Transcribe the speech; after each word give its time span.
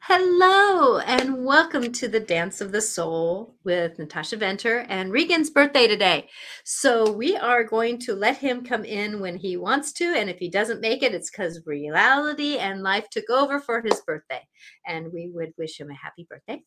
Hello, 0.00 0.98
and 0.98 1.44
welcome 1.44 1.92
to 1.92 2.08
the 2.08 2.18
Dance 2.18 2.60
of 2.60 2.72
the 2.72 2.80
Soul 2.80 3.54
with 3.62 3.96
Natasha 3.98 4.36
Venter 4.36 4.86
and 4.88 5.12
Regan's 5.12 5.50
birthday 5.50 5.86
today. 5.86 6.28
So, 6.64 7.12
we 7.12 7.36
are 7.36 7.62
going 7.62 7.98
to 8.00 8.14
let 8.14 8.38
him 8.38 8.64
come 8.64 8.84
in 8.84 9.20
when 9.20 9.36
he 9.36 9.56
wants 9.56 9.92
to. 9.94 10.04
And 10.04 10.28
if 10.28 10.38
he 10.38 10.48
doesn't 10.48 10.80
make 10.80 11.04
it, 11.04 11.14
it's 11.14 11.30
because 11.30 11.62
reality 11.64 12.56
and 12.58 12.82
life 12.82 13.08
took 13.10 13.30
over 13.30 13.60
for 13.60 13.80
his 13.80 14.00
birthday. 14.04 14.42
And 14.86 15.12
we 15.12 15.30
would 15.32 15.52
wish 15.56 15.78
him 15.78 15.90
a 15.90 15.94
happy 15.94 16.26
birthday. 16.28 16.62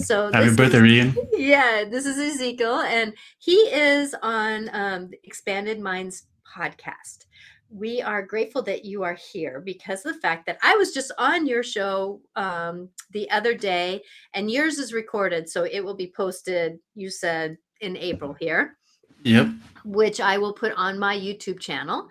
So, 0.00 0.32
happy 0.32 0.56
birthday, 0.56 0.78
is, 0.78 0.82
Regan. 0.82 1.16
Yeah, 1.34 1.84
this 1.88 2.04
is 2.04 2.18
Ezekiel, 2.18 2.80
and 2.80 3.14
he 3.38 3.54
is 3.54 4.14
on 4.22 4.70
um, 4.72 5.10
Expanded 5.22 5.78
Minds 5.78 6.26
podcast 6.56 7.26
we 7.74 8.00
are 8.00 8.22
grateful 8.22 8.62
that 8.62 8.84
you 8.84 9.02
are 9.02 9.14
here 9.32 9.60
because 9.60 10.06
of 10.06 10.14
the 10.14 10.20
fact 10.20 10.46
that 10.46 10.58
I 10.62 10.76
was 10.76 10.92
just 10.92 11.10
on 11.18 11.44
your 11.44 11.64
show 11.64 12.20
um, 12.36 12.88
the 13.10 13.28
other 13.32 13.52
day, 13.52 14.00
and 14.32 14.48
yours 14.48 14.78
is 14.78 14.92
recorded, 14.92 15.48
so 15.48 15.64
it 15.64 15.80
will 15.80 15.96
be 15.96 16.12
posted. 16.16 16.78
You 16.94 17.10
said 17.10 17.58
in 17.80 17.96
April 17.96 18.32
here. 18.38 18.76
Yep. 19.24 19.48
Which 19.84 20.20
I 20.20 20.38
will 20.38 20.52
put 20.52 20.72
on 20.74 21.00
my 21.00 21.18
YouTube 21.18 21.58
channel, 21.58 22.08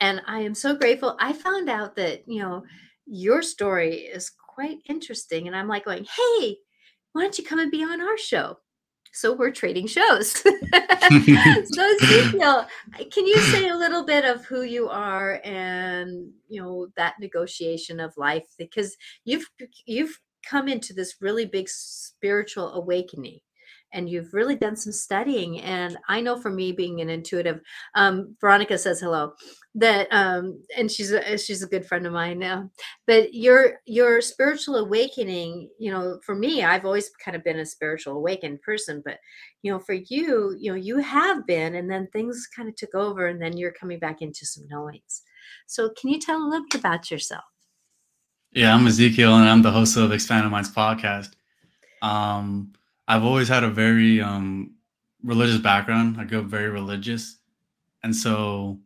and 0.00 0.20
I 0.26 0.40
am 0.40 0.54
so 0.54 0.74
grateful. 0.74 1.16
I 1.20 1.32
found 1.32 1.70
out 1.70 1.94
that 1.94 2.24
you 2.26 2.42
know 2.42 2.64
your 3.06 3.40
story 3.40 3.98
is 3.98 4.30
quite 4.30 4.78
interesting, 4.88 5.46
and 5.46 5.54
I'm 5.54 5.68
like 5.68 5.84
going, 5.84 6.06
"Hey, 6.06 6.56
why 7.12 7.22
don't 7.22 7.38
you 7.38 7.44
come 7.44 7.60
and 7.60 7.70
be 7.70 7.84
on 7.84 8.00
our 8.00 8.18
show?" 8.18 8.58
So 9.18 9.32
we're 9.32 9.50
trading 9.50 9.86
shows. 9.86 10.30
so 10.42 11.96
Ezekiel, 12.02 12.66
can 13.10 13.26
you 13.26 13.38
say 13.38 13.68
a 13.68 13.76
little 13.76 14.04
bit 14.04 14.24
of 14.24 14.44
who 14.44 14.62
you 14.62 14.88
are 14.88 15.40
and 15.44 16.30
you 16.48 16.62
know 16.62 16.86
that 16.96 17.14
negotiation 17.18 17.98
of 17.98 18.16
life 18.16 18.46
because 18.58 18.96
you've 19.24 19.46
you've 19.86 20.20
come 20.46 20.68
into 20.68 20.92
this 20.92 21.16
really 21.20 21.46
big 21.46 21.68
spiritual 21.68 22.72
awakening 22.74 23.40
and 23.92 24.08
you've 24.08 24.34
really 24.34 24.56
done 24.56 24.76
some 24.76 24.92
studying. 24.92 25.60
And 25.60 25.96
I 26.08 26.20
know 26.20 26.36
for 26.36 26.50
me, 26.50 26.72
being 26.72 27.00
an 27.00 27.08
intuitive, 27.08 27.60
um, 27.94 28.36
Veronica 28.40 28.78
says 28.78 29.00
hello. 29.00 29.32
That 29.74 30.08
um, 30.10 30.62
and 30.76 30.90
she's 30.90 31.12
a, 31.12 31.38
she's 31.38 31.62
a 31.62 31.68
good 31.68 31.86
friend 31.86 32.06
of 32.06 32.12
mine 32.12 32.38
now. 32.38 32.70
But 33.06 33.34
your 33.34 33.80
your 33.86 34.20
spiritual 34.20 34.76
awakening, 34.76 35.70
you 35.78 35.90
know, 35.90 36.18
for 36.24 36.34
me, 36.34 36.64
I've 36.64 36.84
always 36.84 37.10
kind 37.24 37.36
of 37.36 37.44
been 37.44 37.58
a 37.58 37.66
spiritual 37.66 38.16
awakened 38.16 38.60
person. 38.62 39.02
But 39.04 39.18
you 39.62 39.72
know, 39.72 39.78
for 39.78 39.94
you, 39.94 40.56
you 40.58 40.72
know, 40.72 40.76
you 40.76 40.98
have 40.98 41.46
been, 41.46 41.76
and 41.76 41.90
then 41.90 42.08
things 42.12 42.48
kind 42.54 42.68
of 42.68 42.76
took 42.76 42.94
over, 42.94 43.26
and 43.26 43.40
then 43.40 43.56
you're 43.56 43.72
coming 43.72 43.98
back 43.98 44.22
into 44.22 44.46
some 44.46 44.66
knowings. 44.68 45.22
So, 45.66 45.90
can 46.00 46.10
you 46.10 46.18
tell 46.18 46.42
a 46.42 46.48
little 46.48 46.66
bit 46.70 46.80
about 46.80 47.10
yourself? 47.10 47.44
Yeah, 48.52 48.74
I'm 48.74 48.86
Ezekiel, 48.86 49.36
and 49.36 49.48
I'm 49.48 49.62
the 49.62 49.70
host 49.70 49.96
of 49.96 50.10
Expanded 50.10 50.50
Minds 50.50 50.72
podcast. 50.72 51.30
Um, 52.02 52.72
I've 53.08 53.24
always 53.24 53.48
had 53.48 53.64
a 53.64 53.70
very 53.70 54.20
um, 54.20 54.74
religious 55.22 55.58
background. 55.58 56.16
I 56.20 56.24
grew 56.24 56.40
up 56.40 56.44
very 56.44 56.68
religious, 56.68 57.38
and 58.02 58.14
so 58.14 58.78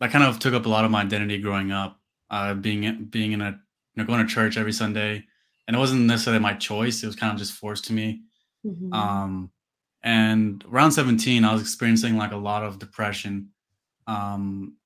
that 0.00 0.10
kind 0.10 0.22
of 0.22 0.38
took 0.38 0.52
up 0.52 0.66
a 0.66 0.68
lot 0.68 0.84
of 0.84 0.90
my 0.90 1.00
identity 1.00 1.38
growing 1.38 1.72
up. 1.72 1.98
Uh, 2.30 2.52
being 2.54 3.06
being 3.10 3.32
in 3.32 3.40
a 3.40 3.50
you 3.50 4.02
know 4.02 4.04
going 4.04 4.24
to 4.24 4.32
church 4.32 4.58
every 4.58 4.72
Sunday, 4.72 5.24
and 5.66 5.74
it 5.74 5.78
wasn't 5.78 6.02
necessarily 6.02 6.42
my 6.42 6.52
choice. 6.52 7.02
It 7.02 7.06
was 7.06 7.16
kind 7.16 7.32
of 7.32 7.38
just 7.38 7.52
forced 7.52 7.86
to 7.86 7.94
me. 7.94 8.22
Mm-hmm. 8.66 8.92
Um, 8.92 9.50
and 10.02 10.62
around 10.70 10.92
17, 10.92 11.44
I 11.44 11.52
was 11.52 11.62
experiencing 11.62 12.18
like 12.18 12.32
a 12.32 12.36
lot 12.36 12.62
of 12.62 12.78
depression, 12.78 13.48
um, 14.06 14.76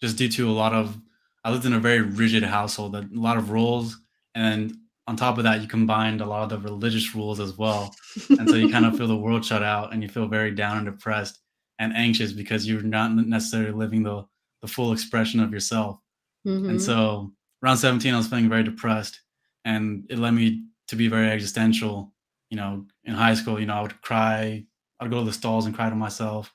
just 0.00 0.18
due 0.18 0.28
to 0.30 0.50
a 0.50 0.52
lot 0.52 0.74
of. 0.74 0.98
I 1.44 1.50
lived 1.50 1.66
in 1.66 1.74
a 1.74 1.78
very 1.78 2.00
rigid 2.00 2.42
household, 2.42 2.96
a 2.96 3.06
lot 3.12 3.36
of 3.36 3.50
rules, 3.50 3.98
and 4.34 4.74
on 5.06 5.16
top 5.16 5.38
of 5.38 5.44
that, 5.44 5.60
you 5.60 5.68
combined 5.68 6.20
a 6.20 6.26
lot 6.26 6.44
of 6.44 6.62
the 6.62 6.68
religious 6.68 7.14
rules 7.14 7.38
as 7.38 7.58
well. 7.58 7.94
And 8.38 8.48
so 8.48 8.56
you 8.56 8.70
kind 8.70 8.86
of 8.86 8.96
feel 8.96 9.06
the 9.06 9.16
world 9.16 9.44
shut 9.44 9.62
out 9.62 9.92
and 9.92 10.02
you 10.02 10.08
feel 10.08 10.26
very 10.26 10.50
down 10.50 10.78
and 10.78 10.86
depressed 10.86 11.40
and 11.78 11.94
anxious 11.94 12.32
because 12.32 12.66
you're 12.66 12.82
not 12.82 13.14
necessarily 13.14 13.72
living 13.72 14.02
the, 14.02 14.24
the 14.62 14.68
full 14.68 14.92
expression 14.92 15.40
of 15.40 15.52
yourself. 15.52 16.00
Mm-hmm. 16.46 16.70
And 16.70 16.82
so 16.82 17.32
around 17.62 17.76
17, 17.76 18.14
I 18.14 18.16
was 18.16 18.28
feeling 18.28 18.48
very 18.48 18.62
depressed 18.62 19.20
and 19.64 20.04
it 20.08 20.18
led 20.18 20.32
me 20.32 20.64
to 20.88 20.96
be 20.96 21.08
very 21.08 21.28
existential. 21.30 22.12
You 22.50 22.56
know, 22.56 22.86
in 23.04 23.14
high 23.14 23.34
school, 23.34 23.60
you 23.60 23.66
know, 23.66 23.74
I 23.74 23.82
would 23.82 24.00
cry, 24.00 24.64
I'd 25.00 25.10
go 25.10 25.18
to 25.18 25.24
the 25.24 25.32
stalls 25.32 25.66
and 25.66 25.74
cry 25.74 25.90
to 25.90 25.96
myself. 25.96 26.52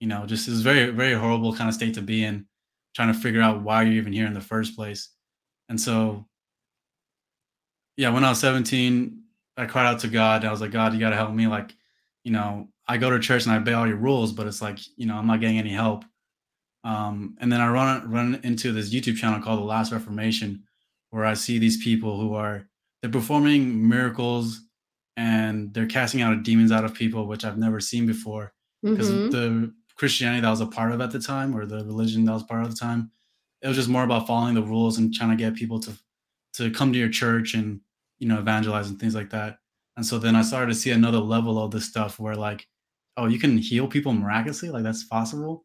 You 0.00 0.08
know, 0.08 0.26
just 0.26 0.48
it 0.48 0.50
was 0.50 0.62
very, 0.62 0.90
very 0.90 1.14
horrible 1.14 1.54
kind 1.54 1.68
of 1.68 1.74
state 1.74 1.94
to 1.94 2.02
be 2.02 2.24
in, 2.24 2.46
trying 2.94 3.12
to 3.12 3.18
figure 3.18 3.40
out 3.40 3.62
why 3.62 3.82
you're 3.82 3.94
even 3.94 4.12
here 4.12 4.26
in 4.26 4.34
the 4.34 4.40
first 4.40 4.76
place. 4.76 5.10
And 5.68 5.80
so 5.80 6.26
yeah, 7.96 8.10
when 8.10 8.24
I 8.24 8.30
was 8.30 8.40
17, 8.40 9.22
I 9.56 9.66
cried 9.66 9.86
out 9.86 10.00
to 10.00 10.08
God. 10.08 10.44
I 10.44 10.50
was 10.50 10.60
like, 10.60 10.70
God, 10.70 10.92
you 10.92 11.00
got 11.00 11.10
to 11.10 11.16
help 11.16 11.32
me. 11.32 11.46
Like, 11.46 11.74
you 12.24 12.32
know, 12.32 12.68
I 12.86 12.98
go 12.98 13.10
to 13.10 13.18
church 13.18 13.44
and 13.44 13.52
I 13.52 13.56
obey 13.56 13.72
all 13.72 13.86
your 13.86 13.96
rules, 13.96 14.32
but 14.32 14.46
it's 14.46 14.62
like, 14.62 14.78
you 14.96 15.06
know, 15.06 15.16
I'm 15.16 15.26
not 15.26 15.40
getting 15.40 15.58
any 15.58 15.70
help. 15.70 16.04
Um, 16.84 17.36
and 17.40 17.50
then 17.50 17.60
I 17.60 17.68
run 17.68 18.08
run 18.10 18.40
into 18.44 18.72
this 18.72 18.94
YouTube 18.94 19.16
channel 19.16 19.40
called 19.40 19.58
The 19.58 19.64
Last 19.64 19.90
Reformation, 19.90 20.62
where 21.10 21.24
I 21.24 21.34
see 21.34 21.58
these 21.58 21.82
people 21.82 22.20
who 22.20 22.34
are 22.34 22.68
they're 23.00 23.10
performing 23.10 23.88
miracles 23.88 24.60
and 25.16 25.74
they're 25.74 25.86
casting 25.86 26.22
out 26.22 26.42
demons 26.44 26.70
out 26.70 26.84
of 26.84 26.94
people, 26.94 27.26
which 27.26 27.44
I've 27.44 27.58
never 27.58 27.80
seen 27.80 28.06
before. 28.06 28.52
Because 28.82 29.10
mm-hmm. 29.10 29.30
the 29.30 29.74
Christianity 29.96 30.42
that 30.42 30.46
I 30.46 30.50
was 30.50 30.60
a 30.60 30.66
part 30.66 30.92
of 30.92 31.00
at 31.00 31.10
the 31.10 31.18
time, 31.18 31.56
or 31.56 31.66
the 31.66 31.84
religion 31.84 32.24
that 32.26 32.32
I 32.32 32.34
was 32.34 32.44
part 32.44 32.60
of 32.60 32.68
at 32.68 32.74
the 32.74 32.78
time, 32.78 33.10
it 33.62 33.68
was 33.68 33.76
just 33.76 33.88
more 33.88 34.04
about 34.04 34.26
following 34.26 34.54
the 34.54 34.62
rules 34.62 34.98
and 34.98 35.12
trying 35.12 35.30
to 35.30 35.36
get 35.36 35.54
people 35.54 35.80
to 35.80 35.92
to 36.54 36.70
come 36.70 36.92
to 36.92 36.98
your 36.98 37.08
church 37.08 37.54
and 37.54 37.80
you 38.18 38.28
know, 38.28 38.38
evangelize 38.38 38.88
and 38.88 38.98
things 38.98 39.14
like 39.14 39.30
that. 39.30 39.58
And 39.96 40.04
so 40.04 40.18
then 40.18 40.36
I 40.36 40.42
started 40.42 40.68
to 40.72 40.78
see 40.78 40.90
another 40.90 41.18
level 41.18 41.62
of 41.62 41.70
this 41.70 41.86
stuff 41.86 42.18
where 42.18 42.36
like, 42.36 42.66
oh, 43.16 43.26
you 43.26 43.38
can 43.38 43.56
heal 43.58 43.88
people 43.88 44.12
miraculously, 44.12 44.68
like 44.68 44.82
that's 44.82 45.04
possible. 45.04 45.64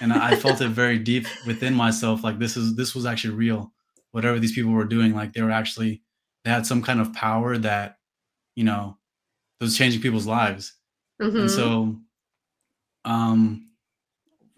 And 0.00 0.12
I 0.12 0.36
felt 0.36 0.60
it 0.60 0.68
very 0.68 0.98
deep 0.98 1.26
within 1.46 1.74
myself, 1.74 2.22
like 2.22 2.38
this 2.38 2.56
is 2.56 2.76
this 2.76 2.94
was 2.94 3.06
actually 3.06 3.34
real. 3.34 3.72
Whatever 4.12 4.38
these 4.38 4.52
people 4.52 4.72
were 4.72 4.84
doing, 4.84 5.14
like 5.14 5.32
they 5.32 5.40
were 5.40 5.50
actually 5.50 6.02
they 6.44 6.50
had 6.50 6.66
some 6.66 6.82
kind 6.82 7.00
of 7.00 7.14
power 7.14 7.56
that, 7.58 7.98
you 8.54 8.64
know, 8.64 8.98
was 9.60 9.76
changing 9.78 10.02
people's 10.02 10.26
lives. 10.26 10.74
Mm-hmm. 11.20 11.36
And 11.38 11.50
so 11.50 11.96
um 13.06 13.66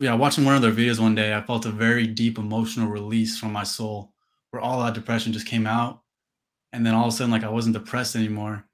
yeah, 0.01 0.15
watching 0.15 0.45
one 0.45 0.57
of 0.57 0.63
their 0.63 0.73
videos 0.73 0.99
one 0.99 1.15
day, 1.15 1.33
I 1.33 1.41
felt 1.43 1.67
a 1.67 1.71
very 1.71 2.09
deep 2.09 2.37
emotional 2.37 2.89
release 2.89 3.39
from 3.39 3.53
my 3.53 3.63
soul 3.63 4.13
where 4.51 4.61
all 4.61 4.83
that 4.83 4.95
depression 4.95 5.33
just 5.33 5.47
came 5.47 5.67
out 5.67 6.02
and 6.73 6.85
then 6.87 6.95
all 6.95 7.09
of 7.09 7.13
a 7.13 7.17
sudden 7.17 7.31
like 7.31 7.45
i 7.45 7.49
wasn't 7.49 7.75
depressed 7.75 8.17
anymore. 8.17 8.65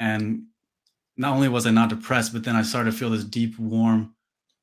And 0.00 0.44
not 1.16 1.34
only 1.34 1.48
was 1.48 1.66
i 1.66 1.70
not 1.70 1.88
depressed 1.88 2.32
but 2.32 2.44
then 2.44 2.56
i 2.56 2.62
started 2.62 2.90
to 2.90 2.96
feel 2.96 3.10
this 3.10 3.24
deep 3.24 3.58
warm 3.58 4.14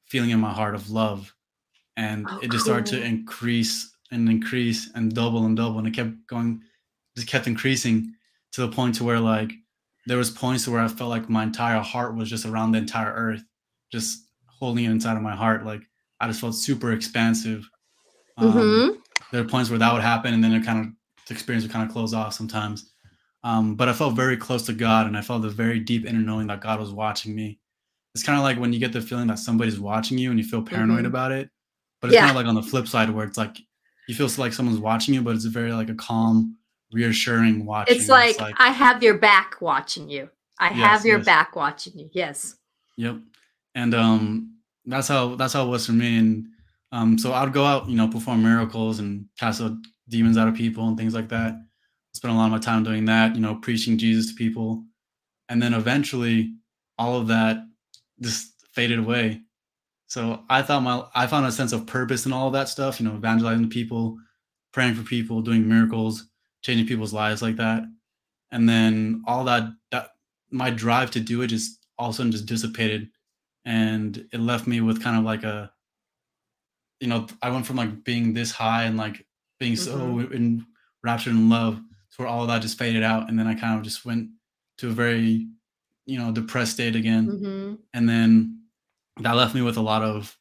feeling 0.05 0.31
in 0.31 0.39
my 0.39 0.51
heart 0.51 0.75
of 0.75 0.89
love. 0.91 1.33
And 1.95 2.27
oh, 2.29 2.39
it 2.39 2.51
just 2.51 2.65
cool. 2.65 2.73
started 2.73 2.85
to 2.87 3.03
increase 3.03 3.91
and 4.11 4.29
increase 4.29 4.89
and 4.93 5.13
double 5.13 5.45
and 5.45 5.55
double. 5.55 5.79
And 5.79 5.87
it 5.87 5.93
kept 5.93 6.27
going 6.27 6.61
just 7.15 7.27
kept 7.27 7.47
increasing 7.47 8.13
to 8.51 8.61
the 8.61 8.67
point 8.67 8.95
to 8.95 9.03
where 9.03 9.19
like 9.19 9.51
there 10.07 10.17
was 10.17 10.29
points 10.29 10.67
where 10.67 10.81
i 10.81 10.87
felt 10.87 11.09
like 11.09 11.29
my 11.29 11.43
entire 11.43 11.79
heart 11.79 12.15
was 12.15 12.29
just 12.29 12.45
around 12.45 12.71
the 12.71 12.77
entire 12.77 13.13
earth 13.13 13.43
just 13.91 14.25
holding 14.47 14.85
it 14.85 14.91
inside 14.91 15.17
of 15.17 15.23
my 15.23 15.35
heart. 15.35 15.65
Like 15.65 15.81
i 16.19 16.27
just 16.27 16.41
felt 16.41 16.55
super 16.55 16.91
expansive. 16.91 17.67
Um, 18.37 18.53
mm-hmm. 18.53 18.99
there 19.31 19.41
are 19.41 19.47
points 19.47 19.69
where 19.69 19.79
that 19.79 19.93
would 19.93 20.01
happen 20.01 20.33
and 20.33 20.43
then 20.43 20.53
it 20.53 20.65
kind 20.65 20.85
of 20.85 20.91
experience 21.31 21.63
would 21.63 21.71
kind 21.71 21.87
of 21.87 21.93
close 21.93 22.13
off 22.13 22.33
sometimes. 22.33 22.91
Um, 23.43 23.75
but 23.75 23.89
I 23.89 23.93
felt 23.93 24.15
very 24.15 24.37
close 24.37 24.65
to 24.67 24.73
God 24.73 25.07
and 25.07 25.17
I 25.17 25.21
felt 25.21 25.43
a 25.45 25.49
very 25.49 25.79
deep 25.79 26.05
inner 26.05 26.19
knowing 26.19 26.47
that 26.47 26.61
God 26.61 26.79
was 26.79 26.91
watching 26.91 27.35
me. 27.35 27.59
It's 28.13 28.23
kind 28.23 28.37
of 28.37 28.43
like 28.43 28.59
when 28.59 28.73
you 28.73 28.79
get 28.79 28.93
the 28.93 29.01
feeling 29.01 29.27
that 29.27 29.39
somebody's 29.39 29.79
watching 29.79 30.17
you 30.17 30.29
and 30.29 30.39
you 30.39 30.45
feel 30.45 30.61
paranoid 30.61 30.99
mm-hmm. 30.99 31.07
about 31.07 31.31
it. 31.31 31.49
But 32.01 32.07
it's 32.07 32.15
yeah. 32.15 32.21
kind 32.21 32.31
of 32.31 32.35
like 32.35 32.45
on 32.45 32.55
the 32.55 32.61
flip 32.61 32.87
side 32.87 33.09
where 33.09 33.25
it's 33.25 33.37
like 33.37 33.57
you 34.07 34.15
feel 34.15 34.29
like 34.37 34.53
someone's 34.53 34.79
watching 34.79 35.13
you, 35.13 35.21
but 35.21 35.35
it's 35.35 35.45
a 35.45 35.49
very 35.49 35.71
like 35.71 35.89
a 35.89 35.95
calm, 35.95 36.57
reassuring 36.91 37.65
watching. 37.65 37.95
It's 37.95 38.09
like, 38.09 38.31
it's 38.31 38.39
like 38.39 38.55
I 38.57 38.69
have 38.69 39.01
your 39.01 39.17
back 39.17 39.61
watching 39.61 40.09
you. 40.09 40.29
I 40.59 40.69
yes, 40.69 40.77
have 40.77 41.05
your 41.05 41.17
yes. 41.17 41.25
back 41.25 41.55
watching 41.55 41.97
you. 41.97 42.09
Yes. 42.11 42.55
Yep. 42.97 43.17
And 43.75 43.95
um 43.95 44.55
that's 44.85 45.07
how 45.07 45.35
that's 45.35 45.53
how 45.53 45.65
it 45.65 45.69
was 45.69 45.85
for 45.85 45.93
me. 45.93 46.17
And 46.17 46.47
um 46.91 47.17
so 47.17 47.33
I'd 47.33 47.53
go 47.53 47.65
out, 47.65 47.87
you 47.87 47.95
know, 47.95 48.07
perform 48.07 48.43
miracles 48.43 48.99
and 48.99 49.25
cast 49.39 49.61
out 49.61 49.73
demons 50.11 50.37
out 50.37 50.47
of 50.47 50.53
people 50.53 50.87
and 50.87 50.97
things 50.97 51.15
like 51.15 51.29
that. 51.29 51.53
I 51.53 52.13
Spent 52.13 52.33
a 52.33 52.37
lot 52.37 52.45
of 52.45 52.51
my 52.51 52.59
time 52.59 52.83
doing 52.83 53.05
that, 53.05 53.35
you 53.35 53.41
know, 53.41 53.55
preaching 53.55 53.97
Jesus 53.97 54.27
to 54.27 54.35
people. 54.35 54.83
And 55.49 55.61
then 55.61 55.73
eventually 55.73 56.53
all 56.97 57.17
of 57.17 57.27
that 57.27 57.57
just 58.19 58.53
faded 58.73 58.99
away. 58.99 59.41
So 60.07 60.43
I 60.49 60.61
thought 60.61 60.83
my 60.83 61.03
I 61.15 61.25
found 61.25 61.45
a 61.45 61.51
sense 61.51 61.71
of 61.71 61.87
purpose 61.87 62.25
in 62.25 62.33
all 62.33 62.47
of 62.47 62.53
that 62.53 62.67
stuff, 62.69 62.99
you 62.99 63.07
know, 63.07 63.15
evangelizing 63.15 63.69
people, 63.69 64.17
praying 64.73 64.95
for 64.95 65.03
people, 65.03 65.41
doing 65.41 65.67
miracles, 65.67 66.27
changing 66.63 66.85
people's 66.85 67.13
lives 67.13 67.41
like 67.41 67.55
that. 67.55 67.83
And 68.51 68.67
then 68.67 69.23
all 69.25 69.45
that 69.45 69.63
that 69.91 70.09
my 70.51 70.69
drive 70.69 71.11
to 71.11 71.21
do 71.21 71.41
it 71.41 71.47
just 71.47 71.79
all 71.97 72.09
of 72.09 72.15
a 72.15 72.17
sudden 72.17 72.31
just 72.33 72.45
dissipated. 72.45 73.07
And 73.63 74.27
it 74.33 74.41
left 74.41 74.67
me 74.67 74.81
with 74.81 75.01
kind 75.01 75.17
of 75.17 75.23
like 75.23 75.43
a 75.43 75.71
you 76.99 77.07
know, 77.07 77.25
I 77.41 77.49
went 77.49 77.65
from 77.65 77.77
like 77.77 78.03
being 78.03 78.33
this 78.33 78.51
high 78.51 78.83
and 78.83 78.95
like 78.95 79.25
being 79.61 79.75
so 79.75 79.95
mm-hmm. 79.95 80.33
in 80.33 80.65
raptured 81.03 81.33
in 81.33 81.47
love 81.47 81.75
to 81.75 82.17
where 82.17 82.27
all 82.27 82.41
of 82.41 82.47
that 82.47 82.63
just 82.63 82.79
faded 82.79 83.03
out 83.03 83.29
and 83.29 83.37
then 83.37 83.45
i 83.45 83.53
kind 83.53 83.77
of 83.77 83.83
just 83.83 84.03
went 84.03 84.27
to 84.77 84.87
a 84.87 84.91
very 84.91 85.47
you 86.07 86.17
know 86.17 86.31
depressed 86.31 86.73
state 86.73 86.95
again. 86.95 87.27
Hmm 87.27 87.75
and 87.93 88.09
then 88.09 88.59
that 89.19 89.35
left 89.35 89.53
me 89.53 89.61
with 89.61 89.77
a 89.77 89.81
lot 89.81 90.01
of 90.01 90.35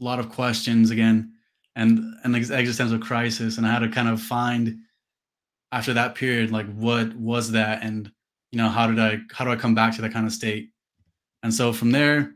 a 0.00 0.04
lot 0.04 0.18
of 0.18 0.28
questions 0.30 0.90
again 0.90 1.32
and 1.76 2.00
an 2.24 2.34
ex- 2.34 2.50
existential 2.50 2.98
crisis 2.98 3.56
and 3.56 3.66
i 3.66 3.70
had 3.70 3.78
to 3.78 3.88
kind 3.88 4.08
of 4.08 4.20
find 4.20 4.76
after 5.72 5.94
that 5.94 6.14
period 6.14 6.50
like 6.50 6.66
what 6.74 7.14
was 7.14 7.52
that 7.52 7.82
and 7.82 8.10
you 8.50 8.58
know 8.58 8.68
how 8.68 8.86
did 8.86 8.98
i 8.98 9.18
how 9.32 9.44
do 9.44 9.50
i 9.52 9.56
come 9.56 9.74
back 9.74 9.94
to 9.94 10.02
that 10.02 10.12
kind 10.12 10.26
of 10.26 10.32
state? 10.32 10.70
And 11.42 11.54
so 11.54 11.72
from 11.72 11.92
there 11.92 12.32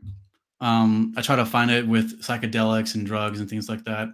um 0.61 1.13
i 1.17 1.21
try 1.21 1.35
to 1.35 1.45
find 1.45 1.69
it 1.69 1.85
with 1.85 2.21
psychedelics 2.21 2.95
and 2.95 3.05
drugs 3.05 3.39
and 3.39 3.49
things 3.49 3.67
like 3.67 3.83
that 3.83 4.07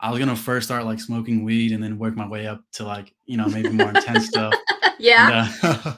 i 0.00 0.10
was 0.10 0.18
gonna 0.18 0.36
first 0.36 0.66
start 0.66 0.84
like 0.84 1.00
smoking 1.00 1.44
weed 1.44 1.72
and 1.72 1.82
then 1.82 1.98
work 1.98 2.16
my 2.16 2.26
way 2.28 2.46
up 2.46 2.62
to 2.72 2.84
like 2.84 3.14
you 3.26 3.36
know 3.36 3.46
maybe 3.46 3.68
more 3.70 3.88
intense 3.88 4.28
stuff 4.28 4.54
yeah. 4.98 5.48
and, 5.62 5.86
uh, 5.86 5.94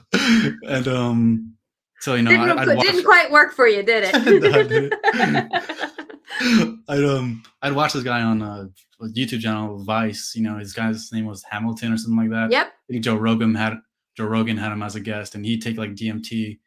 and 0.68 0.88
um 0.88 1.52
so 2.02 2.16
you 2.16 2.22
know 2.22 2.30
didn't, 2.30 2.58
I, 2.58 2.74
didn't 2.74 3.04
quite 3.04 3.30
work 3.30 3.52
for 3.54 3.68
you, 3.68 3.84
did 3.84 4.12
No, 4.14 4.50
I 4.50 4.66
it? 6.40 6.82
I'd 6.88 7.04
um 7.04 7.44
I'd 7.62 7.74
watch 7.74 7.92
this 7.92 8.02
guy 8.02 8.22
on 8.22 8.42
uh, 8.42 8.66
a 9.00 9.04
YouTube 9.04 9.40
channel 9.40 9.84
Vice. 9.84 10.32
You 10.34 10.42
know, 10.42 10.58
his 10.58 10.72
guy's 10.72 11.12
name 11.12 11.26
was 11.26 11.44
Hamilton 11.48 11.92
or 11.92 11.96
something 11.96 12.16
like 12.16 12.30
that. 12.30 12.50
yep. 12.50 12.66
I 12.66 12.92
think 12.92 13.04
Joe 13.04 13.14
Rogan 13.14 13.54
had 13.54 13.74
Joe 14.16 14.24
Rogan 14.24 14.56
had 14.56 14.72
him 14.72 14.82
as 14.82 14.96
a 14.96 15.00
guest, 15.00 15.36
and 15.36 15.46
he'd 15.46 15.62
take 15.62 15.76
like 15.76 15.94
DMT 15.94 16.58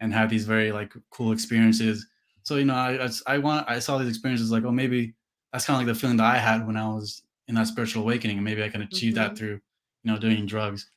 and 0.00 0.12
have 0.12 0.28
these 0.28 0.44
very 0.44 0.72
like 0.72 0.92
cool 1.08 1.32
experiences. 1.32 2.06
So 2.42 2.56
you 2.56 2.66
know, 2.66 2.74
I 2.74 3.06
I, 3.06 3.08
I 3.26 3.38
want 3.38 3.70
I 3.70 3.78
saw 3.78 3.96
these 3.96 4.10
experiences 4.10 4.50
like 4.50 4.64
oh 4.64 4.72
maybe 4.72 5.14
that's 5.52 5.64
kind 5.66 5.80
of 5.80 5.86
like 5.86 5.94
the 5.94 5.98
feeling 6.00 6.16
that 6.18 6.34
I 6.34 6.38
had 6.38 6.66
when 6.66 6.76
I 6.76 6.88
was 6.88 7.22
in 7.48 7.54
that 7.56 7.66
spiritual 7.66 8.02
awakening, 8.02 8.38
and 8.38 8.44
maybe 8.44 8.62
I 8.62 8.68
can 8.68 8.82
achieve 8.82 9.14
that 9.16 9.32
Mhm. 9.32 9.36
through 9.38 9.60
you 10.04 10.10
know 10.12 10.18
doing 10.18 10.46
drugs. 10.46 10.90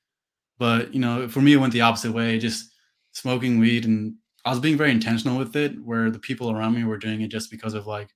But 0.57 0.93
you 0.93 0.99
know, 0.99 1.27
for 1.27 1.41
me, 1.41 1.53
it 1.53 1.57
went 1.57 1.73
the 1.73 1.81
opposite 1.81 2.11
way. 2.13 2.39
Just 2.39 2.71
smoking 3.11 3.59
weed, 3.59 3.85
and 3.85 4.15
I 4.45 4.49
was 4.51 4.59
being 4.59 4.77
very 4.77 4.91
intentional 4.91 5.37
with 5.37 5.55
it, 5.55 5.79
where 5.83 6.09
the 6.09 6.19
people 6.19 6.51
around 6.51 6.75
me 6.75 6.83
were 6.83 6.97
doing 6.97 7.21
it 7.21 7.27
just 7.27 7.51
because 7.51 7.73
of 7.73 7.87
like 7.87 8.09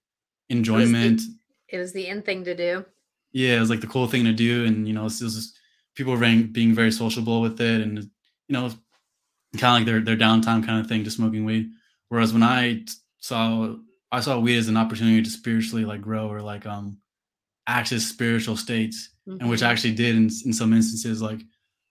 enjoyment. 0.50 1.22
It 1.68 1.78
was 1.78 1.94
the 1.94 2.08
end 2.08 2.26
thing 2.26 2.44
to 2.46 2.56
do. 2.56 2.86
Yeah, 3.32 3.58
it 3.58 3.60
was 3.60 3.70
like 3.70 3.82
the 3.82 3.88
cool 3.88 4.08
thing 4.08 4.24
to 4.26 4.34
do, 4.34 4.66
and 4.66 4.88
you 4.88 4.94
know, 4.94 5.06
it's 5.06 5.22
it's 5.22 5.36
just 5.36 5.60
people 5.96 6.16
being, 6.18 6.48
being 6.48 6.74
very 6.74 6.92
sociable 6.92 7.42
with 7.42 7.60
it, 7.62 7.82
and 7.82 7.98
you 8.00 8.10
know, 8.50 8.70
kind 9.58 9.64
of 9.64 9.80
like 9.80 9.86
their 9.86 10.00
their 10.02 10.18
downtime 10.18 10.66
kind 10.66 10.80
of 10.80 10.88
thing, 10.88 11.04
just 11.04 11.18
smoking 11.18 11.46
weed. 11.46 11.70
Whereas 12.08 12.34
when 12.34 12.44
I 12.44 12.86
saw 13.20 13.76
I 14.12 14.20
saw 14.22 14.40
weed 14.40 14.58
as 14.58 14.68
an 14.68 14.78
opportunity 14.78 15.22
to 15.22 15.30
spiritually 15.30 15.86
like 15.86 16.02
grow 16.02 16.28
or 16.32 16.42
like 16.42 16.66
um 16.66 16.98
access 17.68 18.04
spiritual 18.04 18.58
states, 18.58 19.10
and 19.28 19.50
which 19.50 19.62
I 19.62 19.68
Mhm. 19.68 19.72
actually 19.72 19.94
did 19.94 20.16
in 20.16 20.30
in 20.46 20.54
some 20.54 20.74
instances. 20.74 21.22
Like 21.22 21.42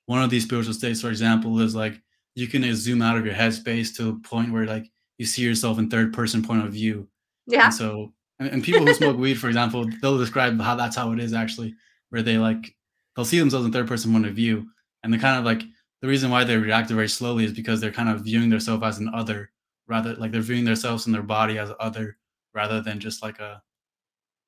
one 0.06 0.22
of 0.22 0.30
these 0.30 0.44
spiritual 0.44 0.74
states, 0.74 1.00
for 1.00 1.10
example, 1.10 1.60
is 1.60 1.74
like 1.74 2.00
you 2.34 2.46
can 2.48 2.64
uh, 2.64 2.74
zoom 2.74 3.02
out 3.02 3.16
of 3.16 3.24
your 3.24 3.34
headspace 3.34 3.94
to 3.96 4.08
a 4.10 4.14
point 4.20 4.52
where 4.52 4.66
like 4.66 4.90
you 5.18 5.26
see 5.26 5.42
yourself 5.42 5.78
in 5.78 5.88
third 5.90 6.12
person 6.12 6.42
point 6.42 6.64
of 6.64 6.72
view, 6.72 7.08
Yeah. 7.46 7.66
and 7.66 7.74
so, 7.74 8.12
and, 8.38 8.48
and 8.50 8.62
people 8.64 8.86
who 8.86 8.94
smoke 8.94 9.16
weed, 9.18 9.34
for 9.34 9.48
example, 9.48 9.88
they'll 10.00 10.18
describe 10.18 10.60
how 10.60 10.74
that's 10.76 10.94
how 10.96 11.12
it 11.12 11.18
is 11.20 11.32
actually, 11.32 11.74
where 12.10 12.22
they 12.22 12.38
like 12.38 12.74
they'll 13.14 13.24
see 13.24 13.38
themselves 13.38 13.66
in 13.66 13.72
third 13.72 13.88
person 13.88 14.12
point 14.12 14.26
of 14.26 14.34
view, 14.34 14.66
and 15.02 15.12
they 15.12 15.18
kind 15.18 15.38
of 15.38 15.44
like 15.44 15.62
the 16.02 16.08
reason 16.08 16.30
why 16.30 16.44
they 16.44 16.56
react 16.56 16.88
very 16.90 17.08
slowly 17.08 17.44
is 17.44 17.52
because 17.52 17.80
they're 17.80 17.90
kind 17.92 18.08
of 18.08 18.22
viewing 18.22 18.48
themselves 18.50 18.82
as 18.84 18.98
an 18.98 19.10
other, 19.12 19.50
rather 19.88 20.14
like 20.14 20.32
they're 20.32 20.40
viewing 20.42 20.64
themselves 20.64 21.06
and 21.06 21.14
their 21.14 21.22
body 21.22 21.58
as 21.58 21.70
other, 21.80 22.16
rather 22.54 22.80
than 22.82 23.00
just 23.00 23.22
like 23.22 23.38
a 23.40 23.62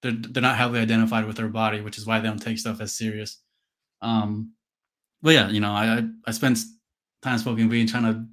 they're 0.02 0.12
they're 0.12 0.42
not 0.42 0.56
heavily 0.56 0.80
identified 0.80 1.26
with 1.26 1.36
their 1.36 1.48
body, 1.48 1.80
which 1.80 1.98
is 1.98 2.06
why 2.06 2.20
they 2.20 2.28
don't 2.28 2.40
take 2.42 2.58
stuff 2.58 2.80
as 2.80 2.94
serious. 2.94 3.42
Um, 4.02 4.52
but 5.22 5.34
yeah, 5.34 5.48
you 5.50 5.60
know, 5.60 5.72
I 5.72 6.04
I, 6.26 6.30
spent 6.32 6.58
time 7.22 7.38
smoking 7.38 7.68
weed, 7.68 7.88
trying 7.88 8.04
to 8.04 8.26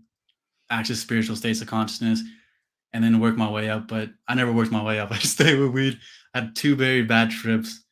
access 0.69 0.99
spiritual 0.99 1.35
states 1.35 1.61
of 1.61 1.67
consciousness 1.67 2.21
and 2.93 3.03
then 3.03 3.19
work 3.19 3.37
my 3.37 3.49
way 3.49 3.69
up. 3.69 3.87
But 3.87 4.09
I 4.27 4.35
never 4.35 4.51
worked 4.53 4.71
my 4.71 4.83
way 4.83 4.99
up. 4.99 5.11
I 5.13 5.19
stayed 5.19 5.59
with 5.59 5.71
weed. 5.71 5.99
I 6.33 6.41
had 6.41 6.55
two 6.55 6.75
very 6.75 7.03
bad 7.03 7.31
trips, 7.31 7.83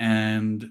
and 0.00 0.70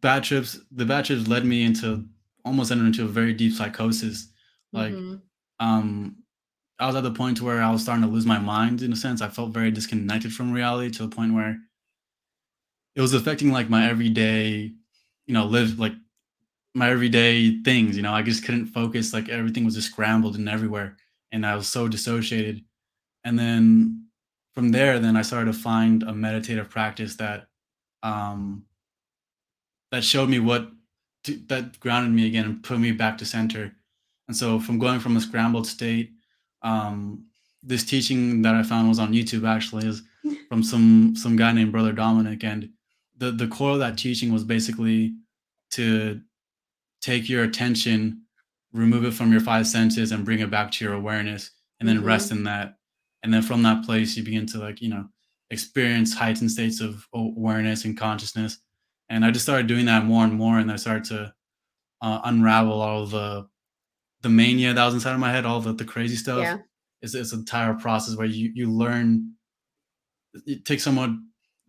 bad 0.00 0.24
trips. 0.24 0.58
The 0.72 0.84
bad 0.84 1.04
trips 1.04 1.28
led 1.28 1.44
me 1.44 1.62
into 1.64 2.04
almost 2.44 2.70
entered 2.72 2.86
into 2.86 3.04
a 3.04 3.08
very 3.08 3.32
deep 3.34 3.52
psychosis. 3.52 4.32
Like, 4.72 4.92
Mhm. 4.92 5.20
um, 5.60 6.16
I 6.78 6.86
was 6.86 6.94
at 6.96 7.02
the 7.02 7.10
point 7.10 7.40
where 7.40 7.60
I 7.60 7.70
was 7.70 7.82
starting 7.82 8.04
to 8.04 8.10
lose 8.10 8.26
my 8.26 8.38
mind. 8.38 8.82
In 8.82 8.92
a 8.92 8.96
sense, 8.96 9.20
I 9.20 9.28
felt 9.28 9.50
very 9.50 9.70
disconnected 9.70 10.32
from 10.32 10.52
reality 10.52 10.90
to 10.92 11.02
the 11.02 11.14
point 11.14 11.34
where 11.34 11.58
it 12.94 13.00
was 13.00 13.14
affecting 13.14 13.52
like 13.52 13.68
my 13.68 13.88
everyday, 13.88 14.72
you 15.26 15.34
know, 15.34 15.46
live 15.46 15.78
like 15.78 15.94
my 16.74 16.90
everyday 16.90 17.60
things. 17.62 17.96
You 17.96 18.02
know, 18.02 18.12
I 18.12 18.22
just 18.22 18.44
couldn't 18.44 18.66
focus. 18.66 19.12
Like 19.12 19.28
everything 19.28 19.64
was 19.64 19.74
just 19.74 19.90
scrambled 19.90 20.36
and 20.36 20.48
everywhere, 20.48 20.96
and 21.32 21.44
I 21.44 21.56
was 21.56 21.68
so 21.68 21.88
dissociated. 21.88 22.64
And 23.24 23.38
then 23.38 24.06
from 24.54 24.70
there, 24.70 24.98
then 24.98 25.16
I 25.16 25.22
started 25.22 25.52
to 25.52 25.58
find 25.58 26.02
a 26.02 26.12
meditative 26.12 26.70
practice 26.70 27.16
that 27.16 27.48
um, 28.02 28.64
that 29.90 30.04
showed 30.04 30.28
me 30.28 30.38
what 30.38 30.70
to, 31.24 31.36
that 31.48 31.80
grounded 31.80 32.12
me 32.12 32.26
again 32.26 32.44
and 32.44 32.62
put 32.62 32.78
me 32.78 32.92
back 32.92 33.18
to 33.18 33.24
center. 33.24 33.72
And 34.28 34.36
so, 34.36 34.60
from 34.60 34.78
going 34.78 35.00
from 35.00 35.16
a 35.16 35.20
scrambled 35.20 35.66
state, 35.66 36.12
um, 36.62 37.26
this 37.62 37.84
teaching 37.84 38.42
that 38.42 38.54
I 38.54 38.62
found 38.62 38.88
was 38.88 38.98
on 38.98 39.12
YouTube. 39.12 39.48
Actually, 39.48 39.86
is 39.86 40.02
from 40.48 40.62
some 40.62 41.14
some 41.16 41.36
guy 41.36 41.52
named 41.52 41.72
Brother 41.72 41.92
Dominic, 41.92 42.44
and 42.44 42.70
the 43.16 43.30
the 43.30 43.48
core 43.48 43.72
of 43.72 43.78
that 43.80 43.98
teaching 43.98 44.32
was 44.32 44.44
basically 44.44 45.14
to 45.72 46.20
take 47.00 47.28
your 47.28 47.44
attention, 47.44 48.22
remove 48.72 49.04
it 49.04 49.14
from 49.14 49.30
your 49.32 49.40
five 49.40 49.66
senses, 49.66 50.12
and 50.12 50.24
bring 50.24 50.40
it 50.40 50.50
back 50.50 50.70
to 50.72 50.84
your 50.84 50.94
awareness, 50.94 51.50
and 51.80 51.88
then 51.88 52.04
rest 52.04 52.30
in 52.30 52.44
that. 52.44 52.76
And 53.22 53.34
then 53.34 53.42
from 53.42 53.62
that 53.64 53.84
place, 53.84 54.16
you 54.16 54.22
begin 54.22 54.46
to 54.46 54.58
like 54.58 54.80
you 54.80 54.88
know 54.88 55.08
experience 55.50 56.14
heightened 56.14 56.50
states 56.50 56.80
of 56.80 57.06
awareness 57.14 57.84
and 57.84 57.96
consciousness. 57.96 58.58
And 59.08 59.24
I 59.24 59.30
just 59.30 59.46
started 59.46 59.66
doing 59.66 59.86
that 59.86 60.04
more 60.04 60.24
and 60.24 60.34
more, 60.34 60.58
and 60.58 60.70
I 60.70 60.76
started 60.76 61.04
to 61.04 61.34
uh, 62.02 62.20
unravel 62.24 62.80
all 62.80 63.02
of 63.02 63.10
the 63.10 63.48
the 64.28 64.34
mania 64.34 64.74
that 64.74 64.84
was 64.84 64.94
inside 64.94 65.14
of 65.14 65.20
my 65.20 65.32
head, 65.32 65.46
all 65.46 65.60
the, 65.60 65.72
the 65.72 65.84
crazy 65.84 66.16
stuff. 66.16 66.40
Yeah. 66.40 66.58
It's, 67.00 67.14
it's 67.14 67.32
an 67.32 67.40
entire 67.40 67.74
process 67.74 68.16
where 68.16 68.26
you 68.26 68.50
you 68.54 68.70
learn. 68.70 69.32
It 70.46 70.64
takes 70.64 70.82
somewhat 70.82 71.10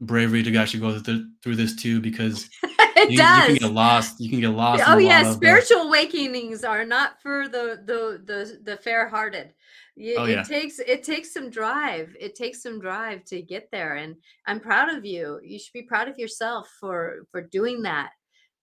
bravery 0.02 0.44
to 0.44 0.56
actually 0.58 0.82
go 0.82 1.00
through, 1.00 1.28
through 1.44 1.56
this 1.56 1.76
too, 1.76 2.02
because 2.02 2.50
it 2.64 3.12
you, 3.12 3.18
does. 3.18 3.50
you 3.50 3.60
can 3.60 3.68
get 3.68 3.74
lost. 3.74 4.20
You 4.20 4.30
can 4.30 4.42
get 4.42 4.50
lost. 4.50 4.84
oh 4.86 4.98
yeah, 4.98 5.32
spiritual 5.32 5.82
awakenings 5.82 6.64
are 6.64 6.86
not 6.86 7.22
for 7.22 7.48
the 7.48 7.82
the 7.86 8.22
the 8.26 8.60
the 8.64 8.78
fair-hearted. 8.78 9.54
Y- 9.96 10.16
Oh, 10.18 10.26
it 10.26 10.46
takes 10.46 10.80
it 10.80 11.04
takes 11.04 11.34
some 11.34 11.50
drive. 11.50 12.16
It 12.20 12.36
takes 12.36 12.64
some 12.64 12.80
drive 12.80 13.24
to 13.26 13.42
get 13.42 13.70
there, 13.72 13.96
and 13.96 14.16
I'm 14.48 14.60
proud 14.60 14.96
of 14.96 15.06
you. 15.06 15.40
You 15.44 15.60
should 15.60 15.74
be 15.74 15.84
proud 15.84 16.08
of 16.08 16.18
yourself 16.18 16.68
for 16.80 17.28
for 17.32 17.42
doing 17.42 17.84
that 17.84 18.12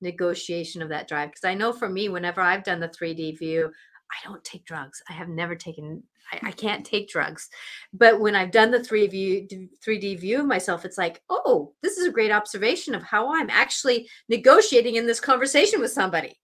negotiation 0.00 0.82
of 0.82 0.88
that 0.90 1.08
drive. 1.08 1.30
Because 1.30 1.44
I 1.44 1.54
know 1.54 1.72
for 1.72 1.88
me, 1.88 2.08
whenever 2.08 2.40
I've 2.40 2.64
done 2.64 2.80
the 2.80 2.88
3D 2.88 3.38
view, 3.38 3.70
I 4.10 4.28
don't 4.28 4.44
take 4.44 4.64
drugs. 4.64 5.02
I 5.08 5.12
have 5.12 5.28
never 5.28 5.54
taken. 5.54 6.02
I, 6.32 6.48
I 6.48 6.52
can't 6.52 6.84
take 6.84 7.08
drugs, 7.08 7.48
but 7.92 8.20
when 8.20 8.34
I've 8.34 8.50
done 8.50 8.72
the 8.72 8.82
3 8.82 9.06
view 9.06 9.48
3D 9.86 10.18
view 10.20 10.40
of 10.40 10.46
myself, 10.46 10.84
it's 10.84 10.98
like, 10.98 11.22
oh, 11.30 11.72
this 11.82 11.98
is 11.98 12.06
a 12.06 12.12
great 12.12 12.32
observation 12.32 12.94
of 12.94 13.02
how 13.02 13.32
I'm 13.32 13.48
actually 13.48 14.08
negotiating 14.28 14.96
in 14.96 15.06
this 15.06 15.20
conversation 15.20 15.80
with 15.80 15.92
somebody. 15.92 16.36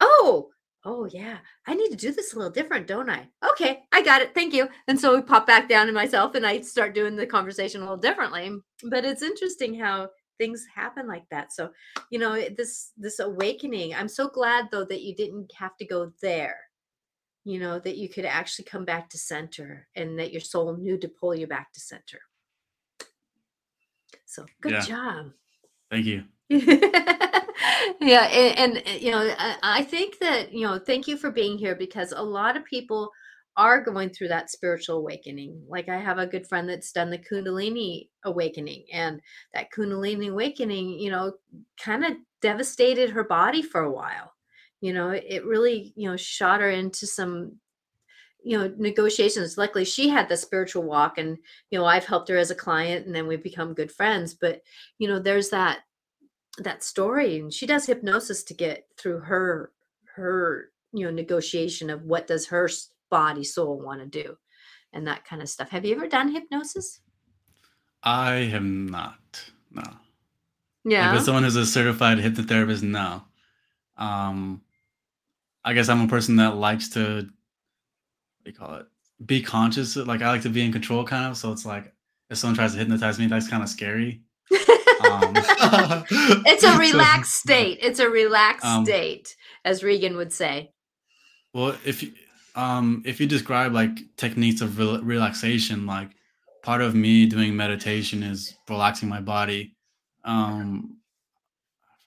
Oh, 0.00 0.48
oh 0.84 1.06
yeah, 1.12 1.38
I 1.66 1.74
need 1.74 1.90
to 1.90 1.96
do 1.96 2.12
this 2.12 2.32
a 2.32 2.36
little 2.36 2.50
different, 2.50 2.86
don't 2.86 3.10
I? 3.10 3.28
Okay, 3.52 3.82
I 3.92 4.02
got 4.02 4.22
it. 4.22 4.34
Thank 4.34 4.54
you. 4.54 4.68
And 4.88 4.98
so 4.98 5.14
we 5.14 5.22
pop 5.22 5.46
back 5.46 5.68
down 5.68 5.86
to 5.86 5.92
myself 5.92 6.34
and 6.34 6.46
I 6.46 6.60
start 6.60 6.94
doing 6.94 7.16
the 7.16 7.26
conversation 7.26 7.80
a 7.80 7.84
little 7.84 7.98
differently. 7.98 8.50
But 8.84 9.04
it's 9.04 9.22
interesting 9.22 9.78
how 9.78 10.08
things 10.38 10.66
happen 10.74 11.06
like 11.06 11.28
that. 11.30 11.52
So, 11.52 11.70
you 12.10 12.18
know, 12.18 12.34
this 12.56 12.92
this 12.96 13.18
awakening, 13.18 13.94
I'm 13.94 14.08
so 14.08 14.28
glad 14.28 14.68
though 14.70 14.84
that 14.84 15.02
you 15.02 15.14
didn't 15.14 15.52
have 15.52 15.76
to 15.78 15.84
go 15.84 16.12
there. 16.20 16.56
You 17.44 17.58
know, 17.58 17.80
that 17.80 17.96
you 17.96 18.08
could 18.08 18.24
actually 18.24 18.66
come 18.66 18.84
back 18.84 19.10
to 19.10 19.18
center 19.18 19.88
and 19.96 20.18
that 20.18 20.30
your 20.30 20.40
soul 20.40 20.76
knew 20.76 20.96
to 20.98 21.08
pull 21.08 21.34
you 21.34 21.46
back 21.46 21.72
to 21.72 21.80
center. 21.80 22.20
So, 24.26 24.46
good 24.60 24.72
Yeah. 24.72 24.80
job. 24.80 25.32
Thank 25.90 26.06
you. 26.06 26.24
yeah 26.50 28.26
and, 28.28 28.76
and 28.76 29.02
you 29.02 29.10
know 29.10 29.34
I, 29.38 29.56
I 29.62 29.82
think 29.84 30.18
that 30.18 30.52
you 30.52 30.66
know 30.66 30.78
thank 30.78 31.08
you 31.08 31.16
for 31.16 31.30
being 31.30 31.56
here 31.56 31.74
because 31.74 32.12
a 32.12 32.22
lot 32.22 32.58
of 32.58 32.64
people 32.66 33.10
are 33.56 33.82
going 33.82 34.10
through 34.10 34.28
that 34.28 34.50
spiritual 34.50 34.98
awakening. 34.98 35.62
Like 35.68 35.88
i 35.88 35.98
have 35.98 36.18
a 36.18 36.26
good 36.26 36.46
friend 36.46 36.68
that's 36.68 36.92
done 36.92 37.10
the 37.10 37.18
kundalini 37.18 38.08
awakening 38.24 38.84
and 38.92 39.20
that 39.54 39.68
kundalini 39.76 40.30
awakening 40.30 40.98
you 40.98 41.10
know 41.10 41.34
kind 41.82 42.04
of 42.04 42.12
devastated 42.40 43.10
her 43.10 43.24
body 43.24 43.62
for 43.62 43.82
a 43.82 43.92
while. 43.92 44.32
You 44.80 44.92
know 44.94 45.10
it, 45.10 45.44
really 45.44 45.92
you 45.96 46.10
know 46.10 46.16
shot 46.16 46.60
her 46.60 46.70
into 46.70 47.06
some 47.06 47.56
you 48.42 48.58
know 48.58 48.72
negotiations. 48.78 49.58
Luckily 49.58 49.84
she 49.84 50.08
had 50.08 50.28
the 50.28 50.36
spiritual 50.36 50.82
walk 50.82 51.18
and 51.18 51.36
you 51.70 51.78
know 51.78 51.84
i've 51.84 52.06
helped 52.06 52.28
her 52.28 52.36
as 52.36 52.50
a 52.50 52.56
client 52.56 53.06
and 53.06 53.14
then 53.14 53.26
we've 53.26 53.42
become 53.42 53.74
good 53.74 53.92
friends. 53.92 54.34
But 54.34 54.62
you 54.98 55.08
know 55.08 55.18
there's 55.18 55.50
that 55.50 55.80
that 56.58 56.82
story 56.84 57.38
and 57.38 57.52
she 57.52 57.66
does 57.66 57.86
hypnosis 57.86 58.42
to 58.44 58.54
get 58.54 58.86
through 58.98 59.20
her 59.20 59.72
her 60.14 60.70
you 60.92 61.04
know 61.04 61.10
negotiation 61.10 61.90
of 61.90 62.02
what 62.02 62.26
does 62.26 62.46
her 62.46 62.68
body 63.12 63.44
soul 63.44 63.78
want 63.78 64.00
to 64.00 64.06
do 64.06 64.36
and 64.92 65.06
that 65.06 65.24
kind 65.24 65.42
of 65.42 65.48
stuff. 65.48 65.68
Have 65.68 65.84
you 65.84 65.94
ever 65.94 66.08
done 66.08 66.32
hypnosis? 66.32 67.00
I 68.02 68.32
have 68.50 68.64
not 68.64 69.44
no. 69.70 69.82
Yeah? 70.84 71.08
like 71.08 71.16
with 71.18 71.24
someone 71.26 71.44
who's 71.44 71.56
a 71.56 71.64
certified 71.64 72.18
hypnotherapist 72.18 72.82
no. 72.82 73.22
Um 73.96 74.62
i 75.64 75.72
guess 75.74 75.88
i'm 75.88 76.00
a 76.00 76.08
person 76.08 76.36
that 76.36 76.56
likes 76.56 76.88
to 76.88 77.00
what 77.00 78.44
do 78.44 78.50
you 78.50 78.52
call 78.52 78.74
it 78.74 78.86
be 79.24 79.40
conscious 79.40 79.94
like 79.94 80.20
i 80.20 80.28
like 80.28 80.42
to 80.42 80.48
be 80.48 80.64
in 80.64 80.72
control 80.72 81.04
kind 81.04 81.30
of 81.30 81.36
so 81.36 81.52
it's 81.52 81.64
like 81.64 81.92
if 82.30 82.38
someone 82.38 82.56
tries 82.56 82.72
to 82.72 82.78
hypnotize 82.78 83.18
me 83.18 83.26
that's 83.26 83.46
kind 83.46 83.62
of 83.62 83.68
scary. 83.68 84.22
Um, 85.04 85.32
it's 85.36 86.64
a 86.64 86.78
relaxed 86.78 87.34
state. 87.34 87.78
It's 87.82 87.98
a 87.98 88.08
relaxed 88.08 88.64
um, 88.64 88.84
state, 88.84 89.36
as 89.64 89.82
Regan 89.82 90.16
would 90.16 90.32
say. 90.32 90.72
Well, 91.52 91.76
if 91.84 92.02
you 92.02 92.12
um, 92.54 93.02
if 93.04 93.20
you 93.20 93.26
describe 93.26 93.72
like 93.72 93.98
techniques 94.16 94.60
of 94.60 94.78
re- 94.78 95.00
relaxation, 95.02 95.86
like 95.86 96.10
part 96.62 96.80
of 96.80 96.94
me 96.94 97.26
doing 97.26 97.56
meditation 97.56 98.22
is 98.22 98.54
relaxing 98.68 99.08
my 99.08 99.20
body. 99.20 99.74
Um, 100.24 100.98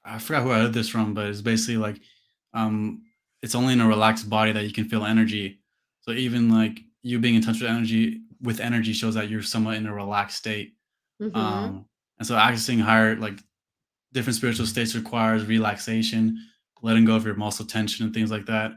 I 0.04 0.20
forgot 0.20 0.44
who 0.44 0.52
I 0.52 0.60
heard 0.60 0.74
this 0.74 0.90
from, 0.90 1.14
but 1.14 1.28
it's 1.28 1.42
basically 1.42 1.78
like 1.78 2.00
um, 2.54 3.02
it's 3.42 3.56
only 3.56 3.74
in 3.74 3.82
a 3.82 3.88
relaxed 3.88 4.30
body 4.30 4.52
that 4.52 4.64
you 4.64 4.72
can 4.72 4.88
feel 4.88 5.06
energy. 5.06 5.60
So 6.02 6.12
even 6.12 6.50
like 6.50 6.80
you 7.02 7.20
being 7.20 7.36
in 7.36 7.42
touch 7.42 7.62
with 7.62 7.70
energy 7.70 8.22
with 8.42 8.60
energy 8.60 8.94
shows 8.94 9.16
that 9.16 9.30
you're 9.30 9.42
somewhat 9.42 9.78
in 9.78 9.88
a 9.88 9.94
relaxed 9.94 10.38
state. 10.38 10.74
Mm-hmm. 11.22 11.36
Um, 11.36 11.86
and 12.20 12.28
so 12.28 12.36
accessing 12.36 12.80
higher, 12.80 13.16
like 13.16 13.40
different 14.14 14.36
spiritual 14.36 14.66
states 14.66 14.96
requires 14.96 15.46
relaxation, 15.46 16.38
letting 16.82 17.06
go 17.06 17.16
of 17.16 17.26
your 17.26 17.36
muscle 17.36 17.66
tension 17.66 18.06
and 18.06 18.14
things 18.14 18.32
like 18.32 18.46
that. 18.46 18.74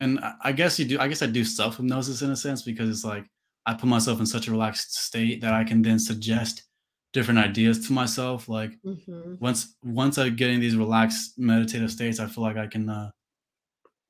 And 0.00 0.18
I 0.42 0.52
guess 0.52 0.78
you 0.78 0.86
do, 0.86 0.98
I 0.98 1.08
guess 1.08 1.22
I 1.22 1.26
do 1.26 1.44
self 1.44 1.76
hypnosis 1.76 2.22
in 2.22 2.30
a 2.30 2.36
sense 2.36 2.62
because 2.62 2.88
it's 2.88 3.04
like 3.04 3.26
I 3.66 3.74
put 3.74 3.88
myself 3.88 4.18
in 4.18 4.26
such 4.26 4.48
a 4.48 4.50
relaxed 4.50 4.94
state 4.94 5.42
that 5.42 5.52
I 5.52 5.64
can 5.64 5.82
then 5.82 5.98
suggest 5.98 6.64
different 7.12 7.40
ideas 7.40 7.86
to 7.86 7.92
myself. 7.92 8.48
Like 8.48 8.72
mm-hmm. 8.84 9.34
once, 9.40 9.76
once 9.82 10.16
I 10.16 10.30
get 10.30 10.50
in 10.50 10.60
these 10.60 10.76
relaxed 10.76 11.38
meditative 11.38 11.90
states, 11.90 12.18
I 12.18 12.26
feel 12.26 12.42
like 12.42 12.56
I 12.56 12.66
can 12.66 12.88
uh, 12.88 13.10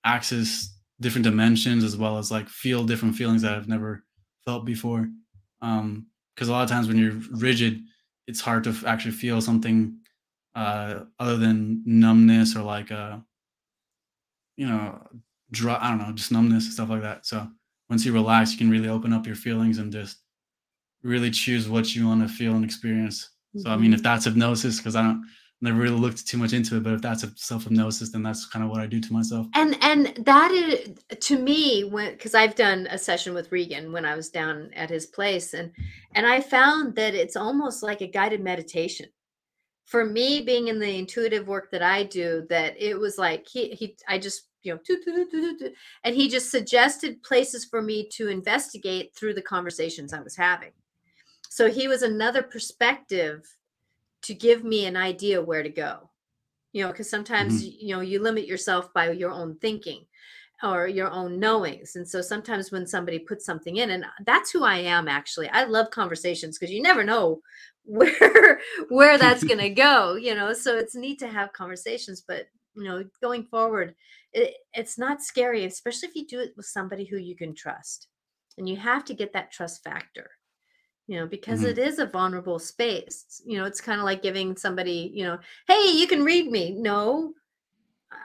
access 0.05 0.77
different 1.01 1.25
dimensions 1.25 1.83
as 1.83 1.97
well 1.97 2.19
as 2.19 2.31
like 2.31 2.49
feel 2.49 2.85
different 2.85 3.17
feelings 3.17 3.43
that 3.43 3.55
I've 3.55 3.69
never 3.69 4.05
felt 4.45 4.65
before. 4.65 5.09
Um, 5.63 6.07
because 6.35 6.49
a 6.49 6.53
lot 6.53 6.63
of 6.63 6.71
times 6.71 6.89
when 6.89 6.97
you're 6.97 7.21
rigid, 7.33 7.83
it's 8.27 8.41
hard 8.41 8.65
to 8.65 8.75
actually 8.87 9.11
feel 9.11 9.41
something 9.41 9.99
uh, 10.55 11.01
other 11.19 11.37
than 11.37 11.83
numbness 11.85 12.57
or 12.57 12.63
like 12.63 12.91
a 12.91 12.97
uh, 12.97 13.19
you 14.57 14.67
know 14.67 15.07
dry 15.51 15.79
i 15.81 15.89
don't 15.89 15.99
know 15.99 16.13
just 16.13 16.33
numbness 16.33 16.65
and 16.65 16.75
stuff 16.75 16.91
like 16.91 17.03
that 17.03 17.27
so 17.27 17.47
once 17.89 18.05
you 18.05 18.13
relax 18.13 18.53
you 18.53 18.59
can 18.59 18.71
really 18.71 18.89
open 18.89 19.13
up 19.13 19.27
your 19.27 19.37
feelings 19.37 19.79
and 19.79 19.93
just 19.93 20.19
really 21.03 21.31
choose 21.31 21.69
what 21.69 21.95
you 21.95 22.07
want 22.07 22.21
to 22.21 22.29
feel 22.29 22.55
and 22.55 22.65
experience 22.65 23.31
mm-hmm. 23.57 23.61
so 23.61 23.71
i 23.71 23.77
mean 23.77 23.93
if 23.93 23.99
mm-hmm. 23.99 24.05
that's 24.05 24.25
hypnosis 24.25 24.79
because 24.79 24.97
i 24.97 25.03
don't 25.03 25.25
never 25.63 25.79
really 25.79 25.99
looked 25.99 26.27
too 26.27 26.39
much 26.39 26.53
into 26.53 26.77
it 26.77 26.83
but 26.83 26.95
if 26.95 27.03
that's 27.03 27.23
a 27.23 27.31
self 27.37 27.65
hypnosis 27.65 28.11
then 28.11 28.23
that's 28.23 28.47
kind 28.47 28.65
of 28.65 28.71
what 28.71 28.81
i 28.81 28.87
do 28.87 29.01
to 29.01 29.13
myself 29.13 29.47
and 29.55 29.77
and 29.83 30.25
that 30.25 30.51
is 30.51 30.91
to 31.21 31.39
me 31.39 31.85
when 31.85 32.13
because 32.13 32.35
i've 32.35 32.55
done 32.55 32.87
a 32.91 32.97
session 32.97 33.35
with 33.35 33.53
regan 33.53 33.93
when 33.93 34.05
i 34.05 34.15
was 34.15 34.31
down 34.31 34.71
at 34.75 34.89
his 34.89 35.07
place 35.07 35.53
and 35.53 35.71
and 36.15 36.27
i 36.27 36.41
found 36.41 36.95
that 36.95 37.15
it's 37.15 37.37
almost 37.37 37.83
like 37.83 38.01
a 38.01 38.07
guided 38.07 38.43
meditation 38.43 39.07
for 39.85 40.05
me 40.05 40.41
being 40.41 40.69
in 40.69 40.79
the 40.79 40.99
intuitive 40.99 41.47
work 41.47 41.71
that 41.71 41.83
i 41.83 42.05
do 42.05 42.47
that 42.49 42.81
it 42.81 42.99
was 42.99 43.19
like 43.19 43.47
he 43.47 43.71
he 43.71 43.97
i 44.09 44.17
just 44.17 44.50
you 44.63 44.75
know 44.75 45.71
and 46.05 46.15
he 46.15 46.29
just 46.29 46.51
suggested 46.51 47.23
places 47.23 47.65
for 47.65 47.81
me 47.83 48.09
to 48.09 48.29
investigate 48.29 49.15
through 49.15 49.35
the 49.35 49.43
conversations 49.43 50.13
i 50.13 50.21
was 50.21 50.37
having 50.37 50.73
so 51.49 51.71
he 51.71 51.89
was 51.89 52.03
another 52.03 52.43
perspective 52.43 53.45
to 54.23 54.35
give 54.35 54.65
me 54.65 54.87
an 54.87 54.97
idea 54.97 55.41
where 55.41 55.63
to 55.63 55.71
go 55.71 56.11
you 56.73 56.83
know 56.83 56.91
because 56.91 57.11
sometimes 57.11 57.63
mm-hmm. 57.63 57.87
you 57.87 57.95
know 57.95 58.01
you 58.01 58.23
limit 58.23 58.47
yourself 58.47 58.93
by 58.93 59.11
your 59.11 59.31
own 59.31 59.57
thinking 59.57 60.05
or 60.63 60.87
your 60.87 61.11
own 61.11 61.41
knowings 61.41 61.97
and 61.97 62.07
so 62.07 62.21
sometimes 62.21 62.71
when 62.71 62.87
somebody 62.87 63.19
puts 63.19 63.47
something 63.47 63.79
in 63.79 63.91
and 63.91 64.05
that's 64.27 64.51
who 64.51 64.63
i 64.65 64.77
am 64.77 65.09
actually 65.09 65.49
i 65.51 65.65
love 65.65 65.91
conversations 65.91 66.59
because 66.59 66.73
you 66.73 66.83
never 66.83 67.03
know 67.03 67.41
where 67.85 68.61
where 68.91 69.17
that's 69.17 69.43
going 69.43 69.59
to 69.59 69.71
go 69.71 70.15
you 70.15 70.35
know 70.35 70.53
so 70.53 70.77
it's 70.77 70.95
neat 70.95 71.19
to 71.19 71.27
have 71.27 71.53
conversations 71.53 72.23
but 72.27 72.47
you 72.77 72.85
know 72.85 73.05
going 73.23 73.45
forward 73.45 73.95
it, 74.33 74.55
it's 74.75 74.99
not 74.99 75.23
scary 75.23 75.65
especially 75.65 76.09
if 76.09 76.15
you 76.15 76.27
do 76.27 76.41
it 76.41 76.53
with 76.57 76.67
somebody 76.67 77.05
who 77.05 77.17
you 77.17 77.37
can 77.37 77.55
trust 77.55 78.09
and 78.59 78.69
you 78.69 78.77
have 78.77 79.05
to 79.05 79.15
get 79.15 79.33
that 79.33 79.51
trust 79.51 79.83
factor 79.83 80.31
you 81.07 81.19
know 81.19 81.27
because 81.27 81.61
mm-hmm. 81.61 81.71
it 81.71 81.79
is 81.79 81.99
a 81.99 82.07
vulnerable 82.07 82.59
space 82.59 83.43
you 83.45 83.59
know 83.59 83.65
it's 83.65 83.81
kind 83.81 84.01
of 84.01 84.05
like 84.05 84.23
giving 84.23 84.57
somebody 84.57 85.11
you 85.13 85.25
know 85.25 85.39
hey 85.67 85.91
you 85.93 86.07
can 86.07 86.23
read 86.23 86.51
me 86.51 86.73
no 86.73 87.33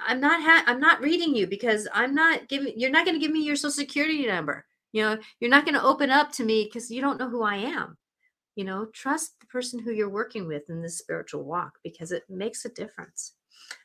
i'm 0.07 0.19
not 0.19 0.41
ha- 0.41 0.63
i'm 0.67 0.79
not 0.79 1.01
reading 1.01 1.35
you 1.35 1.47
because 1.47 1.87
i'm 1.93 2.13
not 2.13 2.47
giving 2.47 2.73
you're 2.77 2.91
not 2.91 3.05
going 3.05 3.15
to 3.15 3.25
give 3.25 3.31
me 3.31 3.43
your 3.43 3.55
social 3.55 3.71
security 3.71 4.27
number 4.27 4.63
you 4.91 5.01
know 5.01 5.17
you're 5.39 5.49
not 5.49 5.65
going 5.65 5.73
to 5.73 5.83
open 5.83 6.09
up 6.09 6.31
to 6.31 6.45
me 6.45 6.65
because 6.65 6.91
you 6.91 7.01
don't 7.01 7.19
know 7.19 7.29
who 7.29 7.41
i 7.41 7.55
am 7.55 7.97
you 8.55 8.63
know 8.63 8.85
trust 8.93 9.33
the 9.39 9.47
person 9.47 9.79
who 9.79 9.91
you're 9.91 10.09
working 10.09 10.47
with 10.47 10.69
in 10.69 10.81
this 10.81 10.97
spiritual 10.97 11.43
walk 11.43 11.73
because 11.83 12.11
it 12.11 12.23
makes 12.29 12.65
a 12.65 12.69
difference 12.69 13.33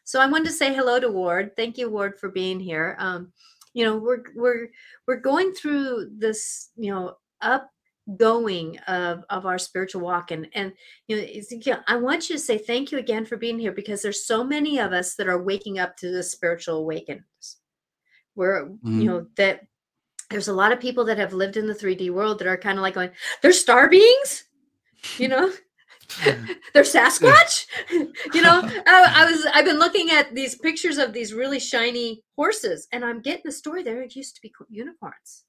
so 0.04 0.20
i 0.20 0.26
wanted 0.26 0.46
to 0.46 0.52
say 0.52 0.74
hello 0.74 0.98
to 1.00 1.10
ward. 1.10 1.54
Thank 1.56 1.78
you 1.78 1.90
ward 1.90 2.18
for 2.18 2.28
being 2.30 2.60
here. 2.60 2.96
Um 2.98 3.32
you 3.74 3.84
know 3.84 3.96
we're 3.96 4.22
we're 4.34 4.68
we're 5.06 5.20
going 5.20 5.52
through 5.52 6.10
this 6.16 6.70
you 6.76 6.92
know 6.92 7.16
up 7.40 7.70
going 8.16 8.78
of 8.80 9.24
of 9.30 9.46
our 9.46 9.58
spiritual 9.58 10.02
walk. 10.02 10.30
And 10.30 10.48
and 10.54 10.72
you 11.06 11.42
know 11.66 11.80
I 11.86 11.96
want 11.96 12.28
you 12.28 12.36
to 12.36 12.40
say 12.40 12.58
thank 12.58 12.92
you 12.92 12.98
again 12.98 13.24
for 13.24 13.36
being 13.36 13.58
here 13.58 13.72
because 13.72 14.02
there's 14.02 14.26
so 14.26 14.42
many 14.44 14.78
of 14.78 14.92
us 14.92 15.14
that 15.16 15.28
are 15.28 15.42
waking 15.42 15.78
up 15.78 15.96
to 15.98 16.10
the 16.10 16.22
spiritual 16.22 16.76
awakenings. 16.78 17.56
Where 18.34 18.66
mm-hmm. 18.66 19.00
you 19.00 19.08
know 19.08 19.26
that 19.36 19.62
there's 20.30 20.48
a 20.48 20.52
lot 20.54 20.72
of 20.72 20.80
people 20.80 21.04
that 21.06 21.18
have 21.18 21.32
lived 21.32 21.56
in 21.56 21.66
the 21.66 21.74
3D 21.74 22.10
world 22.10 22.38
that 22.38 22.46
are 22.46 22.56
kind 22.56 22.78
of 22.78 22.82
like 22.82 22.94
going 22.94 23.10
they're 23.42 23.52
star 23.52 23.88
beings 23.88 24.44
you 25.18 25.26
know 25.26 25.52
they're 26.74 26.82
Sasquatch. 26.82 27.66
you 27.90 28.42
know, 28.42 28.60
I, 28.64 29.12
I, 29.14 29.30
was 29.30 29.46
I've 29.54 29.64
been 29.64 29.78
looking 29.78 30.10
at 30.10 30.34
these 30.34 30.56
pictures 30.56 30.98
of 30.98 31.12
these 31.12 31.34
really 31.34 31.60
shiny 31.60 32.22
horses, 32.36 32.88
and 32.92 33.04
I'm 33.04 33.20
getting 33.20 33.42
the 33.44 33.52
story 33.52 33.82
there. 33.82 34.02
It 34.02 34.16
used 34.16 34.34
to 34.36 34.42
be 34.42 34.52
unicorns. 34.68 35.44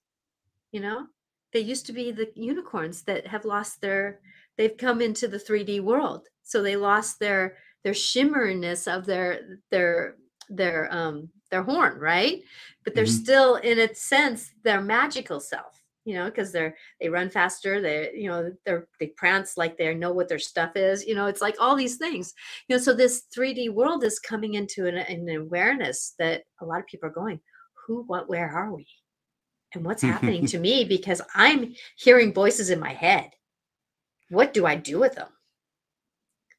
You 0.72 0.82
know, 0.82 1.08
they 1.54 1.60
used 1.60 1.86
to 1.88 1.94
be 1.94 2.12
the 2.12 2.32
unicorns 2.36 3.04
that 3.04 3.28
have 3.28 3.46
lost 3.46 3.82
their 3.82 4.20
they've 4.58 4.78
come 4.78 5.02
into 5.02 5.28
the 5.28 5.38
3D 5.38 5.82
world. 5.82 6.28
So 6.44 6.62
they 6.62 6.76
lost 6.76 7.20
their 7.20 7.58
their 7.84 7.94
shimmeriness 7.94 8.88
of 8.94 9.06
their 9.06 9.60
their 9.72 10.16
their 10.50 10.94
um 10.94 11.30
their 11.50 11.64
horn, 11.64 11.98
right? 11.98 12.42
But 12.84 12.96
they're 12.96 13.06
mm-hmm. 13.06 13.24
still 13.24 13.56
in 13.56 13.80
a 13.80 13.94
sense 13.94 14.52
their 14.64 14.82
magical 14.82 15.40
self, 15.40 15.81
you 16.06 16.16
know, 16.16 16.26
because 16.26 16.52
they're 16.52 16.76
they 17.00 17.10
run 17.10 17.30
faster, 17.30 17.82
they 17.82 18.12
you 18.16 18.30
know, 18.30 18.52
they're 18.66 18.88
they 19.00 19.08
prance 19.08 19.58
like 19.58 19.78
they 19.78 19.94
know 19.94 20.14
what 20.14 20.28
their 20.28 20.40
stuff 20.40 20.76
is, 20.76 21.06
you 21.06 21.16
know, 21.16 21.28
it's 21.28 21.42
like 21.42 21.56
all 21.60 21.76
these 21.76 21.98
things. 21.98 22.34
You 22.68 22.76
know, 22.76 22.82
so 22.82 22.94
this 22.94 23.24
3D 23.36 23.74
world 23.74 24.04
is 24.04 24.20
coming 24.20 24.56
into 24.56 24.88
an, 24.88 24.98
an 24.98 25.30
awareness 25.30 26.16
that 26.20 26.44
a 26.62 26.66
lot 26.66 26.80
of 26.80 26.88
people 26.88 27.10
are 27.10 27.14
going, 27.14 27.40
who, 27.86 28.04
what, 28.08 28.30
where 28.30 28.50
are 28.50 28.74
we? 28.74 28.88
and 29.74 29.86
what's 29.86 30.02
happening 30.02 30.46
to 30.48 30.60
me 30.60 30.84
because 30.84 31.22
I'm 31.36 31.74
hearing 31.98 32.34
voices 32.34 32.70
in 32.70 32.80
my 32.80 32.94
head. 32.94 33.30
What 34.30 34.54
do 34.54 34.66
I 34.66 34.76
do 34.76 35.00
with 35.00 35.16
them? 35.16 35.28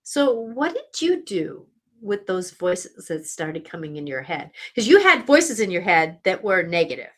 So, 0.02 0.32
what 0.32 0.75
did 0.75 1.00
you 1.00 1.25
do 1.25 1.66
with 2.00 2.26
those 2.26 2.50
voices 2.50 3.06
that 3.06 3.26
started 3.26 3.68
coming 3.68 3.96
in 3.96 4.06
your 4.06 4.22
head? 4.22 4.50
Because 4.75 4.88
you 4.88 5.00
had 5.00 5.26
voices 5.26 5.61
in 5.61 5.70
your 5.70 5.82
head 5.82 6.18
that 6.25 6.42
were 6.42 6.62
negative, 6.62 7.11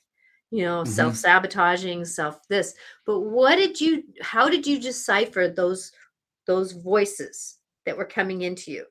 you 0.55 0.63
know, 0.63 0.83
mm-hmm. 0.83 0.93
self 0.93 1.17
sabotaging, 1.17 2.05
self 2.05 2.47
this. 2.47 2.75
But 3.07 3.23
what 3.23 3.57
did 3.57 3.81
you? 3.81 4.05
How 4.23 4.49
did 4.49 4.65
you 4.65 4.79
decipher 4.79 5.49
those 5.49 5.91
those 6.47 6.71
voices 6.71 7.59
that 7.87 7.97
were 7.97 8.05
coming 8.05 8.43
into 8.43 8.71
you? 8.71 8.85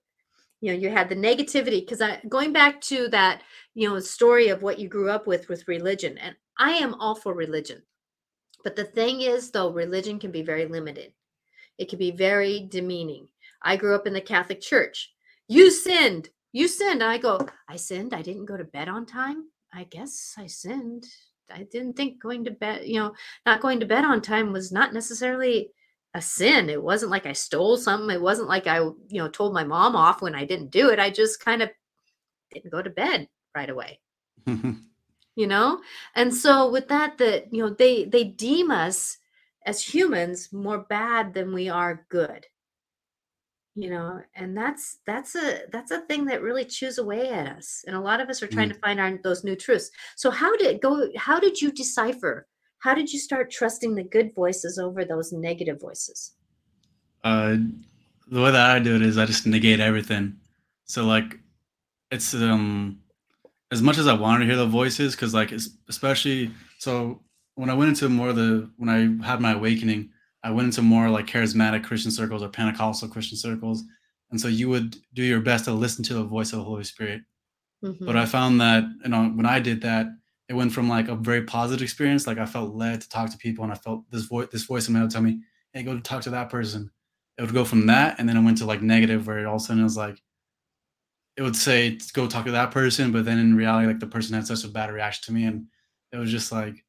You 0.60 0.74
know, 0.74 0.78
you 0.78 0.90
had 0.90 1.08
the 1.08 1.16
negativity 1.16 1.80
because 1.80 2.02
I 2.02 2.20
going 2.28 2.52
back 2.52 2.82
to 2.82 3.08
that, 3.12 3.44
you 3.76 3.88
know, 3.88 3.98
story 4.02 4.50
of 4.50 4.62
what 4.62 4.78
you 4.78 4.90
grew 4.90 5.10
up 5.10 5.26
with 5.26 5.48
with 5.48 5.66
religion, 5.70 6.18
and 6.18 6.36
I 6.60 6.72
am 6.72 6.96
all 6.96 7.16
for 7.16 7.34
religion. 7.34 7.82
But 8.66 8.76
the 8.76 8.84
thing 8.84 9.22
is, 9.22 9.50
though, 9.50 9.72
religion 9.72 10.20
can 10.20 10.32
be 10.32 10.42
very 10.42 10.66
limited. 10.66 11.14
It 11.78 11.88
can 11.88 11.98
be 11.98 12.12
very 12.12 12.68
demeaning. 12.70 13.30
I 13.62 13.78
grew 13.78 13.96
up 13.96 14.06
in 14.06 14.12
the 14.12 14.20
Catholic 14.20 14.60
Church. 14.60 15.14
You 15.48 15.72
sinned. 15.72 16.28
You 16.52 16.68
sinned. 16.68 17.02
I 17.02 17.20
go, 17.20 17.48
I 17.70 17.78
sinned. 17.78 18.14
I 18.14 18.22
didn't 18.22 18.48
go 18.48 18.58
to 18.58 18.66
bed 18.66 18.90
on 18.90 19.06
time. 19.06 19.46
I 19.74 19.86
guess 19.86 20.36
I 20.38 20.48
sinned. 20.48 21.06
I 21.54 21.64
didn't 21.72 21.94
think 21.94 22.22
going 22.22 22.46
to 22.46 22.52
bed, 22.52 22.86
you 22.86 23.00
know, 23.00 23.14
not 23.46 23.62
going 23.62 23.80
to 23.80 23.86
bed 23.86 24.04
on 24.04 24.22
time 24.22 24.52
was 24.52 24.72
not 24.72 24.94
necessarily 24.94 25.72
a 26.14 26.22
sin. 26.22 26.70
It 26.70 26.82
wasn't 26.82 27.12
like 27.12 27.26
I 27.26 27.34
stole 27.34 27.78
something. 27.78 28.14
It 28.14 28.22
wasn't 28.22 28.50
like 28.50 28.68
I, 28.68 28.78
you 28.78 28.96
know, 29.12 29.28
told 29.28 29.54
my 29.54 29.64
mom 29.64 29.96
off 29.96 30.22
when 30.22 30.36
I 30.36 30.46
didn't 30.46 30.72
do 30.72 30.90
it. 30.90 31.00
I 31.00 31.10
just 31.10 31.40
kind 31.40 31.62
of 31.62 31.70
didn't 32.52 32.72
go 32.72 32.82
to 32.82 32.90
bed 32.90 33.28
right 33.56 33.70
away. 33.70 34.00
you 34.48 35.48
know? 35.48 35.80
And 36.16 36.34
so 36.34 36.70
with 36.70 36.88
that 36.90 37.18
that, 37.18 37.54
you 37.54 37.64
know, 37.64 37.70
they 37.70 38.06
they 38.06 38.24
deem 38.24 38.72
us 38.72 39.18
as 39.66 39.82
humans 39.82 40.52
more 40.52 40.80
bad 40.80 41.34
than 41.34 41.54
we 41.54 41.70
are 41.70 42.06
good. 42.10 42.46
You 43.76 43.90
know, 43.90 44.22
and 44.36 44.56
that's 44.56 45.00
that's 45.08 45.36
a 45.36 45.62
that's 45.72 45.90
a 45.92 46.02
thing 46.02 46.26
that 46.26 46.44
really 46.44 46.64
chews 46.64 47.00
away 47.00 47.30
at 47.30 47.48
us. 47.58 47.84
And 47.88 47.96
a 47.96 48.00
lot 48.00 48.22
of 48.22 48.30
us 48.30 48.44
are 48.44 48.48
trying 48.48 48.70
Mm. 48.70 48.74
to 48.74 48.80
find 48.80 49.00
our 49.00 49.18
those 49.24 49.44
new 49.44 49.56
truths. 49.56 49.90
So 50.16 50.30
how 50.30 50.56
did 50.58 50.80
go 50.80 51.10
how 51.18 51.40
did 51.40 51.60
you 51.62 51.72
decipher 51.72 52.48
how 52.80 52.94
did 52.94 53.12
you 53.14 53.20
start 53.20 53.50
trusting 53.50 53.96
the 53.96 54.04
good 54.04 54.36
voices 54.36 54.78
over 54.78 55.06
those 55.06 55.32
negative 55.34 55.82
voices? 55.82 56.34
Uh, 57.24 57.58
the 58.28 58.42
way 58.42 58.52
that 58.52 58.70
I 58.76 58.80
do 58.80 58.96
it 58.96 59.02
is 59.02 59.18
I 59.18 59.26
just 59.26 59.48
negate 59.48 59.80
everything. 59.80 60.38
So 60.86 61.06
like, 61.06 61.40
it's 62.12 62.34
um 62.36 63.00
as 63.72 63.82
much 63.82 63.98
as 63.98 64.08
I 64.08 64.14
wanted 64.14 64.46
to 64.46 64.46
hear 64.46 64.58
the 64.58 64.68
voices, 64.68 65.16
because 65.16 65.34
like 65.34 65.52
it's, 65.52 65.70
especially 65.90 66.52
so 66.78 67.22
when 67.56 67.72
I 67.72 67.74
went 67.74 67.90
into 67.90 68.10
more 68.10 68.30
of 68.30 68.36
the 68.36 68.70
when 68.78 68.90
I 68.90 69.26
had 69.26 69.42
my 69.42 69.54
awakening, 69.54 70.12
I 70.44 70.52
went 70.52 70.66
into 70.68 70.82
more 70.82 71.10
like 71.10 71.26
charismatic 71.28 71.84
Christian 71.84 72.12
circles 72.12 72.44
or 72.44 72.50
Pentecostal 72.50 73.08
Christian 73.10 73.38
circles, 73.38 73.84
and 74.32 74.40
so 74.40 74.48
you 74.48 74.68
would 74.70 74.98
do 75.14 75.24
your 75.24 75.40
best 75.40 75.66
to 75.66 75.74
listen 75.74 76.04
to 76.06 76.14
the 76.16 76.24
voice 76.24 76.52
of 76.54 76.60
the 76.60 76.66
Holy 76.66 76.84
Spirit. 76.84 77.22
But 78.06 78.16
I 78.18 78.26
found 78.26 78.62
that 78.62 78.84
you 79.04 79.10
know 79.10 79.26
when 79.26 79.46
I 79.46 79.60
did 79.60 79.82
that, 79.82 80.08
it 80.50 80.54
went 80.54 80.72
from 80.74 80.90
like 80.90 81.08
a 81.10 81.16
very 81.16 81.44
positive 81.44 81.84
experience, 81.84 82.28
like 82.28 82.38
I 82.38 82.46
felt 82.46 82.76
led 82.76 83.02
to 83.02 83.10
talk 83.10 83.30
to 83.32 83.38
people, 83.38 83.64
and 83.64 83.74
I 83.74 83.76
felt 83.78 84.04
this 84.12 84.24
voice 84.26 84.48
this 84.52 84.64
voice 84.64 84.88
in 84.88 84.94
my 84.94 85.00
head 85.00 85.06
would 85.06 85.12
tell 85.12 85.22
me, 85.22 85.42
"Hey, 85.74 85.84
go 85.84 85.94
to 85.96 86.02
talk 86.02 86.22
to 86.24 86.30
that 86.32 86.50
person." 86.50 86.92
It 87.38 87.42
would 87.42 87.54
go 87.54 87.66
from 87.66 87.88
that, 87.88 88.20
and 88.20 88.28
then 88.30 88.38
it 88.38 88.44
went 88.44 88.58
to 88.60 88.66
like 88.66 88.82
negative, 88.82 89.26
where 89.28 89.48
all 89.48 89.56
of 89.56 89.62
a 89.62 89.66
sudden 89.66 89.82
it 89.82 89.86
was 89.86 89.98
like 89.98 90.22
it 91.36 91.42
would 91.42 91.56
say 91.56 91.98
go 92.14 92.28
talk 92.28 92.46
to 92.46 92.52
that 92.52 92.72
person, 92.72 93.12
but 93.12 93.26
then 93.26 93.40
in 93.40 93.56
reality, 93.56 93.88
like 93.88 94.00
the 94.00 94.08
person 94.08 94.36
had 94.36 94.46
such 94.46 94.64
a 94.64 94.68
bad 94.68 94.92
reaction 94.92 95.24
to 95.26 95.32
me, 95.34 95.46
and 95.46 95.66
it 96.12 96.18
was 96.18 96.30
just 96.32 96.52
like 96.52 96.86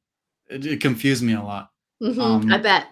it, 0.49 0.65
it 0.65 0.81
confused 0.81 1.23
me 1.23 1.33
a 1.33 1.41
lot. 1.41 1.71
Mhm. 2.01 2.51
I 2.51 2.55
Um, 2.55 2.61
bet. 2.61 2.87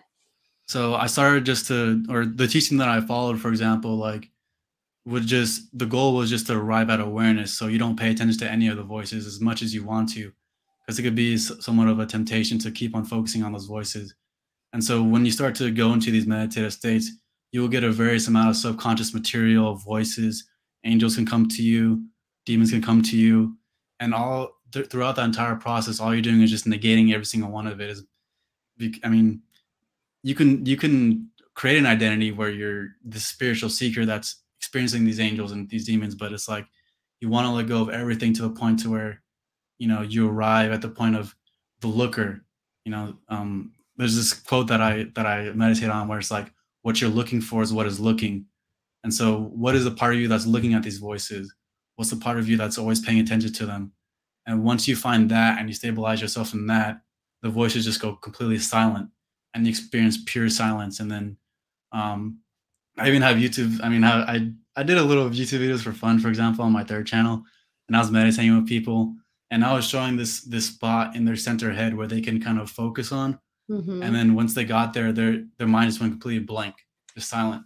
So 0.73 0.95
I 0.95 1.05
started 1.05 1.45
just 1.45 1.67
to, 1.67 2.03
or 2.09 2.25
the 2.25 2.47
teaching 2.47 2.79
that 2.79 2.89
I 2.89 2.99
followed, 2.99 3.39
for 3.39 3.49
example, 3.49 3.95
like 3.95 4.31
would 5.05 5.27
just 5.27 5.77
the 5.77 5.85
goal 5.85 6.15
was 6.15 6.31
just 6.31 6.47
to 6.47 6.57
arrive 6.57 6.89
at 6.89 6.99
awareness, 6.99 7.53
so 7.53 7.67
you 7.67 7.77
don't 7.77 7.95
pay 7.95 8.09
attention 8.09 8.39
to 8.39 8.51
any 8.51 8.69
of 8.69 8.77
the 8.77 8.83
voices 8.83 9.27
as 9.27 9.39
much 9.39 9.61
as 9.61 9.75
you 9.75 9.83
want 9.83 10.11
to, 10.13 10.31
because 10.81 10.97
it 10.97 11.03
could 11.03 11.13
be 11.13 11.37
somewhat 11.37 11.89
of 11.89 11.99
a 11.99 12.07
temptation 12.07 12.57
to 12.57 12.71
keep 12.71 12.95
on 12.95 13.05
focusing 13.05 13.43
on 13.43 13.51
those 13.51 13.67
voices. 13.67 14.15
And 14.73 14.83
so 14.83 15.03
when 15.03 15.23
you 15.23 15.31
start 15.31 15.53
to 15.57 15.69
go 15.69 15.93
into 15.93 16.09
these 16.09 16.25
meditative 16.25 16.73
states, 16.73 17.11
you 17.51 17.61
will 17.61 17.67
get 17.67 17.83
a 17.83 17.91
various 17.91 18.27
amount 18.27 18.49
of 18.49 18.55
subconscious 18.55 19.13
material 19.13 19.75
voices. 19.75 20.43
Angels 20.85 21.15
can 21.15 21.27
come 21.27 21.47
to 21.49 21.61
you, 21.61 22.03
demons 22.47 22.71
can 22.71 22.81
come 22.81 23.03
to 23.03 23.15
you, 23.15 23.55
and 23.99 24.11
all 24.15 24.49
th- 24.71 24.89
throughout 24.89 25.17
that 25.17 25.25
entire 25.25 25.55
process, 25.55 25.99
all 25.99 26.15
you're 26.15 26.23
doing 26.23 26.41
is 26.41 26.49
just 26.49 26.65
negating 26.65 27.13
every 27.13 27.25
single 27.25 27.51
one 27.51 27.67
of 27.67 27.79
it. 27.79 27.91
Is, 27.91 28.03
I 29.03 29.09
mean, 29.09 29.43
you 30.23 30.35
can 30.35 30.65
you 30.65 30.77
can 30.77 31.29
create 31.55 31.77
an 31.77 31.85
identity 31.85 32.31
where 32.31 32.49
you're 32.49 32.89
the 33.05 33.19
spiritual 33.19 33.69
seeker 33.69 34.05
that's 34.05 34.41
experiencing 34.59 35.05
these 35.05 35.19
angels 35.19 35.51
and 35.51 35.69
these 35.69 35.85
demons, 35.85 36.15
but 36.15 36.31
it's 36.33 36.49
like 36.49 36.65
you 37.21 37.29
want 37.29 37.45
to 37.45 37.51
let 37.51 37.67
go 37.67 37.81
of 37.81 37.89
everything 37.89 38.33
to 38.33 38.41
the 38.43 38.49
point 38.49 38.79
to 38.79 38.89
where 38.89 39.21
you 39.77 39.87
know 39.87 40.01
you 40.01 40.29
arrive 40.29 40.71
at 40.71 40.81
the 40.81 40.89
point 40.89 41.15
of 41.15 41.35
the 41.81 41.87
looker 41.87 42.45
you 42.85 42.91
know 42.91 43.15
um 43.29 43.73
there's 43.97 44.15
this 44.15 44.33
quote 44.33 44.67
that 44.67 44.81
i 44.81 45.05
that 45.15 45.25
i 45.25 45.51
meditate 45.51 45.89
on 45.89 46.07
where 46.07 46.19
it's 46.19 46.31
like 46.31 46.51
what 46.83 47.01
you're 47.01 47.09
looking 47.09 47.41
for 47.41 47.63
is 47.63 47.73
what 47.73 47.87
is 47.87 47.99
looking. 47.99 48.45
And 49.03 49.13
so 49.13 49.51
what 49.55 49.75
is 49.75 49.85
the 49.85 49.91
part 49.91 50.13
of 50.13 50.19
you 50.19 50.27
that's 50.27 50.45
looking 50.45 50.73
at 50.73 50.83
these 50.83 50.99
voices? 50.99 51.53
What's 51.95 52.11
the 52.11 52.17
part 52.17 52.37
of 52.37 52.47
you 52.47 52.57
that's 52.57 52.77
always 52.77 53.01
paying 53.01 53.19
attention 53.19 53.51
to 53.53 53.65
them? 53.65 53.93
And 54.45 54.63
once 54.63 54.87
you 54.87 54.95
find 54.95 55.31
that 55.31 55.57
and 55.57 55.67
you 55.67 55.73
stabilize 55.73 56.21
yourself 56.21 56.53
in 56.53 56.67
that 56.67 57.01
the 57.41 57.49
voices 57.49 57.85
just 57.85 58.01
go 58.01 58.15
completely 58.15 58.59
silent 58.59 59.09
and 59.53 59.65
you 59.65 59.69
experience 59.69 60.17
pure 60.25 60.49
silence 60.49 60.99
and 60.99 61.09
then 61.11 61.37
um 61.91 62.39
i 62.97 63.07
even 63.07 63.21
have 63.21 63.37
youtube 63.37 63.79
i 63.83 63.89
mean 63.89 64.03
i 64.03 64.35
i, 64.35 64.51
I 64.75 64.83
did 64.83 64.97
a 64.97 65.03
little 65.03 65.29
youtube 65.29 65.59
videos 65.61 65.81
for 65.83 65.93
fun 65.93 66.19
for 66.19 66.29
example 66.29 66.65
on 66.65 66.71
my 66.71 66.83
third 66.83 67.07
channel 67.07 67.43
and 67.87 67.95
i 67.95 67.99
was 67.99 68.11
meditating 68.11 68.55
with 68.55 68.67
people 68.67 69.15
and 69.51 69.63
I 69.63 69.73
was 69.73 69.85
showing 69.87 70.17
this 70.17 70.41
this 70.41 70.65
spot 70.65 71.15
in 71.15 71.25
their 71.25 71.35
center 71.35 71.71
head 71.71 71.95
where 71.95 72.07
they 72.07 72.21
can 72.21 72.41
kind 72.41 72.57
of 72.57 72.71
focus 72.71 73.11
on, 73.11 73.37
and 73.69 73.85
Mhm. 73.85 74.13
then 74.13 74.33
once 74.33 74.55
they 74.55 74.65
got 74.65 74.93
there, 74.93 75.11
their 75.13 75.45
their 75.59 75.67
mind 75.67 75.89
just 75.91 76.01
went 76.01 76.13
completely 76.13 76.43
blank, 76.43 76.73
just 77.13 77.29
silent. 77.29 77.63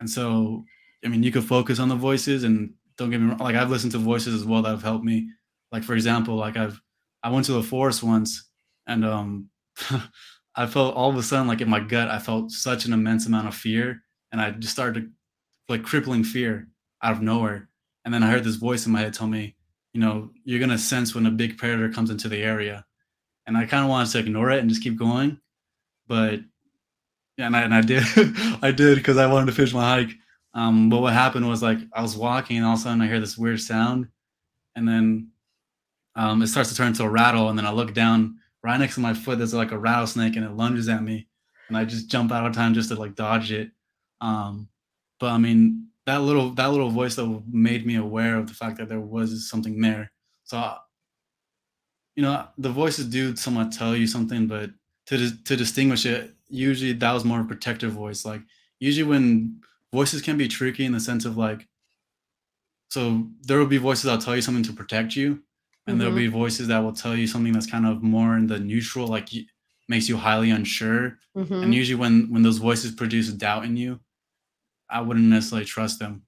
And 0.00 0.08
so, 0.08 0.64
I 1.04 1.08
mean, 1.08 1.22
you 1.22 1.30
could 1.32 1.44
focus 1.44 1.78
on 1.78 1.88
the 1.90 1.94
voices, 1.96 2.44
and 2.44 2.72
don't 2.96 3.10
get 3.10 3.20
me 3.20 3.28
wrong, 3.28 3.38
like 3.38 3.54
I've 3.56 3.70
listened 3.70 3.92
to 3.92 3.98
voices 3.98 4.34
as 4.34 4.44
well 4.46 4.62
that 4.62 4.70
have 4.70 4.82
helped 4.82 5.04
me. 5.04 5.28
Like 5.72 5.84
for 5.84 5.94
example, 5.94 6.36
like 6.36 6.56
I've 6.56 6.80
I 7.22 7.28
went 7.30 7.44
to 7.46 7.52
the 7.52 7.62
forest 7.62 8.02
once, 8.02 8.48
and 8.86 9.04
um, 9.04 9.50
I 10.56 10.66
felt 10.66 10.94
all 10.94 11.10
of 11.10 11.16
a 11.16 11.22
sudden 11.22 11.48
like 11.48 11.60
in 11.60 11.68
my 11.68 11.80
gut, 11.80 12.08
I 12.08 12.18
felt 12.18 12.50
such 12.50 12.84
an 12.84 12.92
immense 12.92 13.26
amount 13.26 13.48
of 13.48 13.54
fear, 13.54 14.02
and 14.32 14.40
I 14.40 14.50
just 14.52 14.72
started 14.72 15.00
to 15.00 15.10
like 15.68 15.82
crippling 15.82 16.24
fear 16.24 16.68
out 17.02 17.12
of 17.12 17.22
nowhere. 17.22 17.68
And 18.04 18.12
then 18.12 18.22
I 18.22 18.30
heard 18.30 18.44
this 18.44 18.56
voice 18.56 18.86
in 18.86 18.92
my 18.92 19.00
head 19.00 19.14
tell 19.14 19.26
me, 19.26 19.56
you 19.92 20.00
know, 20.00 20.30
you're 20.44 20.60
gonna 20.60 20.78
sense 20.78 21.14
when 21.14 21.26
a 21.26 21.30
big 21.30 21.58
predator 21.58 21.88
comes 21.88 22.10
into 22.10 22.28
the 22.28 22.42
area. 22.42 22.84
And 23.46 23.56
I 23.56 23.66
kind 23.66 23.84
of 23.84 23.90
wanted 23.90 24.10
to 24.12 24.18
ignore 24.18 24.50
it 24.50 24.60
and 24.60 24.68
just 24.68 24.82
keep 24.82 24.98
going. 24.98 25.38
But 26.06 26.40
yeah, 27.36 27.46
and 27.46 27.56
I, 27.56 27.62
and 27.62 27.74
I 27.74 27.80
did, 27.80 28.04
I 28.62 28.70
did 28.70 28.96
because 28.96 29.16
I 29.16 29.26
wanted 29.26 29.46
to 29.46 29.52
finish 29.52 29.74
my 29.74 29.88
hike. 29.88 30.14
Um, 30.54 30.88
but 30.88 31.00
what 31.00 31.12
happened 31.12 31.48
was 31.48 31.62
like 31.62 31.78
I 31.92 32.00
was 32.00 32.16
walking 32.16 32.58
and 32.58 32.66
all 32.66 32.74
of 32.74 32.78
a 32.78 32.82
sudden 32.82 33.00
I 33.00 33.08
hear 33.08 33.20
this 33.20 33.36
weird 33.36 33.60
sound, 33.60 34.08
and 34.76 34.86
then 34.86 35.30
um, 36.14 36.42
it 36.42 36.46
starts 36.46 36.70
to 36.70 36.76
turn 36.76 36.88
into 36.88 37.02
a 37.02 37.08
rattle, 37.08 37.48
and 37.48 37.58
then 37.58 37.66
I 37.66 37.72
look 37.72 37.92
down 37.92 38.38
right 38.64 38.78
next 38.80 38.94
to 38.96 39.00
my 39.02 39.14
foot. 39.14 39.38
There's 39.38 39.54
like 39.54 39.72
a 39.72 39.78
rattlesnake, 39.78 40.36
and 40.36 40.46
it 40.46 40.52
lunges 40.56 40.88
at 40.88 41.04
me, 41.04 41.28
and 41.68 41.78
I 41.78 41.84
just 41.84 42.10
jump 42.10 42.32
out 42.32 42.46
of 42.46 42.54
time 42.54 42.74
just 42.74 42.88
to 42.90 42.96
like 42.96 43.14
dodge 43.16 43.52
it. 43.52 43.70
Um, 44.22 44.68
but 45.20 45.30
I 45.32 45.38
mean, 45.38 45.88
that 46.06 46.22
little 46.22 46.50
that 46.52 46.68
little 46.72 46.90
voice 46.90 47.16
though 47.16 47.44
made 47.48 47.86
me 47.86 47.96
aware 47.96 48.36
of 48.36 48.48
the 48.48 48.54
fact 48.54 48.78
that 48.78 48.88
there 48.88 49.00
was 49.00 49.48
something 49.50 49.80
there. 49.80 50.12
So 50.44 50.58
I- 50.58 50.78
you 52.16 52.22
know, 52.22 52.46
the 52.58 52.70
voices 52.70 53.06
do 53.06 53.34
somewhat 53.36 53.72
tell 53.72 53.96
you 53.96 54.06
something, 54.06 54.46
but 54.46 54.70
to 55.06 55.42
to 55.44 55.56
distinguish 55.56 56.06
it, 56.06 56.34
usually 56.48 56.92
that 56.92 57.12
was 57.12 57.24
more 57.24 57.40
a 57.40 57.44
protective 57.44 57.92
voice. 57.92 58.24
Like 58.24 58.42
usually 58.78 59.08
when 59.08 59.60
voices 59.92 60.22
can 60.22 60.36
be 60.38 60.48
tricky 60.48 60.84
in 60.84 60.92
the 60.92 61.00
sense 61.00 61.24
of 61.24 61.36
like, 61.36 61.66
so 62.88 63.26
there 63.42 63.58
will 63.58 63.66
be 63.66 63.78
voices 63.78 64.04
that'll 64.04 64.20
tell 64.20 64.36
you 64.36 64.42
something 64.42 64.62
to 64.64 64.72
protect 64.72 65.16
you, 65.16 65.42
and 65.86 66.00
there'll 66.00 66.12
Mhm. 66.14 66.16
be 66.16 66.26
voices 66.28 66.68
that 66.68 66.78
will 66.78 66.92
tell 66.92 67.14
you 67.16 67.26
something 67.26 67.52
that's 67.52 67.66
kind 67.66 67.86
of 67.86 68.02
more 68.02 68.36
in 68.36 68.46
the 68.46 68.58
neutral, 68.58 69.06
like 69.08 69.28
makes 69.88 70.08
you 70.08 70.16
highly 70.16 70.50
unsure. 70.50 71.18
Mhm. 71.36 71.62
And 71.62 71.74
usually 71.74 71.94
when 72.00 72.30
when 72.30 72.42
those 72.42 72.58
voices 72.58 72.92
produce 72.92 73.30
doubt 73.32 73.64
in 73.64 73.76
you, 73.76 74.00
I 74.88 75.00
wouldn't 75.02 75.26
necessarily 75.26 75.66
trust 75.66 75.98
them. 75.98 76.22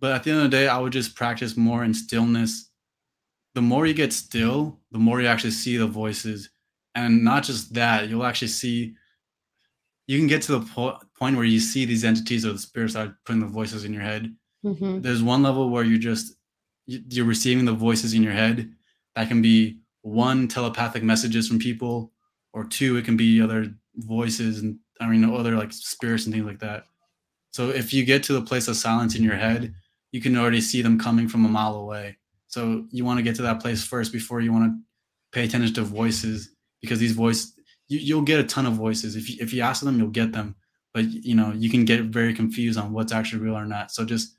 But 0.00 0.12
at 0.12 0.22
the 0.24 0.30
end 0.30 0.40
of 0.40 0.44
the 0.50 0.56
day, 0.56 0.68
I 0.68 0.78
would 0.78 0.92
just 0.92 1.14
practice 1.14 1.56
more 1.56 1.84
in 1.84 1.94
stillness. 1.94 2.70
The 3.54 3.62
more 3.62 3.86
you 3.86 3.94
get 3.94 4.12
still, 4.12 4.80
the 4.92 4.98
more 4.98 5.20
you 5.20 5.26
actually 5.26 5.50
see 5.50 5.76
the 5.76 5.86
voices. 5.86 6.50
And 6.94 7.24
not 7.24 7.42
just 7.44 7.74
that, 7.74 8.08
you'll 8.08 8.24
actually 8.24 8.48
see, 8.48 8.94
you 10.06 10.18
can 10.18 10.26
get 10.28 10.42
to 10.42 10.52
the 10.52 10.60
po- 10.60 10.98
point 11.18 11.36
where 11.36 11.44
you 11.44 11.60
see 11.60 11.84
these 11.84 12.04
entities 12.04 12.44
or 12.46 12.52
the 12.52 12.58
spirits 12.58 12.94
that 12.94 13.06
are 13.06 13.18
putting 13.24 13.40
the 13.40 13.46
voices 13.46 13.84
in 13.84 13.92
your 13.92 14.02
head. 14.02 14.34
Mhm. 14.64 15.02
There's 15.02 15.22
one 15.22 15.42
level 15.42 15.70
where 15.70 15.84
you're 15.84 15.98
just, 15.98 16.34
you're 16.90 17.26
receiving 17.26 17.64
the 17.64 17.72
voices 17.72 18.14
in 18.14 18.22
your 18.22 18.32
head. 18.32 18.72
That 19.14 19.28
can 19.28 19.42
be 19.42 19.78
one, 20.02 20.48
telepathic 20.48 21.02
messages 21.02 21.46
from 21.46 21.58
people, 21.58 22.12
or 22.52 22.64
two, 22.64 22.96
it 22.96 23.04
can 23.04 23.16
be 23.16 23.40
other 23.40 23.66
voices 23.96 24.60
and, 24.60 24.78
I 25.00 25.06
mean, 25.06 25.24
other 25.24 25.56
like 25.56 25.72
spirits 25.72 26.24
and 26.24 26.34
things 26.34 26.46
like 26.46 26.58
that. 26.60 26.84
So 27.52 27.70
if 27.70 27.92
you 27.92 28.04
get 28.04 28.22
to 28.24 28.32
the 28.32 28.42
place 28.42 28.68
of 28.68 28.76
silence 28.76 29.14
in 29.14 29.22
your 29.22 29.36
head, 29.36 29.74
you 30.12 30.20
can 30.20 30.36
already 30.36 30.60
see 30.60 30.82
them 30.82 30.98
coming 30.98 31.28
from 31.28 31.44
a 31.44 31.48
mile 31.48 31.76
away. 31.76 32.16
So 32.48 32.86
you 32.90 33.04
want 33.04 33.18
to 33.18 33.22
get 33.22 33.36
to 33.36 33.42
that 33.42 33.60
place 33.60 33.84
first 33.84 34.12
before 34.12 34.40
you 34.40 34.52
want 34.52 34.72
to 34.72 34.78
pay 35.32 35.44
attention 35.44 35.72
to 35.74 35.82
voices 35.82 36.50
because 36.80 36.98
these 36.98 37.12
voices 37.12 37.54
you, 37.88 37.98
you'll 37.98 38.22
get 38.22 38.40
a 38.40 38.44
ton 38.44 38.66
of 38.66 38.74
voices. 38.74 39.16
If 39.16 39.30
you, 39.30 39.36
if 39.40 39.52
you 39.52 39.62
ask 39.62 39.82
them, 39.82 39.98
you'll 39.98 40.08
get 40.08 40.32
them. 40.32 40.56
But 40.92 41.04
you 41.04 41.36
know 41.36 41.52
you 41.52 41.70
can 41.70 41.84
get 41.84 42.06
very 42.06 42.34
confused 42.34 42.78
on 42.78 42.92
what's 42.92 43.12
actually 43.12 43.42
real 43.42 43.56
or 43.56 43.66
not. 43.66 43.92
So 43.92 44.04
just 44.04 44.36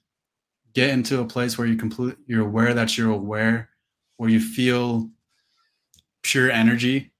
get 0.73 0.89
into 0.89 1.19
a 1.19 1.25
place 1.25 1.57
where 1.57 1.67
you 1.67 1.75
complete 1.75 2.15
you're 2.25 2.45
aware 2.45 2.73
that 2.73 2.97
you're 2.97 3.11
aware, 3.11 3.69
where 4.17 4.29
you 4.29 4.39
feel 4.39 5.09
pure 6.23 6.51
energy, 6.51 7.11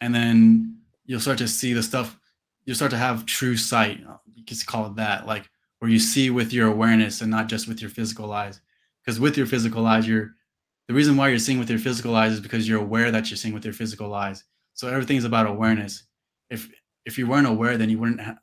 and 0.00 0.14
then 0.14 0.78
you'll 1.06 1.20
start 1.20 1.38
to 1.38 1.48
see 1.48 1.72
the 1.72 1.82
stuff. 1.82 2.18
You'll 2.64 2.76
start 2.76 2.90
to 2.90 2.98
have 2.98 3.26
true 3.26 3.56
sight. 3.56 4.00
You 4.34 4.44
can 4.44 4.56
call 4.66 4.86
it 4.86 4.96
that, 4.96 5.26
like 5.26 5.48
where 5.78 5.90
you 5.90 5.98
see 5.98 6.30
with 6.30 6.52
your 6.52 6.68
awareness 6.68 7.20
and 7.20 7.30
not 7.30 7.48
just 7.48 7.68
with 7.68 7.80
your 7.80 7.90
physical 7.90 8.32
eyes. 8.32 8.60
Because 9.04 9.20
with 9.20 9.36
your 9.36 9.46
physical 9.46 9.86
eyes, 9.86 10.06
you're 10.06 10.32
the 10.88 10.94
reason 10.94 11.16
why 11.16 11.28
you're 11.28 11.38
seeing 11.38 11.58
with 11.58 11.70
your 11.70 11.78
physical 11.78 12.14
eyes 12.14 12.32
is 12.32 12.40
because 12.40 12.68
you're 12.68 12.80
aware 12.80 13.10
that 13.10 13.30
you're 13.30 13.36
seeing 13.36 13.54
with 13.54 13.64
your 13.64 13.74
physical 13.74 14.14
eyes. 14.14 14.44
So 14.74 14.88
everything's 14.88 15.24
about 15.24 15.46
awareness. 15.46 16.04
If 16.50 16.68
if 17.04 17.18
you 17.18 17.26
weren't 17.26 17.46
aware, 17.46 17.76
then 17.76 17.90
you 17.90 17.98
wouldn't 17.98 18.20
ha- 18.20 18.38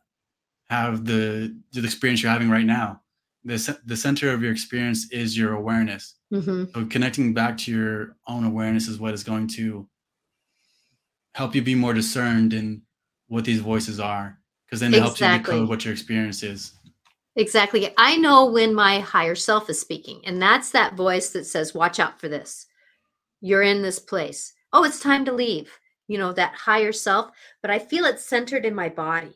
have 0.69 1.06
the 1.06 1.56
the 1.71 1.84
experience 1.84 2.21
you're 2.21 2.32
having 2.32 2.50
right 2.50 2.65
now. 2.65 3.02
The 3.45 3.79
the 3.86 3.95
center 3.95 4.31
of 4.31 4.41
your 4.41 4.51
experience 4.51 5.10
is 5.12 5.38
your 5.38 5.53
awareness. 5.53 6.15
Mm-hmm. 6.34 6.65
So 6.73 6.86
connecting 6.88 7.34
back 7.34 7.58
to 7.60 7.71
your 7.71 8.17
own 8.27 8.43
awareness 8.43 8.88
is 8.88 8.99
what 8.99 9.13
is 9.13 9.23
going 9.23 9.47
to 9.49 9.88
help 11.36 11.53
you 11.53 11.62
be 11.62 11.75
more 11.75 11.93
discerned 11.93 12.53
in 12.53 12.81
what 13.27 13.45
these 13.45 13.60
voices 13.60 13.99
are, 13.99 14.39
because 14.65 14.79
then 14.79 14.93
it 14.93 14.97
exactly. 14.97 15.27
helps 15.27 15.47
you 15.47 15.53
decode 15.53 15.69
what 15.69 15.86
your 15.86 15.93
experience 15.93 16.43
is. 16.43 16.73
Exactly. 17.36 17.93
I 17.97 18.15
know 18.15 18.45
when 18.45 18.73
my 18.73 18.99
higher 18.99 19.36
self 19.36 19.69
is 19.69 19.79
speaking, 19.79 20.21
and 20.25 20.41
that's 20.41 20.71
that 20.71 20.95
voice 20.95 21.29
that 21.29 21.45
says, 21.45 21.75
Watch 21.75 21.99
out 21.99 22.19
for 22.19 22.29
this. 22.29 22.65
You're 23.41 23.62
in 23.62 23.81
this 23.81 23.99
place. 23.99 24.53
Oh, 24.71 24.84
it's 24.84 24.99
time 24.99 25.25
to 25.25 25.34
leave. 25.34 25.77
You 26.08 26.17
know, 26.17 26.34
that 26.34 26.55
higher 26.55 26.91
self. 26.91 27.31
But 27.62 27.71
I 27.71 27.79
feel 27.79 28.05
it's 28.05 28.25
centered 28.25 28.65
in 28.65 28.73
my 28.73 28.89
body. 28.89 29.36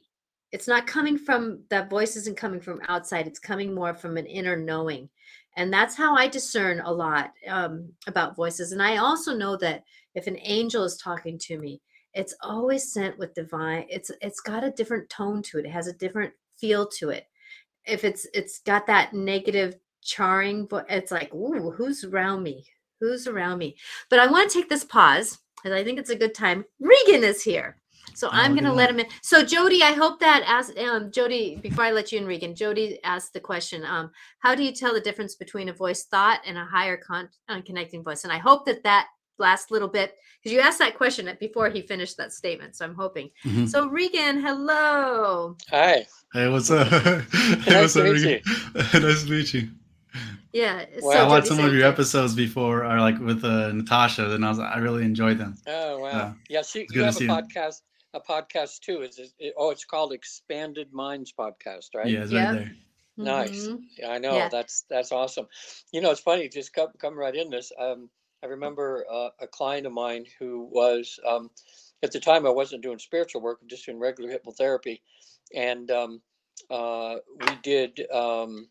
It's 0.52 0.68
not 0.68 0.88
coming 0.88 1.18
from 1.18 1.62
that 1.70 1.90
voice 1.90 2.16
isn't 2.16 2.38
coming 2.38 2.60
from 2.60 2.82
outside. 2.88 3.28
It's 3.28 3.40
coming 3.40 3.74
more 3.74 3.94
from 3.94 4.18
an 4.18 4.26
inner 4.26 4.56
knowing. 4.56 5.10
And 5.56 5.72
that's 5.72 5.96
how 5.96 6.16
I 6.16 6.28
discern 6.28 6.80
a 6.82 6.92
lot 6.92 7.34
um, 7.48 7.90
about 8.08 8.36
voices. 8.36 8.72
And 8.72 8.82
I 8.82 8.98
also 8.98 9.36
know 9.36 9.58
that 9.58 9.84
if 10.16 10.28
an 10.28 10.38
angel 10.42 10.84
is 10.84 10.98
talking 10.98 11.38
to 11.40 11.60
me, 11.60 11.82
it's 12.14 12.36
always 12.42 12.92
sent 12.92 13.18
with 13.20 13.36
divine. 13.36 13.86
It's 13.90 14.10
it's 14.22 14.40
got 14.40 14.64
a 14.64 14.72
different 14.72 15.10
tone 15.10 15.44
to 15.44 15.60
it. 15.60 15.66
It 15.66 15.72
has 15.72 15.88
a 15.88 15.94
different 15.94 16.34
feel 16.60 16.88
to 16.88 17.10
it 17.10 17.28
if 17.86 18.04
it's 18.04 18.28
it's 18.34 18.60
got 18.60 18.86
that 18.88 19.14
negative 19.14 19.76
charring 20.02 20.66
but 20.66 20.86
it's 20.90 21.12
like 21.12 21.34
ooh 21.34 21.72
who's 21.72 22.04
around 22.04 22.44
me 22.44 22.66
who's 23.00 23.28
around 23.28 23.58
me 23.58 23.76
but 24.10 24.20
i 24.20 24.28
want 24.28 24.50
to 24.50 24.60
take 24.60 24.70
this 24.70 24.84
pause 24.84 25.40
because 25.56 25.78
i 25.78 25.84
think 25.84 26.00
it's 26.00 26.10
a 26.10 26.16
good 26.16 26.34
time 26.34 26.64
regan 26.80 27.24
is 27.24 27.42
here 27.42 27.82
so 28.20 28.28
oh, 28.28 28.32
i'm 28.34 28.54
going 28.54 28.64
to 28.64 28.74
let 28.74 28.90
him 28.90 29.00
in 29.00 29.06
so 29.22 29.44
jody 29.44 29.82
i 29.84 29.92
hope 29.92 30.20
that 30.20 30.44
as 30.48 30.72
um, 30.78 31.12
jody 31.12 31.58
before 31.62 31.86
i 31.86 31.92
let 31.92 32.12
you 32.12 32.20
in 32.20 32.26
regan 32.26 32.54
jody 32.56 33.00
asked 33.04 33.34
the 33.34 33.40
question 33.40 33.86
um, 33.86 34.12
how 34.40 34.54
do 34.54 34.64
you 34.64 34.72
tell 34.72 34.94
the 34.94 35.02
difference 35.02 35.36
between 35.36 35.70
a 35.70 35.74
voice 35.74 36.06
thought 36.06 36.42
and 36.46 36.58
a 36.58 36.66
higher 36.66 36.98
con- 36.98 37.30
uh, 37.48 37.62
connecting 37.62 38.04
voice 38.04 38.24
and 38.24 38.34
i 38.34 38.38
hope 38.38 38.66
that 38.66 38.84
that 38.84 39.08
last 39.40 39.72
little 39.72 39.88
bit 39.88 40.16
because 40.42 40.54
you 40.54 40.60
asked 40.60 40.80
that 40.80 40.98
question 40.98 41.30
before 41.40 41.70
he 41.70 41.82
finished 41.82 42.18
that 42.18 42.32
statement. 42.34 42.76
So 42.76 42.86
I'm 42.86 42.96
hoping. 42.96 43.30
Mm-hmm. 43.46 43.66
So 43.68 43.88
Regan, 43.88 44.42
hello. 44.42 45.56
Hi. 45.70 46.06
Hey, 46.34 46.50
what's 46.50 46.70
up? 46.70 46.88
hey, 46.88 47.22
nice 47.66 47.96
what's 47.96 47.96
up, 47.96 48.04
Regan? 48.04 48.42
nice 48.76 49.24
to 49.24 49.30
meet 49.30 49.54
you. 49.54 49.70
Yeah. 50.54 50.86
Well, 51.02 51.14
so 51.14 51.20
I 51.20 51.28
watched 51.28 51.48
some 51.48 51.60
of 51.60 51.74
your 51.74 51.88
episodes 51.88 52.34
before, 52.34 52.84
or 52.84 53.00
like 53.00 53.20
with 53.20 53.44
uh, 53.44 53.72
Natasha, 53.72 54.32
and 54.32 54.44
I 54.44 54.50
was 54.50 54.60
I 54.60 54.78
really 54.80 55.04
enjoyed 55.04 55.38
them. 55.38 55.56
Oh 55.68 56.00
wow! 56.00 56.10
Uh, 56.10 56.34
yeah, 56.50 56.64
she 56.64 56.88
you 56.92 57.04
have 57.04 57.16
a 57.16 57.20
podcast, 57.20 57.82
a 58.14 58.20
podcast 58.20 58.80
too. 58.80 59.02
Is 59.02 59.20
it, 59.40 59.54
oh, 59.58 59.70
it's 59.72 59.86
called 59.86 60.14
Expanded 60.14 60.92
Minds 60.92 61.34
Podcast, 61.38 61.90
right? 61.96 62.08
Yeah, 62.08 62.24
it's 62.24 62.32
yep. 62.32 62.46
right 62.46 62.58
there. 62.60 62.76
Nice. 63.18 63.68
Mm-hmm. 63.68 63.84
Yeah, 63.98 64.12
I 64.12 64.18
know. 64.18 64.38
Yeah. 64.38 64.50
That's 64.50 64.86
that's 64.90 65.12
awesome. 65.12 65.48
You 65.92 66.02
know, 66.02 66.12
it's 66.12 66.22
funny. 66.22 66.48
Just 66.48 66.74
come 66.74 66.90
come 66.98 67.18
right 67.18 67.36
in 67.36 67.50
this. 67.50 67.72
Um, 67.80 68.10
I 68.42 68.48
remember 68.48 69.06
uh, 69.12 69.30
a 69.42 69.48
client 69.48 69.86
of 69.86 69.92
mine 69.92 70.26
who 70.40 70.70
was, 70.72 71.20
um, 71.28 71.50
at 72.02 72.14
the 72.14 72.20
time, 72.22 72.46
I 72.46 72.50
wasn't 72.50 72.84
doing 72.84 72.98
spiritual 72.98 73.42
work, 73.42 73.60
just 73.68 73.86
doing 73.86 74.00
regular 74.00 74.32
hypnotherapy. 74.32 75.02
And 75.54 75.92
um, 75.92 76.22
uh, 76.70 77.16
we 77.42 77.56
did, 77.62 78.10
um, 78.12 78.70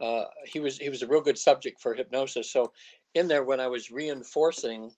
uh, 0.00 0.24
he 0.46 0.60
was 0.60 0.78
he 0.78 0.88
was 0.88 1.02
a 1.02 1.06
real 1.06 1.20
good 1.20 1.38
subject 1.38 1.80
for 1.80 1.92
hypnosis. 1.92 2.50
So 2.50 2.72
in 3.14 3.28
there, 3.28 3.44
when 3.44 3.60
I 3.60 3.66
was 3.66 3.90
reinforcing 3.90 4.90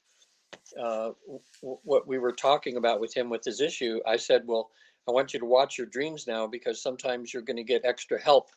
uh, 0.79 1.11
w- 1.27 1.79
what 1.83 2.07
we 2.07 2.19
were 2.19 2.33
talking 2.33 2.77
about 2.77 3.01
with 3.01 3.15
him 3.15 3.31
with 3.31 3.45
his 3.45 3.61
issue, 3.61 4.01
I 4.07 4.17
said, 4.17 4.43
well, 4.47 4.71
I 5.09 5.13
want 5.13 5.35
you 5.35 5.41
to 5.41 5.47
watch 5.47 5.77
your 5.77 5.87
dreams 5.87 6.27
now 6.27 6.47
because 6.47 6.83
sometimes 6.83 7.33
you're 7.33 7.43
going 7.43 7.57
to 7.57 7.65
get 7.65 7.85
extra 7.85 8.21
help 8.21 8.49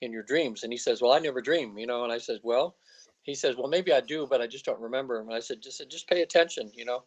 in 0.00 0.12
your 0.12 0.22
dreams. 0.22 0.62
And 0.62 0.72
he 0.72 0.76
says, 0.76 1.00
well, 1.00 1.12
I 1.12 1.18
never 1.18 1.40
dream, 1.40 1.78
you 1.78 1.86
know, 1.86 2.04
and 2.04 2.12
I 2.12 2.18
said, 2.18 2.40
well, 2.42 2.76
he 3.22 3.34
says, 3.34 3.56
well, 3.56 3.68
maybe 3.68 3.92
I 3.92 4.00
do, 4.00 4.26
but 4.28 4.42
I 4.42 4.46
just 4.46 4.66
don't 4.66 4.80
remember. 4.80 5.20
And 5.20 5.32
I 5.32 5.40
said, 5.40 5.62
just, 5.62 5.82
just 5.90 6.08
pay 6.08 6.22
attention, 6.22 6.70
you 6.74 6.84
know? 6.84 7.04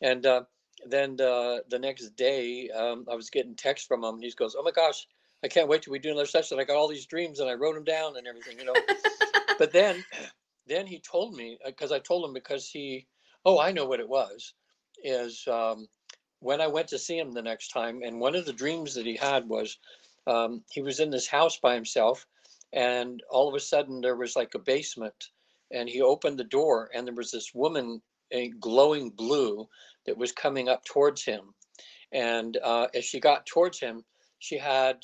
And 0.00 0.24
uh, 0.24 0.42
then 0.86 1.20
uh, 1.20 1.58
the 1.68 1.78
next 1.80 2.10
day, 2.10 2.70
um, 2.70 3.06
I 3.10 3.16
was 3.16 3.30
getting 3.30 3.56
text 3.56 3.88
from 3.88 4.04
him. 4.04 4.14
And 4.14 4.24
he 4.24 4.30
goes, 4.30 4.54
oh 4.56 4.62
my 4.62 4.70
gosh, 4.70 5.06
I 5.42 5.48
can't 5.48 5.68
wait 5.68 5.82
till 5.82 5.92
we 5.92 5.98
do 5.98 6.10
another 6.10 6.26
session. 6.26 6.60
I 6.60 6.64
got 6.64 6.76
all 6.76 6.88
these 6.88 7.06
dreams 7.06 7.40
and 7.40 7.50
I 7.50 7.54
wrote 7.54 7.74
them 7.74 7.84
down 7.84 8.16
and 8.16 8.26
everything, 8.26 8.58
you 8.58 8.64
know? 8.64 8.74
but 9.58 9.72
then, 9.72 10.04
then 10.66 10.86
he 10.86 11.00
told 11.00 11.34
me, 11.34 11.58
because 11.66 11.90
uh, 11.90 11.96
I 11.96 11.98
told 11.98 12.24
him 12.24 12.34
because 12.34 12.68
he, 12.68 13.06
oh, 13.48 13.58
I 13.58 13.72
know 13.72 13.86
what 13.86 14.00
it 14.00 14.08
was, 14.08 14.52
is 15.02 15.42
um, 15.48 15.88
when 16.40 16.60
I 16.60 16.66
went 16.66 16.88
to 16.88 16.98
see 16.98 17.18
him 17.18 17.32
the 17.32 17.40
next 17.40 17.68
time. 17.68 18.02
And 18.04 18.20
one 18.20 18.36
of 18.36 18.44
the 18.44 18.52
dreams 18.52 18.94
that 18.94 19.06
he 19.06 19.16
had 19.16 19.48
was 19.48 19.78
um, 20.26 20.62
he 20.70 20.82
was 20.82 21.00
in 21.00 21.08
this 21.08 21.26
house 21.26 21.58
by 21.58 21.74
himself. 21.74 22.26
And 22.74 23.22
all 23.30 23.48
of 23.48 23.54
a 23.54 23.60
sudden 23.60 24.02
there 24.02 24.16
was 24.16 24.36
like 24.36 24.54
a 24.54 24.58
basement 24.58 25.30
and 25.70 25.88
he 25.88 26.02
opened 26.02 26.38
the 26.38 26.44
door 26.44 26.90
and 26.94 27.06
there 27.06 27.14
was 27.14 27.30
this 27.30 27.54
woman 27.54 28.02
in 28.30 28.52
glowing 28.60 29.08
blue 29.08 29.66
that 30.04 30.18
was 30.18 30.32
coming 30.32 30.68
up 30.68 30.84
towards 30.84 31.24
him 31.24 31.54
and 32.12 32.58
uh, 32.62 32.88
as 32.94 33.04
she 33.04 33.20
got 33.20 33.46
towards 33.46 33.80
him 33.80 34.04
she 34.38 34.58
had 34.58 34.98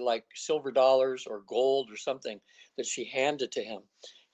like 0.00 0.24
silver 0.34 0.70
dollars 0.70 1.24
or 1.26 1.42
gold 1.46 1.88
or 1.90 1.96
something 1.96 2.38
that 2.76 2.86
she 2.86 3.04
handed 3.04 3.50
to 3.52 3.62
him 3.62 3.80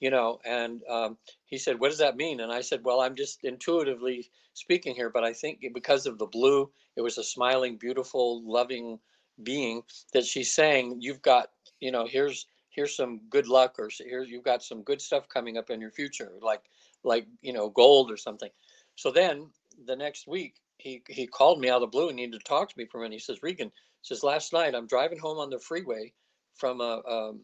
you 0.01 0.11
know 0.11 0.39
and 0.45 0.83
um, 0.89 1.17
he 1.47 1.59
said 1.59 1.79
what 1.79 1.91
does 1.91 1.99
that 1.99 2.17
mean? 2.17 2.41
And 2.41 2.53
i 2.53 2.61
said 2.61 2.81
well 2.85 3.01
i'm 3.01 3.15
just 3.15 3.45
intuitively 3.45 4.31
speaking 4.55 4.95
here 4.95 5.11
but 5.11 5.25
i 5.25 5.33
think 5.33 5.65
because 5.75 6.07
of 6.07 6.19
the 6.19 6.27
blue 6.27 6.71
it 6.97 7.01
was 7.01 7.19
a 7.19 7.25
smiling 7.25 7.77
beautiful 7.77 8.43
loving 8.45 8.99
being 9.43 9.83
that 10.13 10.25
she's 10.25 10.53
saying 10.53 10.97
you've 11.01 11.23
got 11.23 11.51
you 11.81 11.91
know 11.91 12.07
here's 12.07 12.47
here's 12.71 12.97
some 12.97 13.21
good 13.31 13.47
luck 13.47 13.77
or 13.79 13.89
here 13.89 14.23
you've 14.23 14.45
got 14.45 14.63
some 14.63 14.83
good 14.83 15.01
stuff 15.01 15.29
coming 15.29 15.57
up 15.57 15.71
in 15.71 15.81
your 15.81 15.91
future 15.91 16.33
like 16.41 16.63
like 17.05 17.27
you 17.43 17.53
know 17.53 17.69
gold 17.69 18.11
or 18.11 18.17
something. 18.17 18.51
So 18.97 19.11
then 19.11 19.49
the 19.87 19.97
next 19.97 20.27
week 20.27 20.57
he 20.79 21.03
he 21.09 21.27
called 21.27 21.61
me 21.61 21.69
out 21.69 21.77
of 21.77 21.83
the 21.83 21.87
blue 21.87 22.09
and 22.09 22.17
needed 22.17 22.39
to 22.39 22.45
talk 22.45 22.69
to 22.69 22.79
me 22.79 22.87
for 22.87 22.99
a 22.99 23.03
minute. 23.03 23.15
He 23.15 23.21
says 23.21 23.43
regan 23.43 23.71
says 24.03 24.23
last 24.23 24.53
night 24.53 24.75
i'm 24.75 24.87
driving 24.87 25.19
home 25.19 25.39
on 25.39 25.51
the 25.51 25.59
freeway 25.59 26.13
from 26.55 26.81
a 26.81 27.03
um, 27.09 27.41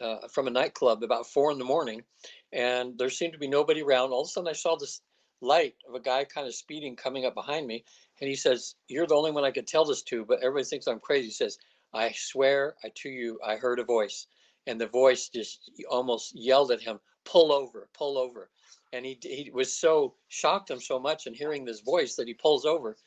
uh, 0.00 0.28
from 0.28 0.46
a 0.46 0.50
nightclub 0.50 1.02
about 1.02 1.26
four 1.26 1.50
in 1.50 1.58
the 1.58 1.64
morning 1.64 2.02
and 2.52 2.96
there 2.98 3.10
seemed 3.10 3.32
to 3.32 3.38
be 3.38 3.48
nobody 3.48 3.82
around 3.82 4.10
all 4.10 4.22
of 4.22 4.26
a 4.26 4.30
sudden 4.30 4.48
i 4.48 4.52
saw 4.52 4.76
this 4.76 5.00
light 5.40 5.74
of 5.88 5.94
a 5.94 6.00
guy 6.00 6.24
kind 6.24 6.46
of 6.46 6.54
speeding 6.54 6.96
coming 6.96 7.24
up 7.24 7.34
behind 7.34 7.66
me 7.66 7.84
and 8.20 8.28
he 8.28 8.34
says 8.34 8.74
you're 8.88 9.06
the 9.06 9.14
only 9.14 9.30
one 9.30 9.44
i 9.44 9.50
could 9.50 9.66
tell 9.66 9.84
this 9.84 10.02
to 10.02 10.24
but 10.24 10.38
everybody 10.40 10.64
thinks 10.64 10.86
i'm 10.86 11.00
crazy 11.00 11.26
he 11.26 11.32
says 11.32 11.58
i 11.94 12.12
swear 12.12 12.74
I, 12.84 12.90
to 12.96 13.08
you 13.08 13.38
i 13.46 13.56
heard 13.56 13.78
a 13.78 13.84
voice 13.84 14.26
and 14.68 14.78
the 14.78 14.86
voice 14.86 15.30
just 15.30 15.70
almost 15.88 16.34
yelled 16.36 16.70
at 16.70 16.82
him, 16.82 17.00
"Pull 17.24 17.52
over, 17.52 17.88
pull 17.94 18.18
over." 18.18 18.50
And 18.92 19.04
he 19.04 19.18
he 19.22 19.50
was 19.50 19.72
so 19.74 20.14
shocked 20.28 20.70
him 20.70 20.80
so 20.80 20.98
much 20.98 21.26
in 21.26 21.32
hearing 21.32 21.64
this 21.64 21.80
voice 21.80 22.16
that 22.16 22.28
he 22.28 22.34
pulls 22.34 22.66
over. 22.66 22.98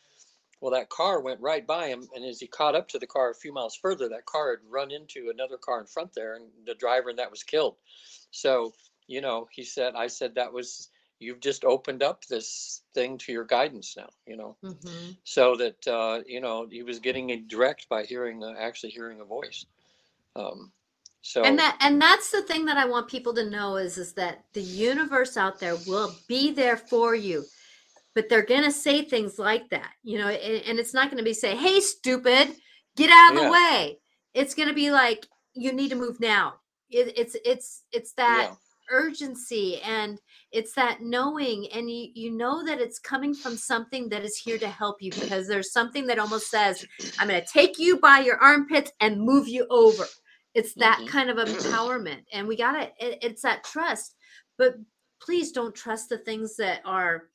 Well, 0.62 0.72
that 0.72 0.90
car 0.90 1.22
went 1.22 1.42
right 1.42 1.66
by 1.66 1.88
him, 1.88 2.08
and 2.16 2.24
as 2.24 2.40
he 2.40 2.48
caught 2.48 2.76
up 2.76 2.88
to 2.90 3.00
the 3.00 3.08
car 3.08 3.32
a 3.32 3.36
few 3.36 3.52
miles 3.52 3.76
further, 3.76 4.08
that 4.10 4.28
car 4.28 4.52
had 4.52 4.60
run 4.70 4.92
into 4.92 5.32
another 5.34 5.58
car 5.58 5.82
in 5.82 5.88
front 5.88 6.14
there, 6.14 6.36
and 6.36 6.46
the 6.66 6.76
driver 6.76 7.10
and 7.10 7.20
that 7.20 7.32
was 7.32 7.44
killed. 7.44 7.76
So, 8.30 8.74
you 9.08 9.22
know, 9.22 9.48
he 9.52 9.64
said, 9.64 9.96
I 9.96 10.08
said 10.08 10.36
that 10.36 10.54
was 10.54 10.90
you've 11.22 11.40
just 11.40 11.64
opened 11.64 12.02
up 12.04 12.26
this 12.26 12.82
thing 12.94 13.18
to 13.20 13.32
your 13.32 13.46
guidance 13.46 13.96
now, 13.96 14.10
you 14.26 14.36
know, 14.36 14.58
mm-hmm. 14.64 15.12
so 15.24 15.56
that 15.56 15.88
uh, 15.88 16.22
you 16.26 16.42
know 16.42 16.68
he 16.70 16.84
was 16.84 17.00
getting 17.00 17.30
a 17.32 17.38
direct 17.38 17.88
by 17.88 18.04
hearing 18.04 18.44
uh, 18.44 18.54
actually 18.60 18.90
hearing 18.90 19.22
a 19.22 19.26
voice. 19.26 19.66
Um, 20.36 20.72
so 21.22 21.44
and 21.44 21.58
that 21.60 21.78
and 21.80 22.02
that's 22.02 22.32
the 22.32 22.42
thing 22.42 22.66
that 22.66 22.78
I 22.78 22.86
want 22.86 23.08
people 23.08 23.34
to 23.36 23.50
know 23.50 23.78
is 23.78 23.98
is 23.98 24.14
that 24.14 24.44
the 24.54 24.62
universe 24.62 25.38
out 25.38 25.60
there 25.60 25.78
will 25.88 26.14
be 26.28 26.52
there 26.52 26.78
for 26.78 27.16
you. 27.16 27.46
But 28.14 28.28
they're 28.30 28.46
gonna 28.46 28.72
say 28.72 29.04
things 29.04 29.40
like 29.40 29.70
that, 29.70 29.92
you 30.04 30.18
know, 30.18 30.28
and, 30.28 30.64
and 30.66 30.80
it's 30.80 30.94
not 30.94 31.10
gonna 31.10 31.24
be 31.24 31.34
say, 31.34 31.56
"Hey, 31.56 31.80
stupid, 31.80 32.56
get 32.96 33.10
out 33.10 33.32
of 33.32 33.38
yeah. 33.38 33.46
the 33.46 33.52
way." 33.52 34.00
It's 34.34 34.54
gonna 34.54 34.74
be 34.74 34.92
like, 34.92 35.28
"You 35.54 35.72
need 35.72 35.90
to 35.90 35.96
move 35.96 36.20
now." 36.20 36.56
It, 36.90 37.14
it's 37.18 37.38
it's 37.46 37.84
it's 37.92 38.14
that 38.14 38.50
yeah. 38.50 38.56
urgency 38.90 39.80
and 39.82 40.20
it's 40.52 40.74
that 40.74 41.02
knowing, 41.02 41.68
and 41.74 41.90
you 41.90 42.10
you 42.14 42.32
know 42.32 42.66
that 42.66 42.82
it's 42.82 43.00
coming 43.00 43.34
from 43.34 43.56
something 43.56 44.10
that 44.10 44.24
is 44.24 44.38
here 44.38 44.58
to 44.58 44.68
help 44.68 45.02
you 45.02 45.12
because 45.12 45.48
there's 45.48 45.72
something 45.72 46.06
that 46.08 46.20
almost 46.20 46.50
says, 46.50 46.86
"I'm 47.18 47.28
gonna 47.28 47.46
take 47.46 47.80
you 47.80 47.98
by 48.00 48.20
your 48.20 48.38
armpits 48.38 48.92
and 49.00 49.22
move 49.22 49.48
you 49.48 49.66
over." 49.70 50.06
it's 50.54 50.74
that 50.76 50.98
mm-hmm. 50.98 51.08
kind 51.08 51.30
of 51.30 51.38
empowerment 51.38 52.24
and 52.34 52.48
we 52.48 52.56
gotta 52.56 52.92
it, 53.00 53.20
it's 53.22 53.42
that 53.42 53.64
trust 53.64 54.16
but 54.58 54.76
please 55.22 55.52
don't 55.52 55.76
trust 55.76 56.10
the 56.10 56.18
things 56.18 56.56
that 56.58 56.82
are 56.86 57.30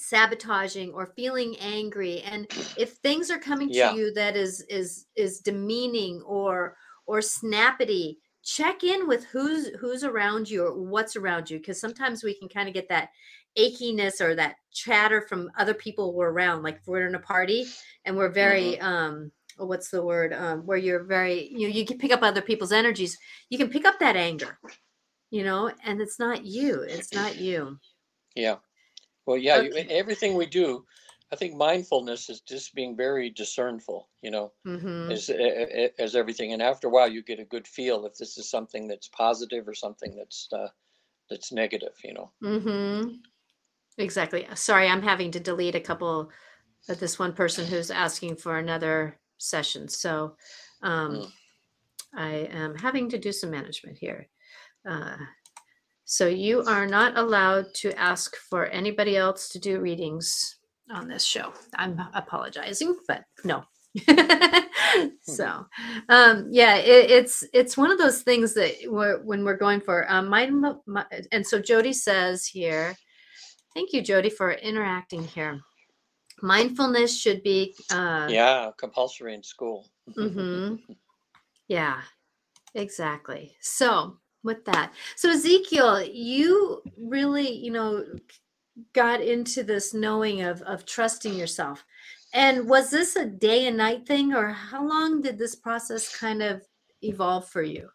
sabotaging 0.00 0.92
or 0.92 1.12
feeling 1.14 1.56
angry 1.60 2.20
and 2.22 2.46
if 2.78 2.92
things 2.94 3.30
are 3.30 3.38
coming 3.38 3.68
yeah. 3.70 3.90
to 3.90 3.96
you 3.96 4.12
that 4.14 4.36
is 4.36 4.62
is 4.68 5.06
is 5.16 5.40
demeaning 5.40 6.22
or 6.22 6.76
or 7.06 7.18
snappity 7.18 8.16
check 8.42 8.82
in 8.82 9.06
with 9.06 9.24
who's 9.26 9.68
who's 9.78 10.02
around 10.02 10.48
you 10.48 10.64
or 10.64 10.82
what's 10.82 11.16
around 11.16 11.50
you 11.50 11.58
because 11.58 11.80
sometimes 11.80 12.24
we 12.24 12.34
can 12.38 12.48
kind 12.48 12.68
of 12.68 12.74
get 12.74 12.88
that 12.88 13.10
achiness 13.58 14.20
or 14.20 14.34
that 14.34 14.56
chatter 14.72 15.20
from 15.22 15.50
other 15.58 15.74
people 15.74 16.14
we're 16.14 16.30
around 16.30 16.62
like 16.62 16.76
if 16.76 16.86
we're 16.86 17.06
in 17.06 17.14
a 17.14 17.20
party 17.20 17.66
and 18.04 18.16
we're 18.16 18.28
very 18.28 18.78
mm-hmm. 18.80 18.86
um 18.86 19.32
oh, 19.58 19.66
what's 19.66 19.90
the 19.90 20.02
word 20.02 20.32
um 20.32 20.60
where 20.60 20.78
you're 20.78 21.04
very 21.04 21.48
you 21.48 21.68
know 21.68 21.74
you 21.74 21.84
can 21.84 21.98
pick 21.98 22.12
up 22.12 22.22
other 22.22 22.40
people's 22.40 22.72
energies 22.72 23.18
you 23.50 23.58
can 23.58 23.68
pick 23.68 23.84
up 23.84 23.98
that 23.98 24.16
anger 24.16 24.58
you 25.30 25.42
know 25.42 25.70
and 25.84 26.00
it's 26.00 26.18
not 26.18 26.44
you 26.44 26.80
it's 26.82 27.12
not 27.12 27.36
you 27.36 27.76
yeah 28.34 28.56
well 29.26 29.36
yeah 29.36 29.60
you, 29.60 29.72
everything 29.88 30.34
we 30.34 30.46
do 30.46 30.84
I 31.32 31.36
think 31.36 31.54
mindfulness 31.54 32.28
is 32.28 32.40
just 32.40 32.74
being 32.74 32.96
very 32.96 33.30
discernful, 33.30 34.08
you 34.20 34.32
know, 34.32 34.52
mm-hmm. 34.66 35.12
as, 35.12 35.30
as 35.98 36.16
everything. 36.16 36.52
And 36.52 36.60
after 36.60 36.88
a 36.88 36.90
while, 36.90 37.08
you 37.08 37.22
get 37.22 37.38
a 37.38 37.44
good 37.44 37.68
feel 37.68 38.04
if 38.04 38.16
this 38.16 38.36
is 38.36 38.50
something 38.50 38.88
that's 38.88 39.06
positive 39.08 39.68
or 39.68 39.74
something 39.74 40.16
that's 40.16 40.48
uh, 40.52 40.66
that's 41.28 41.52
negative, 41.52 41.94
you 42.02 42.14
know. 42.14 42.32
Mm-hmm. 42.42 43.10
Exactly. 43.98 44.46
Sorry, 44.54 44.88
I'm 44.88 45.02
having 45.02 45.30
to 45.30 45.40
delete 45.40 45.76
a 45.76 45.80
couple 45.80 46.30
of 46.88 46.98
this 46.98 47.18
one 47.18 47.32
person 47.32 47.64
who's 47.64 47.92
asking 47.92 48.36
for 48.36 48.58
another 48.58 49.20
session. 49.38 49.88
So 49.88 50.34
um, 50.82 51.16
mm. 51.16 51.32
I 52.14 52.30
am 52.50 52.74
having 52.74 53.08
to 53.10 53.18
do 53.18 53.30
some 53.30 53.50
management 53.50 53.98
here. 53.98 54.28
Uh, 54.88 55.16
so 56.10 56.26
you 56.26 56.64
are 56.64 56.88
not 56.88 57.16
allowed 57.16 57.72
to 57.72 57.96
ask 57.96 58.34
for 58.34 58.66
anybody 58.66 59.16
else 59.16 59.48
to 59.50 59.60
do 59.60 59.78
readings 59.78 60.56
on 60.90 61.06
this 61.06 61.22
show. 61.22 61.52
I'm 61.76 62.02
apologizing, 62.14 62.96
but 63.06 63.22
no. 63.44 63.62
so 65.22 65.66
um 66.08 66.46
yeah 66.52 66.76
it, 66.76 67.10
it's 67.10 67.44
it's 67.52 67.76
one 67.76 67.90
of 67.90 67.98
those 67.98 68.22
things 68.22 68.54
that 68.54 68.72
we're 68.86 69.20
when 69.22 69.44
we're 69.44 69.56
going 69.56 69.80
for 69.80 70.08
um 70.08 70.28
my, 70.28 70.48
my 70.86 71.04
and 71.32 71.44
so 71.44 71.58
jody 71.60 71.92
says 71.92 72.46
here 72.46 72.94
thank 73.74 73.92
you 73.92 74.00
jody 74.00 74.30
for 74.30 74.52
interacting 74.52 75.24
here 75.24 75.58
mindfulness 76.40 77.20
should 77.20 77.42
be 77.42 77.74
uh 77.90 78.28
yeah 78.30 78.70
compulsory 78.78 79.34
in 79.34 79.42
school 79.42 79.88
mm-hmm. 80.16 80.76
yeah 81.66 82.00
exactly 82.76 83.52
so 83.60 84.19
with 84.42 84.64
that. 84.66 84.92
So 85.16 85.30
ezekiel 85.30 86.02
you 86.02 86.82
really 86.96 87.50
you 87.50 87.70
know 87.70 88.04
got 88.92 89.20
into 89.20 89.62
this 89.62 89.92
knowing 89.94 90.42
of 90.42 90.62
of 90.62 90.86
trusting 90.86 91.34
yourself. 91.34 91.84
And 92.32 92.68
was 92.68 92.90
this 92.90 93.16
a 93.16 93.26
day 93.26 93.66
and 93.66 93.76
night 93.76 94.06
thing 94.06 94.32
or 94.32 94.50
how 94.50 94.86
long 94.86 95.20
did 95.20 95.36
this 95.36 95.56
process 95.56 96.16
kind 96.16 96.42
of 96.42 96.62
evolve 97.02 97.48
for 97.48 97.62
you? 97.62 97.88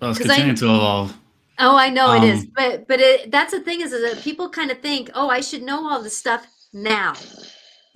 Well 0.00 0.10
it's 0.10 0.18
continuing 0.18 0.52
I, 0.52 0.54
to 0.54 0.66
evolve. 0.66 1.16
Oh 1.58 1.76
i 1.76 1.88
know 1.88 2.08
um, 2.08 2.22
it 2.22 2.28
is. 2.28 2.42
Um, 2.42 2.52
but 2.54 2.88
but 2.88 3.00
it, 3.00 3.30
that's 3.30 3.52
the 3.52 3.60
thing 3.60 3.80
is, 3.80 3.92
is 3.92 4.02
that 4.14 4.22
people 4.22 4.50
kind 4.50 4.70
of 4.70 4.80
think 4.80 5.10
oh 5.14 5.28
i 5.28 5.40
should 5.40 5.62
know 5.62 5.88
all 5.88 6.02
this 6.02 6.16
stuff 6.16 6.46
now. 6.72 7.14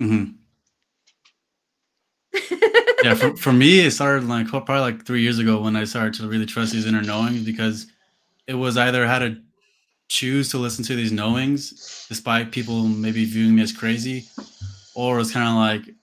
Mm-hmm. 0.01 0.31
Yeah 3.03 3.13
for, 3.13 3.35
for 3.45 3.53
me 3.53 3.81
it 3.81 3.91
started 3.91 4.27
like 4.27 4.47
probably 4.47 4.79
like 4.79 5.05
three 5.05 5.21
years 5.21 5.39
ago 5.39 5.61
when 5.61 5.75
i 5.75 5.83
started 5.83 6.13
to 6.13 6.27
really 6.27 6.45
trust 6.45 6.71
these 6.71 6.85
inner 6.85 7.01
knowings 7.01 7.43
because 7.43 7.87
it 8.47 8.53
was 8.53 8.77
either 8.77 9.05
had 9.05 9.19
to 9.19 9.37
choose 10.07 10.49
to 10.49 10.57
listen 10.57 10.83
to 10.83 10.95
these 10.95 11.11
knowings 11.11 12.05
despite 12.09 12.51
people 12.51 12.83
maybe 12.83 13.23
viewing 13.25 13.55
me 13.55 13.61
as 13.61 13.71
crazy 13.71 14.25
or 14.95 15.19
it's 15.19 15.31
kind 15.31 15.47
of 15.47 15.55
like 15.55 15.95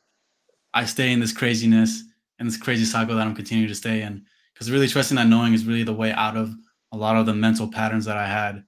i 0.75 0.85
stay 0.85 1.13
in 1.13 1.21
this 1.21 1.33
craziness 1.33 2.05
and 2.39 2.49
this 2.49 2.57
crazy 2.57 2.85
cycle 2.85 3.17
that 3.17 3.27
i'm 3.27 3.35
continuing 3.35 3.69
to 3.69 3.75
stay 3.75 4.03
in 4.03 4.25
because 4.59 4.71
really 4.73 4.89
trusting 4.89 5.17
that 5.17 5.29
knowing 5.29 5.55
is 5.55 5.65
really 5.65 5.85
the 5.85 5.93
way 5.93 6.11
out 6.13 6.37
of 6.37 6.53
a 6.93 6.97
lot 6.97 7.17
of 7.17 7.27
the 7.27 7.35
mental 7.35 7.71
patterns 7.71 8.05
that 8.07 8.17
i 8.17 8.27
had. 8.27 8.65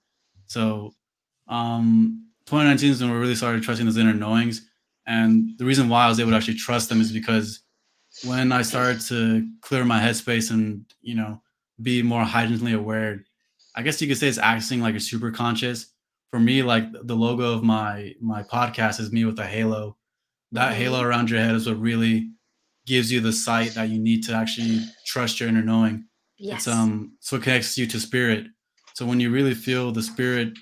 So 0.47 0.95
um 1.49 2.27
2019 2.47 2.91
is 2.91 3.01
when 3.01 3.11
we 3.11 3.17
really 3.17 3.35
started 3.35 3.63
trusting 3.63 3.87
those 3.87 3.97
inner 3.97 4.15
knowings 4.15 4.70
and 5.07 5.51
the 5.59 5.65
reason 5.65 5.89
why 5.89 6.05
i 6.05 6.09
was 6.09 6.21
able 6.21 6.31
to 6.31 6.37
actually 6.37 6.55
trust 6.55 6.89
them 6.89 7.01
is 7.01 7.13
because 7.13 7.63
when 8.25 8.53
i 8.53 8.63
started 8.63 9.01
to 9.01 9.47
clear 9.63 9.85
my 9.85 10.01
headspace 10.01 10.51
and 10.51 10.85
you 11.01 11.15
know 11.15 11.41
be 11.83 12.03
more 12.03 12.25
heightenedly 12.25 12.73
aware 12.73 13.25
I 13.75 13.83
guess 13.83 14.01
you 14.01 14.09
could 14.09 14.19
say 14.19 14.29
it's 14.29 14.39
acting 14.39 14.81
like 14.81 14.95
a 14.95 15.01
super 15.01 15.31
conscious. 15.31 15.87
For 16.31 16.39
me, 16.39 16.63
like 16.63 16.85
the 16.93 17.17
logo 17.17 17.53
of 17.53 17.63
my 17.63 18.15
my 18.21 18.43
podcast 18.43 19.01
is 19.01 19.13
me 19.13 19.25
with 19.25 19.39
a 19.39 19.47
halo. 19.47 19.97
That 20.53 20.75
halo 20.75 20.99
mm-hmm. 20.99 21.07
around 21.07 21.31
your 21.31 21.41
head 21.41 21.55
is 21.55 21.67
what 21.67 21.81
really 21.81 22.31
gives 22.87 23.11
you 23.11 23.21
the 23.21 23.33
sight 23.33 23.75
that 23.75 23.89
you 23.89 23.99
need 23.99 24.25
to 24.25 24.35
actually 24.35 24.81
trust 25.07 25.41
your 25.41 25.49
inner 25.49 25.63
knowing. 25.63 26.05
Yes. 26.39 26.59
It's 26.59 26.69
um 26.69 27.17
so 27.21 27.37
it 27.37 27.43
connects 27.43 27.77
you 27.77 27.87
to 27.87 28.01
spirit. 28.01 28.47
So 28.95 29.07
when 29.07 29.21
you 29.21 29.31
really 29.31 29.55
feel 29.55 29.93
the 29.93 30.03
spirit, 30.03 30.53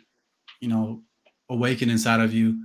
you 0.60 0.68
know, 0.68 1.02
awaken 1.50 1.90
inside 1.90 2.20
of 2.20 2.32
you, 2.32 2.58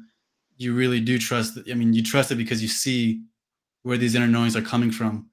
you 0.58 0.74
really 0.74 1.00
do 1.00 1.18
trust. 1.18 1.58
I 1.70 1.74
mean, 1.74 1.94
you 1.94 2.04
trust 2.04 2.32
it 2.32 2.36
because 2.36 2.62
you 2.62 2.68
see 2.68 3.24
where 3.84 3.98
these 3.98 4.16
inner 4.16 4.28
knowings 4.28 4.56
are 4.56 4.62
coming 4.62 4.92
from, 4.92 5.30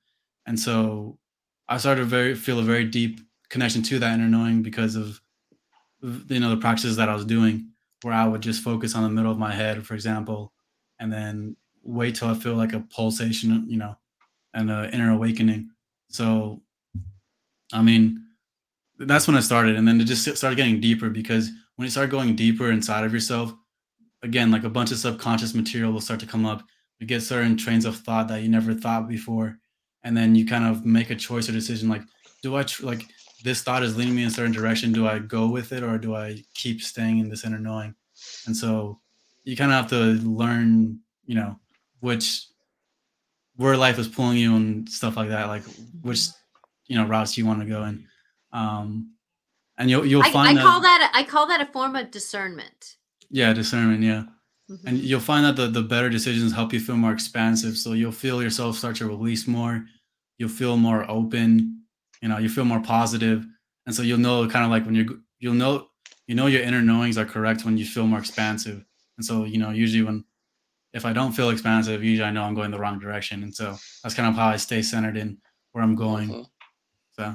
and 0.46 0.58
so 0.58 1.18
I 1.68 1.78
started 1.78 2.02
to 2.02 2.06
very 2.06 2.34
feel 2.34 2.58
a 2.58 2.62
very 2.62 2.84
deep 2.84 3.20
connection 3.48 3.82
to 3.82 3.98
that 3.98 4.14
inner 4.14 4.28
knowing 4.28 4.62
because 4.62 4.96
of 4.96 5.20
you 6.02 6.40
know 6.40 6.50
the 6.50 6.56
practices 6.56 6.96
that 6.96 7.08
I 7.08 7.14
was 7.14 7.24
doing, 7.24 7.70
where 8.02 8.14
I 8.14 8.26
would 8.26 8.40
just 8.40 8.62
focus 8.62 8.94
on 8.94 9.02
the 9.02 9.08
middle 9.10 9.30
of 9.30 9.38
my 9.38 9.52
head, 9.52 9.86
for 9.86 9.94
example, 9.94 10.52
and 10.98 11.12
then 11.12 11.56
wait 11.82 12.14
till 12.14 12.28
I 12.28 12.34
feel 12.34 12.54
like 12.54 12.72
a 12.72 12.80
pulsation, 12.80 13.64
you 13.68 13.76
know, 13.76 13.96
and 14.54 14.70
an 14.70 14.90
inner 14.90 15.12
awakening. 15.12 15.70
So, 16.08 16.62
I 17.72 17.82
mean, 17.82 18.24
that's 18.98 19.26
when 19.26 19.36
I 19.36 19.40
started, 19.40 19.76
and 19.76 19.86
then 19.86 20.00
it 20.00 20.04
just 20.04 20.36
started 20.36 20.56
getting 20.56 20.80
deeper 20.80 21.08
because 21.08 21.50
when 21.76 21.86
you 21.86 21.90
start 21.90 22.10
going 22.10 22.36
deeper 22.36 22.70
inside 22.70 23.04
of 23.04 23.12
yourself, 23.12 23.54
again, 24.22 24.50
like 24.50 24.64
a 24.64 24.70
bunch 24.70 24.92
of 24.92 24.98
subconscious 24.98 25.54
material 25.54 25.92
will 25.92 26.00
start 26.00 26.20
to 26.20 26.26
come 26.26 26.46
up. 26.46 26.62
You 26.98 27.06
get 27.06 27.22
certain 27.22 27.56
trains 27.56 27.84
of 27.84 27.96
thought 27.96 28.28
that 28.28 28.42
you 28.42 28.48
never 28.48 28.74
thought 28.74 29.08
before, 29.08 29.58
and 30.02 30.16
then 30.16 30.34
you 30.34 30.46
kind 30.46 30.64
of 30.64 30.84
make 30.84 31.10
a 31.10 31.16
choice 31.16 31.48
or 31.48 31.52
decision 31.52 31.88
like, 31.88 32.02
do 32.42 32.56
I 32.56 32.62
tr- 32.62 32.86
like 32.86 33.06
this 33.42 33.62
thought 33.62 33.82
is 33.82 33.96
leading 33.96 34.14
me 34.14 34.22
in 34.22 34.28
a 34.28 34.30
certain 34.30 34.52
direction. 34.52 34.92
Do 34.92 35.06
I 35.06 35.18
go 35.18 35.48
with 35.48 35.72
it 35.72 35.82
or 35.82 35.98
do 35.98 36.14
I 36.14 36.42
keep 36.54 36.82
staying 36.82 37.18
in 37.18 37.28
this 37.28 37.44
inner 37.44 37.58
knowing? 37.58 37.94
And 38.46 38.56
so 38.56 39.00
you 39.44 39.56
kind 39.56 39.72
of 39.72 39.76
have 39.76 39.90
to 39.90 40.28
learn, 40.28 41.00
you 41.24 41.34
know, 41.34 41.58
which 42.00 42.46
where 43.56 43.76
life 43.76 43.98
is 43.98 44.08
pulling 44.08 44.38
you 44.38 44.56
and 44.56 44.88
stuff 44.88 45.16
like 45.16 45.28
that, 45.28 45.48
like 45.48 45.62
which 46.02 46.28
you 46.86 46.96
know 46.96 47.06
routes 47.06 47.36
you 47.36 47.46
want 47.46 47.60
to 47.60 47.66
go 47.66 47.84
in. 47.84 48.06
Um, 48.52 49.12
and 49.78 49.90
you'll 49.90 50.04
you'll 50.04 50.22
find 50.24 50.58
I, 50.58 50.62
I 50.62 50.64
call 50.64 50.80
that, 50.80 50.98
that 50.98 51.12
I 51.14 51.22
call 51.22 51.46
that 51.46 51.60
a 51.60 51.66
form 51.66 51.96
of 51.96 52.10
discernment. 52.10 52.96
Yeah, 53.30 53.52
discernment. 53.52 54.02
Yeah. 54.02 54.24
Mm-hmm. 54.70 54.86
And 54.86 54.98
you'll 54.98 55.20
find 55.20 55.44
that 55.44 55.56
the, 55.56 55.68
the 55.68 55.82
better 55.82 56.08
decisions 56.08 56.52
help 56.52 56.72
you 56.72 56.80
feel 56.80 56.96
more 56.96 57.12
expansive. 57.12 57.76
So 57.76 57.92
you'll 57.92 58.12
feel 58.12 58.42
yourself 58.42 58.76
start 58.76 58.96
to 58.96 59.06
release 59.06 59.46
more. 59.46 59.84
You'll 60.38 60.48
feel 60.48 60.76
more 60.76 61.08
open 61.10 61.80
you 62.20 62.28
know 62.28 62.38
you 62.38 62.48
feel 62.48 62.64
more 62.64 62.80
positive 62.80 63.46
and 63.86 63.94
so 63.94 64.02
you'll 64.02 64.18
know 64.18 64.46
kind 64.48 64.64
of 64.64 64.70
like 64.70 64.84
when 64.84 64.94
you 64.94 65.22
you'll 65.38 65.54
know 65.54 65.88
you 66.26 66.34
know 66.34 66.46
your 66.46 66.62
inner 66.62 66.82
knowings 66.82 67.18
are 67.18 67.24
correct 67.24 67.64
when 67.64 67.76
you 67.76 67.84
feel 67.84 68.06
more 68.06 68.18
expansive 68.18 68.84
and 69.16 69.24
so 69.24 69.44
you 69.44 69.58
know 69.58 69.70
usually 69.70 70.02
when 70.02 70.24
if 70.92 71.04
i 71.04 71.12
don't 71.12 71.32
feel 71.32 71.50
expansive 71.50 72.04
usually 72.04 72.26
i 72.26 72.30
know 72.30 72.42
i'm 72.42 72.54
going 72.54 72.70
the 72.70 72.78
wrong 72.78 72.98
direction 72.98 73.42
and 73.42 73.54
so 73.54 73.76
that's 74.02 74.14
kind 74.14 74.28
of 74.28 74.34
how 74.34 74.48
i 74.48 74.56
stay 74.56 74.82
centered 74.82 75.16
in 75.16 75.38
where 75.72 75.82
i'm 75.82 75.94
going 75.94 76.28
mm-hmm. 76.28 76.42
so 77.12 77.34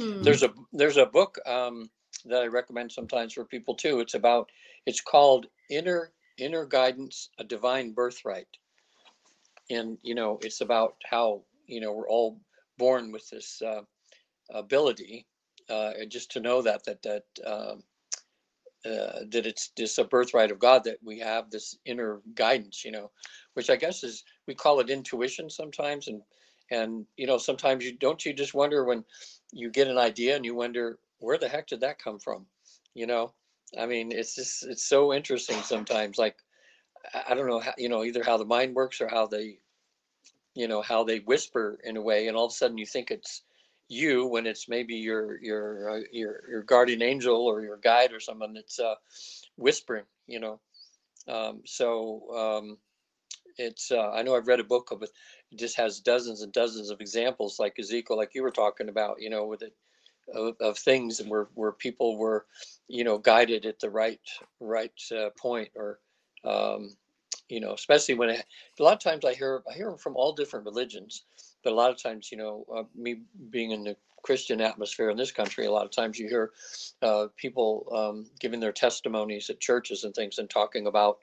hmm. 0.00 0.22
there's 0.22 0.42
a 0.42 0.50
there's 0.72 0.96
a 0.96 1.06
book 1.06 1.38
um, 1.46 1.90
that 2.28 2.42
i 2.42 2.46
recommend 2.46 2.92
sometimes 2.92 3.32
for 3.32 3.44
people 3.44 3.74
too. 3.74 4.00
It's 4.00 4.14
about 4.14 4.50
it's 4.86 5.00
called 5.00 5.46
inner 5.70 6.12
inner 6.38 6.64
guidance 6.64 7.30
a 7.38 7.44
divine 7.44 7.92
birthright. 7.92 8.48
And 9.70 9.98
you 10.02 10.14
know 10.14 10.38
it's 10.42 10.60
about 10.60 10.96
how 11.08 11.42
you 11.70 11.80
know, 11.80 11.92
we're 11.92 12.08
all 12.08 12.40
born 12.76 13.12
with 13.12 13.28
this 13.30 13.62
uh, 13.62 13.82
ability, 14.52 15.26
uh, 15.70 15.92
and 15.98 16.10
just 16.10 16.30
to 16.32 16.40
know 16.40 16.60
that 16.62 16.84
that 16.84 17.02
that 17.02 17.24
um, 17.46 17.82
uh, 18.84 19.20
that 19.30 19.46
it's 19.46 19.70
just 19.78 19.98
a 19.98 20.04
birthright 20.04 20.50
of 20.50 20.58
God 20.58 20.84
that 20.84 20.98
we 21.02 21.18
have 21.20 21.50
this 21.50 21.78
inner 21.84 22.20
guidance, 22.34 22.84
you 22.84 22.90
know, 22.90 23.10
which 23.54 23.70
I 23.70 23.76
guess 23.76 24.02
is 24.02 24.24
we 24.46 24.54
call 24.54 24.80
it 24.80 24.90
intuition 24.90 25.48
sometimes, 25.48 26.08
and 26.08 26.20
and 26.70 27.06
you 27.16 27.26
know 27.26 27.38
sometimes 27.38 27.84
you 27.84 27.96
don't 27.96 28.24
you 28.26 28.34
just 28.34 28.54
wonder 28.54 28.84
when 28.84 29.04
you 29.52 29.70
get 29.70 29.88
an 29.88 29.98
idea 29.98 30.36
and 30.36 30.44
you 30.44 30.54
wonder 30.54 30.98
where 31.20 31.38
the 31.38 31.48
heck 31.48 31.68
did 31.68 31.80
that 31.80 32.02
come 32.02 32.18
from, 32.18 32.46
you 32.94 33.06
know. 33.06 33.32
I 33.78 33.86
mean, 33.86 34.10
it's 34.12 34.34
just 34.34 34.64
it's 34.64 34.84
so 34.84 35.14
interesting 35.14 35.60
sometimes. 35.62 36.18
Like 36.18 36.36
I 37.28 37.34
don't 37.34 37.46
know 37.46 37.60
how 37.60 37.74
you 37.78 37.88
know 37.88 38.04
either 38.04 38.22
how 38.24 38.36
the 38.36 38.44
mind 38.44 38.74
works 38.74 39.00
or 39.00 39.08
how 39.08 39.26
they, 39.26 39.58
you 40.54 40.68
know 40.68 40.82
how 40.82 41.04
they 41.04 41.18
whisper 41.20 41.78
in 41.84 41.96
a 41.96 42.02
way 42.02 42.26
and 42.26 42.36
all 42.36 42.46
of 42.46 42.52
a 42.52 42.54
sudden 42.54 42.78
you 42.78 42.86
think 42.86 43.10
it's 43.10 43.42
you 43.88 44.26
when 44.26 44.46
it's 44.46 44.68
maybe 44.68 44.94
your 44.94 45.40
your 45.42 45.90
uh, 45.90 46.00
your 46.12 46.42
your 46.48 46.62
guardian 46.62 47.02
angel 47.02 47.46
or 47.46 47.62
your 47.62 47.76
guide 47.76 48.12
or 48.12 48.20
someone 48.20 48.52
that's 48.52 48.78
uh, 48.78 48.94
whispering 49.56 50.04
you 50.26 50.40
know 50.40 50.60
um, 51.28 51.60
so 51.64 52.22
um, 52.36 52.78
it's 53.56 53.90
uh, 53.90 54.10
i 54.10 54.22
know 54.22 54.36
i've 54.36 54.46
read 54.46 54.60
a 54.60 54.64
book 54.64 54.90
of 54.90 55.02
it 55.02 55.10
just 55.56 55.76
has 55.76 56.00
dozens 56.00 56.42
and 56.42 56.52
dozens 56.52 56.90
of 56.90 57.00
examples 57.00 57.58
like 57.58 57.78
Ezekiel, 57.78 58.16
like 58.16 58.34
you 58.34 58.42
were 58.42 58.50
talking 58.50 58.88
about, 58.88 59.20
you 59.20 59.30
know, 59.30 59.46
with 59.46 59.62
it 59.62 59.74
of, 60.34 60.54
of 60.60 60.78
things 60.78 61.20
where 61.26 61.48
where 61.54 61.72
people 61.72 62.16
were, 62.16 62.46
you 62.88 63.04
know, 63.04 63.18
guided 63.18 63.66
at 63.66 63.80
the 63.80 63.90
right 63.90 64.20
right 64.60 64.92
uh, 65.16 65.30
point 65.38 65.70
or 65.74 66.00
um, 66.44 66.96
you 67.48 67.60
know, 67.60 67.72
especially 67.74 68.14
when 68.14 68.30
I, 68.30 68.42
a 68.78 68.82
lot 68.82 68.94
of 68.94 69.00
times 69.00 69.24
I 69.24 69.34
hear 69.34 69.62
I 69.70 69.74
hear 69.74 69.96
from 69.96 70.16
all 70.16 70.32
different 70.32 70.64
religions, 70.64 71.24
but 71.64 71.72
a 71.72 71.76
lot 71.76 71.90
of 71.90 72.02
times, 72.02 72.30
you 72.30 72.38
know, 72.38 72.64
uh, 72.74 72.84
me 72.94 73.22
being 73.50 73.72
in 73.72 73.84
the 73.84 73.96
Christian 74.22 74.60
atmosphere 74.60 75.10
in 75.10 75.16
this 75.16 75.32
country, 75.32 75.66
a 75.66 75.72
lot 75.72 75.84
of 75.84 75.90
times 75.90 76.18
you 76.18 76.28
hear 76.28 76.50
uh, 77.02 77.26
people 77.36 77.86
um, 77.94 78.26
giving 78.38 78.60
their 78.60 78.72
testimonies 78.72 79.50
at 79.50 79.60
churches 79.60 80.04
and 80.04 80.14
things 80.14 80.38
and 80.38 80.48
talking 80.48 80.86
about 80.86 81.18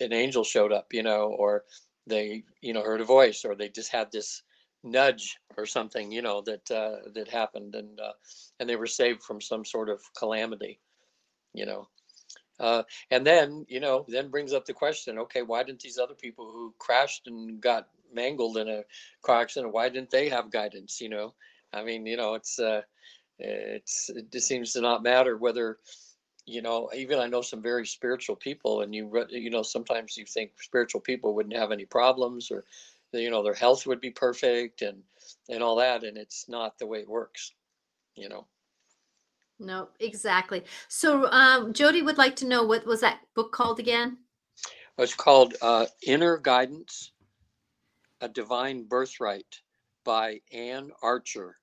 an 0.00 0.12
angel 0.12 0.44
showed 0.44 0.72
up, 0.72 0.92
you 0.92 1.02
know, 1.02 1.34
or 1.38 1.64
they, 2.06 2.42
you 2.60 2.72
know, 2.72 2.82
heard 2.82 3.00
a 3.00 3.04
voice, 3.04 3.44
or 3.44 3.54
they 3.54 3.68
just 3.68 3.90
had 3.90 4.10
this 4.12 4.42
nudge 4.84 5.38
or 5.56 5.66
something, 5.66 6.12
you 6.12 6.22
know, 6.22 6.42
that 6.42 6.70
uh, 6.70 7.10
that 7.14 7.28
happened, 7.28 7.74
and 7.74 7.98
uh, 7.98 8.12
and 8.60 8.68
they 8.68 8.76
were 8.76 8.86
saved 8.86 9.22
from 9.22 9.40
some 9.40 9.64
sort 9.64 9.88
of 9.88 10.00
calamity, 10.16 10.78
you 11.54 11.66
know. 11.66 11.88
Uh, 12.60 12.84
and 13.10 13.26
then, 13.26 13.66
you 13.68 13.80
know, 13.80 14.04
then 14.06 14.30
brings 14.30 14.52
up 14.52 14.64
the 14.64 14.72
question, 14.72 15.18
okay, 15.18 15.42
why 15.42 15.64
didn't 15.64 15.80
these 15.80 15.98
other 15.98 16.14
people 16.14 16.52
who 16.52 16.72
crashed 16.78 17.26
and 17.26 17.60
got 17.60 17.88
mangled 18.12 18.58
in 18.58 18.68
a 18.68 18.84
car 19.22 19.40
accident, 19.40 19.72
why 19.72 19.88
didn't 19.88 20.10
they 20.10 20.28
have 20.28 20.52
guidance? 20.52 21.00
You 21.00 21.08
know, 21.08 21.34
I 21.72 21.82
mean, 21.82 22.06
you 22.06 22.16
know, 22.16 22.34
it's, 22.34 22.60
uh, 22.60 22.82
it's, 23.40 24.08
it 24.10 24.30
just 24.30 24.46
seems 24.46 24.72
to 24.74 24.80
not 24.80 25.02
matter 25.02 25.36
whether, 25.36 25.78
you 26.46 26.62
know, 26.62 26.90
even 26.94 27.18
I 27.18 27.26
know 27.26 27.42
some 27.42 27.60
very 27.60 27.86
spiritual 27.86 28.36
people 28.36 28.82
and 28.82 28.94
you, 28.94 29.26
you 29.30 29.50
know, 29.50 29.62
sometimes 29.62 30.16
you 30.16 30.24
think 30.24 30.52
spiritual 30.60 31.00
people 31.00 31.34
wouldn't 31.34 31.56
have 31.56 31.72
any 31.72 31.86
problems 31.86 32.52
or, 32.52 32.64
you 33.14 33.30
know, 33.30 33.42
their 33.42 33.54
health 33.54 33.86
would 33.86 34.00
be 34.00 34.10
perfect 34.10 34.82
and, 34.82 35.02
and 35.48 35.62
all 35.62 35.76
that. 35.76 36.04
And 36.04 36.16
it's 36.16 36.48
not 36.48 36.78
the 36.78 36.86
way 36.86 36.98
it 36.98 37.08
works, 37.08 37.52
you 38.14 38.28
know. 38.28 38.46
No, 39.58 39.88
exactly. 40.00 40.64
So 40.88 41.30
um, 41.30 41.72
Jody 41.72 42.02
would 42.02 42.18
like 42.18 42.36
to 42.36 42.46
know 42.46 42.64
what 42.64 42.86
was 42.86 43.00
that 43.00 43.20
book 43.34 43.52
called 43.52 43.78
again? 43.78 44.18
It's 44.98 45.14
called 45.14 45.54
uh, 45.62 45.86
Inner 46.06 46.38
Guidance, 46.38 47.12
A 48.20 48.28
Divine 48.28 48.84
Birthright 48.84 49.60
by 50.04 50.40
Anne 50.52 50.90
Archer. 51.02 51.56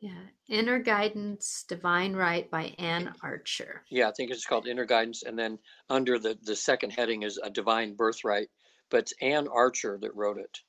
Yeah, 0.00 0.22
Inner 0.48 0.78
Guidance, 0.78 1.64
Divine 1.68 2.14
Right 2.14 2.50
by 2.50 2.74
Anne 2.78 3.12
Archer. 3.22 3.82
Yeah, 3.88 4.08
I 4.08 4.12
think 4.12 4.30
it's 4.30 4.46
called 4.46 4.66
Inner 4.66 4.86
Guidance. 4.86 5.22
And 5.22 5.38
then 5.38 5.58
under 5.90 6.18
the, 6.18 6.38
the 6.42 6.56
second 6.56 6.90
heading 6.90 7.22
is 7.22 7.38
A 7.42 7.50
Divine 7.50 7.94
Birthright, 7.94 8.48
but 8.90 9.00
it's 9.00 9.14
Anne 9.20 9.48
Archer 9.48 9.98
that 10.02 10.14
wrote 10.16 10.38
it. 10.38 10.60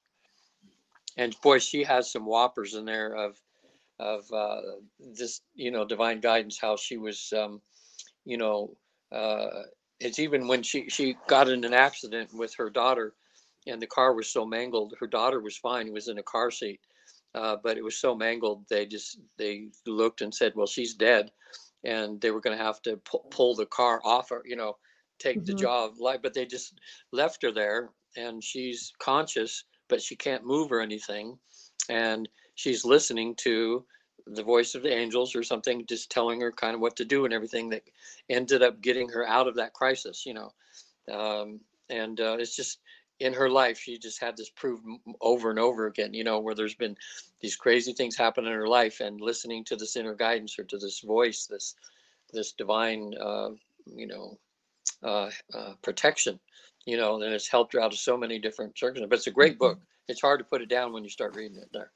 And 1.18 1.36
boy, 1.42 1.60
she 1.60 1.84
has 1.84 2.12
some 2.12 2.26
whoppers 2.26 2.74
in 2.74 2.86
there 2.86 3.16
of 3.16 3.40
of 4.00 4.26
uh, 4.34 4.62
this, 5.00 5.42
you 5.54 5.72
know, 5.72 5.86
divine 5.86 6.20
guidance, 6.20 6.58
how 6.60 6.76
she 6.76 6.98
was, 6.98 7.32
um, 7.38 7.62
you 8.26 8.38
know, 8.38 8.76
uh, 9.12 9.48
it's 10.00 10.20
even 10.20 10.48
when 10.48 10.64
she, 10.64 10.90
she 10.90 11.16
got 11.28 11.48
in 11.48 11.64
an 11.64 11.74
accident 11.74 12.34
with 12.34 12.54
her 12.56 12.70
daughter 12.70 13.14
and 13.68 13.82
the 13.82 13.88
car 13.88 14.14
was 14.14 14.28
so 14.28 14.46
mangled, 14.46 14.94
her 15.00 15.08
daughter 15.08 15.40
was 15.40 15.58
fine, 15.58 15.94
was 15.94 16.08
in 16.08 16.18
a 16.18 16.24
car 16.24 16.52
seat. 16.52 16.82
Uh, 17.36 17.56
but 17.64 17.78
it 17.78 17.84
was 17.84 17.98
so 17.98 18.14
mangled, 18.16 18.64
they 18.70 18.86
just, 18.86 19.20
they 19.38 19.70
looked 19.88 20.22
and 20.22 20.34
said, 20.34 20.54
well, 20.56 20.68
she's 20.68 20.94
dead. 20.94 21.32
And 21.84 22.22
they 22.22 22.32
were 22.32 22.42
going 22.42 22.58
to 22.58 22.64
have 22.64 22.82
to 22.84 22.98
pu- 22.98 23.24
pull 23.32 23.56
the 23.56 23.66
car 23.66 24.02
off 24.04 24.30
her, 24.30 24.42
you 24.46 24.56
know, 24.56 24.78
take 25.20 25.38
mm-hmm. 25.38 25.46
the 25.46 25.54
jaw 25.54 25.86
of 25.86 26.00
life, 26.00 26.20
but 26.22 26.34
they 26.34 26.46
just 26.46 26.80
left 27.12 27.42
her 27.44 27.52
there 27.52 27.90
and 28.16 28.44
she's 28.44 28.92
conscious, 29.00 29.64
but 29.88 30.02
she 30.02 30.16
can't 30.16 30.46
move 30.46 30.72
or 30.72 30.82
anything. 30.82 31.38
And 31.90 32.28
she's 32.56 32.86
listening 32.86 33.36
to 33.36 33.84
the 34.26 34.44
voice 34.44 34.76
of 34.76 34.84
the 34.84 34.94
angels 34.94 35.36
or 35.36 35.44
something, 35.44 35.86
just 35.86 36.10
telling 36.10 36.40
her 36.42 36.52
kind 36.52 36.76
of 36.76 36.82
what 36.82 36.96
to 36.96 37.06
do 37.06 37.26
and 37.26 37.34
everything 37.34 37.70
that 37.70 37.84
ended 38.30 38.64
up 38.64 38.82
getting 38.82 39.10
her 39.10 39.28
out 39.28 39.48
of 39.48 39.56
that 39.56 39.74
crisis, 39.74 40.26
you 40.26 40.34
know. 40.34 40.54
Um, 41.12 41.60
and 41.90 42.20
uh, 42.22 42.38
it's 42.40 42.56
just 42.56 42.80
in 43.20 43.34
her 43.34 43.50
life, 43.50 43.78
she 43.78 43.98
just 43.98 44.22
had 44.22 44.36
this 44.36 44.50
proved 44.50 44.86
over 45.22 45.50
and 45.50 45.60
over 45.60 45.88
again, 45.88 46.14
you 46.14 46.24
know, 46.24 46.40
where 46.40 46.56
there's 46.56 46.76
been 46.76 46.98
these 47.42 47.56
crazy 47.56 47.94
things 47.94 48.16
happen 48.16 48.46
in 48.46 48.52
her 48.52 48.68
life 48.68 49.00
and 49.02 49.22
listening 49.22 49.64
to 49.66 49.76
this 49.76 49.96
inner 49.96 50.16
guidance 50.16 50.58
or 50.58 50.64
to 50.64 50.78
this 50.78 51.02
voice, 51.02 51.46
this, 51.46 51.76
this 52.32 52.54
divine, 52.54 53.14
uh, 53.22 53.50
you 53.86 54.08
know, 54.08 54.38
uh, 55.04 55.30
uh, 55.54 55.74
protection, 55.82 56.40
you 56.86 56.98
know, 56.98 57.22
and 57.22 57.34
it's 57.34 57.48
helped 57.48 57.74
her 57.74 57.82
out 57.82 57.94
of 57.94 58.00
so 58.00 58.18
many 58.18 58.40
different 58.40 58.78
circumstances. 58.78 59.10
But 59.10 59.18
it's 59.18 59.28
a 59.28 59.32
great 59.32 59.58
book. 59.58 59.78
Mm-hmm. 59.78 60.10
It's 60.10 60.22
hard 60.22 60.40
to 60.40 60.46
put 60.46 60.62
it 60.62 60.70
down 60.70 60.92
when 60.94 61.04
you 61.04 61.10
start 61.10 61.36
reading 61.36 61.58
it 61.58 61.70
there. 61.72 61.92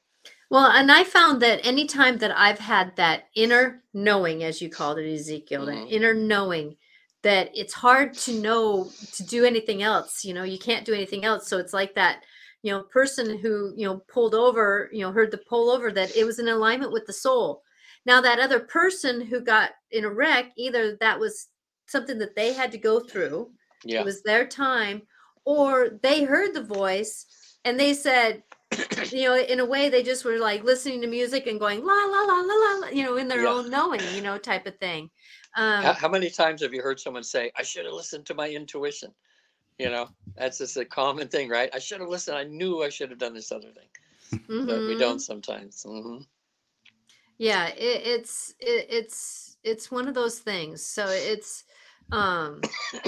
Well, 0.50 0.70
and 0.70 0.90
I 0.90 1.04
found 1.04 1.42
that 1.42 1.64
anytime 1.66 2.18
that 2.18 2.36
I've 2.36 2.58
had 2.58 2.96
that 2.96 3.24
inner 3.34 3.82
knowing, 3.92 4.44
as 4.44 4.62
you 4.62 4.70
called 4.70 4.98
it, 4.98 5.12
Ezekiel, 5.12 5.66
mm-hmm. 5.66 5.84
that 5.84 5.94
inner 5.94 6.14
knowing 6.14 6.76
that 7.22 7.50
it's 7.54 7.74
hard 7.74 8.14
to 8.14 8.32
know 8.40 8.90
to 9.12 9.22
do 9.24 9.44
anything 9.44 9.82
else. 9.82 10.24
You 10.24 10.34
know, 10.34 10.44
you 10.44 10.58
can't 10.58 10.86
do 10.86 10.94
anything 10.94 11.24
else. 11.24 11.48
So 11.48 11.58
it's 11.58 11.72
like 11.72 11.94
that, 11.96 12.22
you 12.62 12.72
know, 12.72 12.82
person 12.84 13.38
who, 13.38 13.74
you 13.76 13.86
know, 13.86 14.02
pulled 14.08 14.34
over, 14.34 14.88
you 14.92 15.00
know, 15.00 15.12
heard 15.12 15.30
the 15.30 15.38
pull 15.38 15.70
over 15.70 15.92
that 15.92 16.16
it 16.16 16.24
was 16.24 16.38
in 16.38 16.48
alignment 16.48 16.92
with 16.92 17.06
the 17.06 17.12
soul. 17.12 17.62
Now, 18.06 18.20
that 18.20 18.38
other 18.38 18.60
person 18.60 19.20
who 19.20 19.40
got 19.40 19.72
in 19.90 20.04
a 20.04 20.10
wreck, 20.10 20.52
either 20.56 20.96
that 21.00 21.18
was 21.18 21.48
something 21.86 22.18
that 22.18 22.36
they 22.36 22.52
had 22.52 22.72
to 22.72 22.78
go 22.78 23.00
through, 23.00 23.50
yeah. 23.84 24.00
it 24.00 24.04
was 24.04 24.22
their 24.22 24.46
time, 24.46 25.02
or 25.44 25.98
they 26.02 26.24
heard 26.24 26.54
the 26.54 26.62
voice 26.62 27.26
and 27.64 27.78
they 27.78 27.94
said, 27.94 28.42
you 29.12 29.24
know, 29.24 29.36
in 29.36 29.60
a 29.60 29.64
way, 29.64 29.88
they 29.88 30.02
just 30.02 30.24
were 30.24 30.38
like 30.38 30.64
listening 30.64 31.00
to 31.00 31.06
music 31.06 31.46
and 31.46 31.58
going 31.58 31.84
la 31.84 31.94
la 31.94 32.20
la 32.20 32.40
la 32.40 32.78
la, 32.80 32.88
you 32.88 33.02
know, 33.02 33.16
in 33.16 33.28
their 33.28 33.44
yeah. 33.44 33.50
own 33.50 33.70
knowing, 33.70 34.00
you 34.14 34.22
know, 34.22 34.38
type 34.38 34.66
of 34.66 34.78
thing. 34.78 35.10
Um, 35.56 35.82
how, 35.82 35.92
how, 35.94 36.08
many 36.08 36.30
times 36.30 36.62
have 36.62 36.74
you 36.74 36.82
heard 36.82 37.00
someone 37.00 37.24
say, 37.24 37.50
"I 37.56 37.62
should 37.62 37.84
have 37.84 37.94
listened 37.94 38.26
to 38.26 38.34
my 38.34 38.48
intuition"? 38.48 39.12
You 39.78 39.90
know, 39.90 40.08
that's 40.36 40.58
just 40.58 40.76
a 40.76 40.84
common 40.84 41.28
thing, 41.28 41.48
right? 41.48 41.70
I 41.72 41.78
should 41.78 42.00
have 42.00 42.08
listened. 42.08 42.36
I 42.36 42.44
knew 42.44 42.82
I 42.82 42.90
should 42.90 43.10
have 43.10 43.18
done 43.18 43.34
this 43.34 43.50
other 43.50 43.68
thing, 43.70 44.40
mm-hmm. 44.48 44.66
but 44.66 44.80
we 44.80 44.98
don't 44.98 45.20
sometimes. 45.20 45.84
Mm-hmm. 45.86 46.22
Yeah, 47.38 47.68
it, 47.68 48.02
it's 48.04 48.54
it, 48.60 48.86
it's 48.90 49.56
it's 49.64 49.90
one 49.90 50.08
of 50.08 50.14
those 50.14 50.38
things. 50.38 50.84
So 50.84 51.06
it's 51.08 51.64
um 52.12 52.60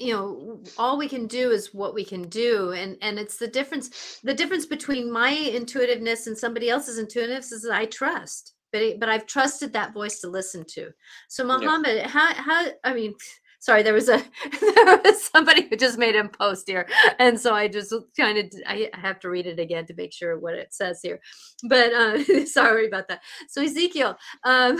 you 0.00 0.12
know 0.12 0.60
all 0.76 0.96
we 0.98 1.08
can 1.08 1.26
do 1.26 1.50
is 1.50 1.74
what 1.74 1.94
we 1.94 2.04
can 2.04 2.22
do 2.28 2.72
and 2.72 2.96
and 3.02 3.18
it's 3.18 3.36
the 3.36 3.48
difference 3.48 4.20
the 4.22 4.34
difference 4.34 4.66
between 4.66 5.10
my 5.10 5.36
intuitiveness 5.52 6.26
and 6.26 6.36
somebody 6.36 6.70
else's 6.70 6.98
intuitiveness 6.98 7.52
is 7.52 7.68
i 7.68 7.84
trust 7.86 8.54
but 8.72 8.82
it, 8.82 9.00
but 9.00 9.08
i've 9.08 9.26
trusted 9.26 9.72
that 9.72 9.94
voice 9.94 10.20
to 10.20 10.28
listen 10.28 10.64
to. 10.68 10.90
So 11.28 11.44
muhammad 11.44 11.96
yeah. 11.96 12.08
how 12.08 12.34
how 12.34 12.66
i 12.84 12.94
mean 12.94 13.14
sorry 13.60 13.82
there 13.82 13.94
was 13.94 14.08
a 14.08 14.18
there 14.60 15.00
was 15.04 15.24
somebody 15.24 15.66
who 15.68 15.76
just 15.76 15.98
made 15.98 16.14
a 16.14 16.28
post 16.28 16.68
here 16.68 16.86
and 17.18 17.38
so 17.40 17.52
i 17.54 17.66
just 17.66 17.92
kind 18.16 18.38
of 18.38 18.46
i 18.68 18.88
have 18.94 19.18
to 19.18 19.28
read 19.28 19.46
it 19.46 19.58
again 19.58 19.84
to 19.84 19.94
make 19.94 20.12
sure 20.12 20.38
what 20.38 20.54
it 20.54 20.72
says 20.72 21.00
here 21.02 21.18
but 21.64 21.92
uh 21.92 22.22
sorry 22.46 22.86
about 22.86 23.08
that. 23.08 23.20
So 23.48 23.62
ezekiel 23.62 24.16
um 24.44 24.78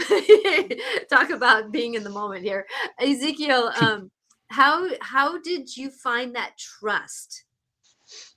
talk 1.09 1.29
about 1.29 1.71
being 1.71 1.95
in 1.95 2.03
the 2.03 2.09
moment 2.09 2.43
here. 2.43 2.65
Ezekiel 2.99 3.71
um 3.81 4.11
how 4.49 4.89
how 5.01 5.39
did 5.41 5.75
you 5.75 5.89
find 5.89 6.35
that 6.35 6.57
trust 6.57 7.45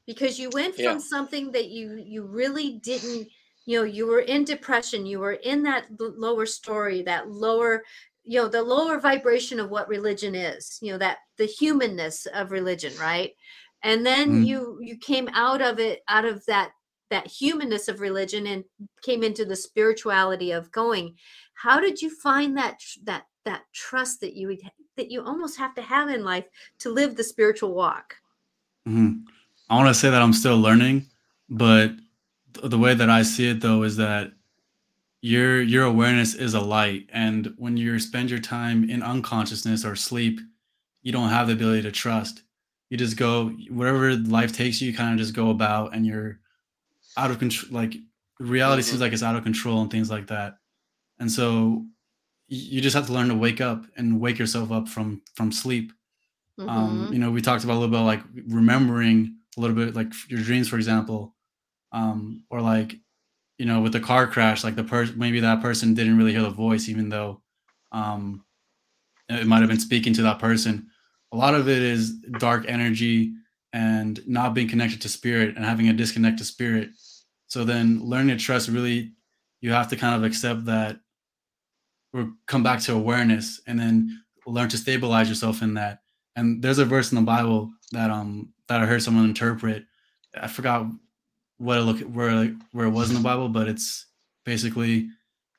because 0.07 0.39
you 0.39 0.51
went 0.53 0.75
from 0.75 0.85
yeah. 0.85 0.99
something 0.99 1.51
that 1.53 1.69
you 1.69 2.03
you 2.05 2.25
really 2.25 2.79
didn't 2.83 3.29
you 3.67 3.79
know 3.79 3.85
you 3.85 4.07
were 4.07 4.21
in 4.21 4.45
depression 4.45 5.07
you 5.07 5.19
were 5.19 5.33
in 5.33 5.63
that 5.63 5.87
lower 5.99 6.47
story 6.47 7.03
that 7.03 7.31
lower 7.31 7.83
you 8.25 8.41
know 8.41 8.49
the 8.49 8.63
lower 8.63 9.01
vibration 9.01 9.59
of 9.59 9.71
what 9.71 9.89
religion 9.89 10.35
is 10.35 10.79
you 10.83 10.93
know 10.93 10.99
that 10.99 11.19
the 11.39 11.47
humanness 11.47 12.27
of 12.35 12.51
religion 12.51 12.93
right 13.01 13.33
and 13.83 14.05
then 14.05 14.43
mm. 14.43 14.47
you 14.47 14.79
you 14.81 14.97
came 14.99 15.29
out 15.33 15.63
of 15.63 15.79
it 15.79 16.03
out 16.09 16.25
of 16.25 16.45
that 16.47 16.73
that 17.11 17.27
humanness 17.27 17.89
of 17.89 18.01
religion 18.01 18.47
and 18.47 18.65
came 19.03 19.23
into 19.23 19.45
the 19.45 19.57
spirituality 19.57 20.51
of 20.53 20.71
going 20.73 21.15
how 21.55 21.81
did 21.81 22.01
you 22.03 22.11
find 22.11 22.57
that 22.57 22.79
that 23.05 23.25
that 23.45 23.63
trust 23.75 24.21
that 24.21 24.35
you 24.35 24.57
that 24.97 25.11
you 25.11 25.23
almost 25.23 25.59
have 25.59 25.75
to 25.75 25.83
have 25.83 26.09
in 26.09 26.25
life 26.25 26.45
to 26.81 26.91
live 26.91 27.17
the 27.17 27.25
spiritual 27.25 27.75
walk. 27.75 28.17
Mm-hmm. 28.89 29.21
I 29.71 29.77
want 29.77 29.89
to 29.89 29.95
say 29.95 30.11
that 30.11 30.23
I'm 30.23 30.33
still 30.33 30.59
learning, 30.59 31.07
but 31.49 31.93
th- 32.55 32.71
the 32.71 32.79
way 32.79 32.95
that 32.95 33.09
I 33.09 33.23
see 33.23 33.49
it 33.49 33.61
though 33.61 33.83
is 33.85 33.97
that 33.97 34.33
your 35.21 35.63
your 35.63 35.85
awareness 35.85 36.35
is 36.35 36.55
a 36.55 36.61
light, 36.61 37.09
and 37.13 37.55
when 37.57 37.77
you 37.77 37.99
spend 37.99 38.29
your 38.29 38.41
time 38.41 38.91
in 38.91 39.03
unconsciousness 39.03 39.85
or 39.85 39.95
sleep, 39.95 40.41
you 41.03 41.13
don't 41.13 41.31
have 41.31 41.47
the 41.47 41.53
ability 41.53 41.83
to 41.83 41.93
trust. 41.93 42.43
You 42.91 42.99
just 42.99 43.17
go 43.17 43.51
wherever 43.71 44.15
life 44.17 44.53
takes 44.53 44.81
you, 44.81 44.91
you 44.91 44.97
kind 44.97 45.13
of 45.13 45.19
just 45.19 45.35
go 45.35 45.51
about, 45.51 45.95
and 45.95 46.05
you're 46.05 46.41
out 47.17 47.31
of 47.31 47.39
control. 47.39 47.73
Like 47.73 47.95
reality 48.41 48.83
mm-hmm. 48.83 48.91
seems 48.91 49.01
like 49.01 49.13
it's 49.13 49.23
out 49.23 49.37
of 49.37 49.45
control 49.45 49.81
and 49.81 49.91
things 49.91 50.11
like 50.11 50.27
that. 50.27 50.59
And 51.19 51.31
so 51.31 51.87
you 52.53 52.83
just 52.83 52.95
have 52.95 53.07
to 53.07 53.13
learn 53.15 53.29
to 53.29 53.35
wake 53.35 53.63
up 53.63 53.87
and 53.97 54.21
wake 54.21 54.39
yourself 54.39 54.71
up 54.71 54.87
from 54.87 55.23
from 55.35 55.51
sleep. 55.51 55.93
Um, 56.59 56.67
mm-hmm. 56.69 57.07
um, 57.07 57.13
you 57.13 57.19
know 57.19 57.31
we 57.31 57.41
talked 57.41 57.65
about 57.65 57.75
a 57.75 57.81
little 57.81 57.89
bit 57.89 58.05
like 58.05 58.21
remembering 58.47 59.37
a 59.57 59.61
little 59.61 59.75
bit 59.75 59.97
like 59.97 60.13
your 60.29 60.43
dreams 60.43 60.69
for 60.69 60.77
example. 60.77 61.35
Um 61.93 62.45
or 62.51 62.61
like 62.61 62.95
you 63.57 63.65
know 63.65 63.81
with 63.81 63.93
the 63.93 64.01
car 64.01 64.27
crash 64.27 64.65
like 64.65 64.77
the 64.77 64.85
person 64.85 65.19
maybe 65.19 65.41
that 65.41 65.63
person 65.63 65.95
didn't 65.95 66.19
really 66.19 66.33
hear 66.33 66.43
the 66.43 66.51
voice 66.51 66.89
even 66.89 67.09
though 67.09 67.43
um 67.91 68.45
it 69.29 69.47
might 69.47 69.61
have 69.61 69.69
been 69.69 69.81
speaking 69.81 70.13
to 70.15 70.23
that 70.23 70.39
person. 70.39 70.89
A 71.33 71.37
lot 71.37 71.55
of 71.55 71.71
it 71.71 71.81
is 71.81 72.13
dark 72.39 72.67
energy 72.69 73.33
and 73.73 74.21
not 74.27 74.53
being 74.53 74.69
connected 74.69 75.01
to 75.01 75.09
spirit 75.09 75.57
and 75.57 75.65
having 75.65 75.89
a 75.89 75.95
disconnect 75.95 76.37
to 76.39 76.45
spirit. 76.45 76.91
So 77.47 77.65
then 77.65 78.03
learning 78.03 78.37
to 78.37 78.45
trust 78.45 78.69
really 78.69 79.13
you 79.63 79.73
have 79.73 79.89
to 79.89 79.97
kind 79.97 80.15
of 80.15 80.25
accept 80.25 80.67
that 80.67 80.99
or 82.13 82.31
come 82.47 82.63
back 82.63 82.81
to 82.81 82.95
awareness 82.95 83.61
and 83.67 83.79
then 83.79 84.23
learn 84.47 84.69
to 84.69 84.77
stabilize 84.77 85.29
yourself 85.29 85.63
in 85.63 85.75
that. 85.75 86.01
And 86.37 86.63
there's 86.63 86.79
a 86.79 86.85
verse 86.85 87.13
in 87.13 87.17
the 87.17 87.23
bible 87.23 87.71
that 87.93 88.11
um 88.11 88.53
that 88.69 88.81
i 88.81 88.87
heard 88.87 89.03
someone 89.03 89.25
interpret. 89.25 89.85
I 90.35 90.49
forgot 90.49 90.87
what 91.59 91.79
it 91.79 91.83
look 91.83 92.01
where 92.01 92.47
where 92.73 92.87
it 92.87 92.91
was 92.91 93.11
in 93.11 93.17
the 93.17 93.23
bible 93.23 93.49
but 93.49 93.69
it's 93.69 94.07
basically 94.45 95.09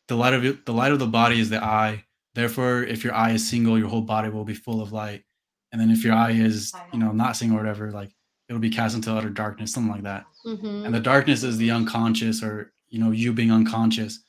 the 0.07 0.15
light 0.15 0.33
of 0.33 0.43
it, 0.43 0.65
the 0.65 0.73
light 0.73 0.91
of 0.91 0.99
the 0.99 1.07
body 1.07 1.39
is 1.39 1.49
the 1.49 1.63
eye. 1.63 2.03
Therefore 2.35 2.83
if 2.83 3.03
your 3.03 3.13
eye 3.13 3.31
is 3.31 3.47
single 3.47 3.77
your 3.77 3.87
whole 3.89 4.01
body 4.01 4.29
will 4.29 4.45
be 4.45 4.53
full 4.55 4.81
of 4.81 4.91
light. 4.91 5.23
And 5.71 5.81
then 5.81 5.89
if 5.89 6.03
your 6.03 6.13
eye 6.13 6.31
is 6.31 6.73
you 6.91 6.99
know 6.99 7.11
not 7.11 7.35
single 7.35 7.57
or 7.57 7.61
whatever 7.61 7.91
like 7.91 8.11
it'll 8.49 8.59
be 8.59 8.69
cast 8.69 8.95
into 8.95 9.11
utter 9.13 9.29
darkness 9.29 9.73
something 9.73 9.91
like 9.91 10.03
that. 10.03 10.25
Mm-hmm. 10.45 10.85
and 10.85 10.93
the 10.93 10.99
darkness 10.99 11.43
is 11.43 11.57
the 11.57 11.71
unconscious 11.71 12.43
or 12.43 12.73
you 12.89 12.99
know 12.99 13.11
you 13.11 13.31
being 13.31 13.51
unconscious 13.51 14.19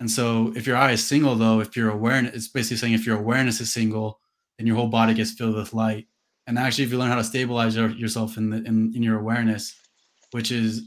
and 0.00 0.10
so 0.10 0.52
if 0.56 0.66
your 0.66 0.76
eye 0.76 0.92
is 0.92 1.06
single 1.06 1.34
though 1.36 1.60
if 1.60 1.76
your 1.76 1.90
awareness 1.90 2.34
it's 2.34 2.48
basically 2.48 2.76
saying 2.76 2.92
if 2.92 3.06
your 3.06 3.18
awareness 3.18 3.60
is 3.60 3.72
single 3.72 4.20
then 4.58 4.66
your 4.66 4.76
whole 4.76 4.88
body 4.88 5.14
gets 5.14 5.32
filled 5.32 5.54
with 5.54 5.74
light 5.74 6.06
and 6.46 6.58
actually 6.58 6.84
if 6.84 6.90
you 6.90 6.98
learn 6.98 7.10
how 7.10 7.16
to 7.16 7.24
stabilize 7.24 7.76
your, 7.76 7.90
yourself 7.90 8.36
in 8.36 8.50
the 8.50 8.56
in, 8.58 8.92
in 8.94 9.02
your 9.02 9.18
awareness 9.18 9.74
which 10.32 10.50
is 10.50 10.82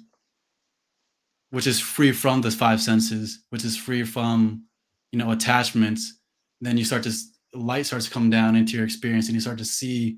which 1.51 1.67
is 1.67 1.79
free 1.79 2.11
from 2.11 2.41
the 2.41 2.51
five 2.51 2.81
senses 2.81 3.43
which 3.49 3.65
is 3.65 3.75
free 3.75 4.03
from 4.03 4.63
you 5.11 5.19
know 5.19 5.31
attachments 5.31 6.19
then 6.61 6.77
you 6.77 6.85
start 6.85 7.03
to 7.03 7.13
light 7.53 7.85
starts 7.85 8.05
to 8.05 8.11
come 8.11 8.29
down 8.29 8.55
into 8.55 8.75
your 8.75 8.85
experience 8.85 9.27
and 9.27 9.35
you 9.35 9.41
start 9.41 9.57
to 9.57 9.65
see 9.65 10.17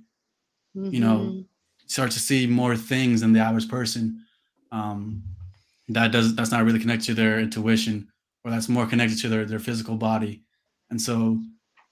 mm-hmm. 0.76 0.94
you 0.94 1.00
know 1.00 1.18
mm-hmm. 1.18 1.42
start 1.88 2.12
to 2.12 2.20
see 2.20 2.46
more 2.46 2.76
things 2.76 3.22
than 3.22 3.34
the 3.34 3.40
average 3.40 3.70
person 3.70 4.24
um 4.72 5.24
that 5.88 6.12
does 6.12 6.36
that's 6.36 6.52
not 6.52 6.64
really 6.64 6.80
connected 6.80 7.06
to 7.06 7.14
their 7.14 7.40
intuition 7.40 8.08
or 8.44 8.52
that's 8.52 8.70
more 8.70 8.86
connected 8.86 9.20
to 9.20 9.30
their 9.30 9.46
their 9.46 9.60
physical 9.60 9.96
body. 9.96 10.44
And 10.90 11.02
so 11.02 11.40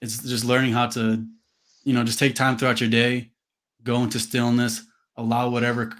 it's 0.00 0.22
just 0.22 0.44
learning 0.44 0.72
how 0.72 0.88
to 0.88 1.24
you 1.84 1.94
know 1.94 2.04
just 2.04 2.18
take 2.18 2.34
time 2.34 2.56
throughout 2.56 2.80
your 2.80 2.90
day 2.90 3.30
go 3.82 4.02
into 4.02 4.18
stillness 4.18 4.84
allow 5.16 5.48
whatever 5.48 5.92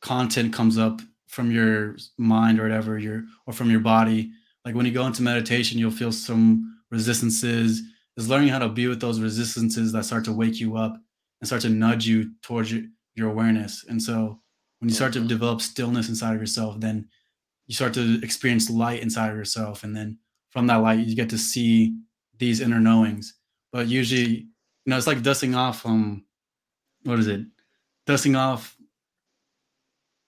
content 0.00 0.52
comes 0.52 0.78
up 0.78 1.00
from 1.28 1.50
your 1.50 1.96
mind 2.18 2.58
or 2.60 2.64
whatever 2.64 2.98
your 2.98 3.24
or 3.46 3.52
from 3.52 3.70
your 3.70 3.80
body. 3.80 4.30
Like 4.64 4.74
when 4.74 4.86
you 4.86 4.92
go 4.92 5.06
into 5.06 5.22
meditation 5.22 5.78
you'll 5.78 5.90
feel 5.90 6.12
some 6.12 6.80
resistances. 6.90 7.82
Is 8.18 8.28
learning 8.28 8.48
how 8.48 8.58
to 8.58 8.68
be 8.68 8.88
with 8.88 9.00
those 9.00 9.20
resistances 9.20 9.90
that 9.92 10.04
start 10.04 10.26
to 10.26 10.34
wake 10.34 10.60
you 10.60 10.76
up 10.76 11.00
and 11.40 11.48
start 11.48 11.62
to 11.62 11.70
nudge 11.70 12.06
you 12.06 12.32
towards 12.42 12.70
your, 12.70 12.82
your 13.14 13.30
awareness. 13.30 13.86
And 13.88 14.02
so 14.02 14.38
when 14.78 14.90
you 14.90 14.94
start 14.94 15.14
to 15.14 15.20
mm-hmm. 15.20 15.28
develop 15.28 15.62
stillness 15.62 16.10
inside 16.10 16.34
of 16.34 16.40
yourself 16.40 16.78
then 16.78 17.08
you 17.72 17.74
start 17.74 17.94
to 17.94 18.20
experience 18.22 18.68
light 18.68 19.00
inside 19.00 19.30
of 19.30 19.36
yourself 19.36 19.82
and 19.82 19.96
then 19.96 20.18
from 20.50 20.66
that 20.66 20.82
light 20.82 20.98
you 20.98 21.16
get 21.16 21.30
to 21.30 21.38
see 21.38 21.96
these 22.36 22.60
inner 22.60 22.78
knowings. 22.78 23.38
But 23.72 23.88
usually 23.88 24.28
you 24.30 24.46
know 24.84 24.98
it's 24.98 25.06
like 25.06 25.22
dusting 25.22 25.54
off 25.54 25.86
um 25.86 26.26
what 27.04 27.18
is 27.18 27.28
it? 27.28 27.40
Dusting 28.06 28.36
off 28.36 28.76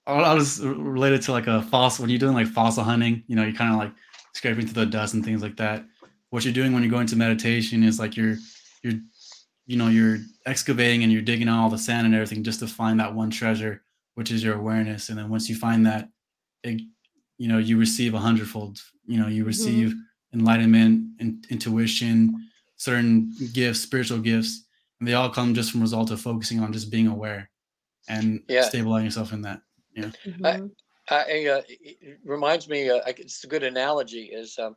I 0.06 0.32
was 0.32 0.60
related 0.64 1.20
to 1.22 1.32
like 1.32 1.46
a 1.46 1.60
fossil. 1.60 2.02
When 2.02 2.10
you're 2.10 2.18
doing 2.18 2.32
like 2.32 2.46
fossil 2.46 2.82
hunting 2.82 3.22
you 3.26 3.36
know 3.36 3.42
you're 3.42 3.52
kind 3.52 3.74
of 3.74 3.78
like 3.78 3.92
scraping 4.32 4.66
through 4.66 4.82
the 4.86 4.90
dust 4.90 5.12
and 5.12 5.22
things 5.22 5.42
like 5.42 5.58
that. 5.58 5.84
What 6.30 6.46
you're 6.46 6.54
doing 6.54 6.72
when 6.72 6.82
you're 6.82 6.90
going 6.90 7.08
to 7.08 7.16
meditation 7.16 7.82
is 7.82 7.98
like 7.98 8.16
you're 8.16 8.36
you're 8.82 8.94
you 9.66 9.76
know 9.76 9.88
you're 9.88 10.20
excavating 10.46 11.02
and 11.02 11.12
you're 11.12 11.20
digging 11.20 11.50
out 11.50 11.62
all 11.62 11.68
the 11.68 11.76
sand 11.76 12.06
and 12.06 12.14
everything 12.14 12.42
just 12.42 12.60
to 12.60 12.66
find 12.66 12.98
that 13.00 13.14
one 13.14 13.28
treasure 13.28 13.82
which 14.14 14.30
is 14.30 14.42
your 14.42 14.56
awareness. 14.56 15.08
And 15.08 15.18
then 15.18 15.28
once 15.28 15.48
you 15.50 15.56
find 15.56 15.84
that 15.86 16.08
it, 16.62 16.80
you 17.38 17.48
know 17.48 17.58
you 17.58 17.78
receive 17.78 18.14
a 18.14 18.18
hundredfold 18.18 18.80
you 19.06 19.18
know 19.18 19.28
you 19.28 19.40
mm-hmm. 19.40 19.48
receive 19.48 19.88
mm-hmm. 19.88 20.38
enlightenment 20.38 21.04
and 21.20 21.46
intuition 21.50 22.34
certain 22.76 23.32
gifts 23.52 23.80
spiritual 23.80 24.18
gifts 24.18 24.64
and 25.00 25.08
they 25.08 25.14
all 25.14 25.30
come 25.30 25.54
just 25.54 25.72
from 25.72 25.80
result 25.80 26.10
of 26.10 26.20
focusing 26.20 26.60
on 26.60 26.72
just 26.72 26.90
being 26.90 27.06
aware 27.06 27.50
and 28.08 28.42
yeah. 28.48 28.62
stabilizing 28.62 29.06
yourself 29.06 29.32
in 29.32 29.42
that 29.42 29.60
yeah 29.94 30.10
mm-hmm. 30.26 30.66
I, 31.10 31.16
I, 31.16 31.46
uh, 31.48 31.62
it 31.68 32.18
reminds 32.24 32.68
me 32.68 32.88
uh, 32.90 33.00
it's 33.06 33.44
a 33.44 33.46
good 33.46 33.62
analogy 33.62 34.24
is 34.32 34.58
um, 34.58 34.76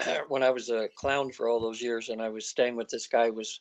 when 0.28 0.42
i 0.42 0.50
was 0.50 0.70
a 0.70 0.88
clown 0.96 1.32
for 1.32 1.48
all 1.48 1.60
those 1.60 1.80
years 1.80 2.08
and 2.08 2.20
i 2.20 2.28
was 2.28 2.48
staying 2.48 2.76
with 2.76 2.88
this 2.88 3.06
guy 3.06 3.30
was 3.30 3.60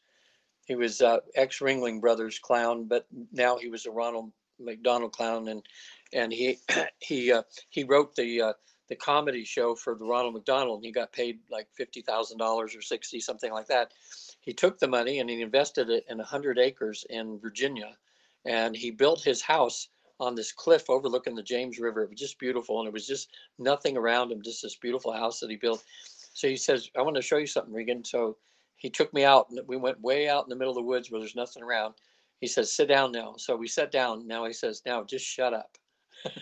he 0.65 0.75
was 0.75 1.01
uh, 1.01 1.19
ex 1.35 1.59
ringling 1.59 1.99
brothers 1.99 2.39
clown 2.39 2.85
but 2.85 3.05
now 3.31 3.57
he 3.57 3.69
was 3.69 3.85
a 3.85 3.91
ronald 3.91 4.31
mcdonald 4.59 5.11
clown 5.11 5.49
and 5.49 5.63
and 6.13 6.31
he 6.31 6.59
he 6.99 7.31
uh, 7.31 7.43
he 7.69 7.83
wrote 7.83 8.15
the 8.15 8.41
uh, 8.41 8.53
the 8.89 8.95
comedy 8.95 9.43
show 9.43 9.75
for 9.75 9.95
the 9.95 10.05
Ronald 10.05 10.33
McDonald, 10.33 10.79
and 10.79 10.85
he 10.85 10.91
got 10.91 11.11
paid 11.11 11.39
like 11.49 11.67
fifty 11.75 12.01
thousand 12.01 12.37
dollars 12.37 12.75
or 12.75 12.81
sixty 12.81 13.19
something 13.19 13.51
like 13.51 13.67
that. 13.67 13.91
He 14.41 14.53
took 14.53 14.77
the 14.79 14.87
money 14.87 15.19
and 15.19 15.29
he 15.29 15.41
invested 15.41 15.89
it 15.89 16.05
in 16.09 16.19
hundred 16.19 16.59
acres 16.59 17.05
in 17.09 17.39
Virginia, 17.39 17.97
and 18.45 18.75
he 18.75 18.91
built 18.91 19.23
his 19.23 19.41
house 19.41 19.89
on 20.19 20.35
this 20.35 20.51
cliff 20.51 20.89
overlooking 20.89 21.35
the 21.35 21.43
James 21.43 21.79
River. 21.79 22.03
It 22.03 22.11
was 22.11 22.19
just 22.19 22.39
beautiful, 22.39 22.79
and 22.79 22.87
it 22.87 22.93
was 22.93 23.07
just 23.07 23.29
nothing 23.59 23.97
around 23.97 24.31
him, 24.31 24.41
just 24.41 24.61
this 24.61 24.75
beautiful 24.75 25.11
house 25.11 25.39
that 25.39 25.49
he 25.49 25.55
built. 25.55 25.83
So 26.33 26.47
he 26.47 26.57
says, 26.57 26.89
"I 26.97 27.01
want 27.01 27.15
to 27.15 27.21
show 27.21 27.37
you 27.37 27.47
something, 27.47 27.73
Regan." 27.73 28.03
So 28.03 28.37
he 28.75 28.89
took 28.89 29.13
me 29.13 29.23
out, 29.23 29.49
and 29.49 29.59
we 29.67 29.77
went 29.77 30.01
way 30.01 30.27
out 30.27 30.43
in 30.43 30.49
the 30.49 30.55
middle 30.55 30.71
of 30.71 30.75
the 30.75 30.81
woods 30.81 31.09
where 31.09 31.19
there's 31.21 31.35
nothing 31.35 31.63
around. 31.63 31.95
He 32.41 32.47
says, 32.47 32.71
"Sit 32.73 32.89
down 32.89 33.11
now." 33.11 33.35
So 33.37 33.55
we 33.55 33.67
sat 33.67 33.91
down. 33.91 34.27
Now 34.27 34.45
he 34.45 34.53
says, 34.53 34.81
"Now 34.85 35.03
just 35.03 35.25
shut 35.25 35.53
up." 35.53 35.77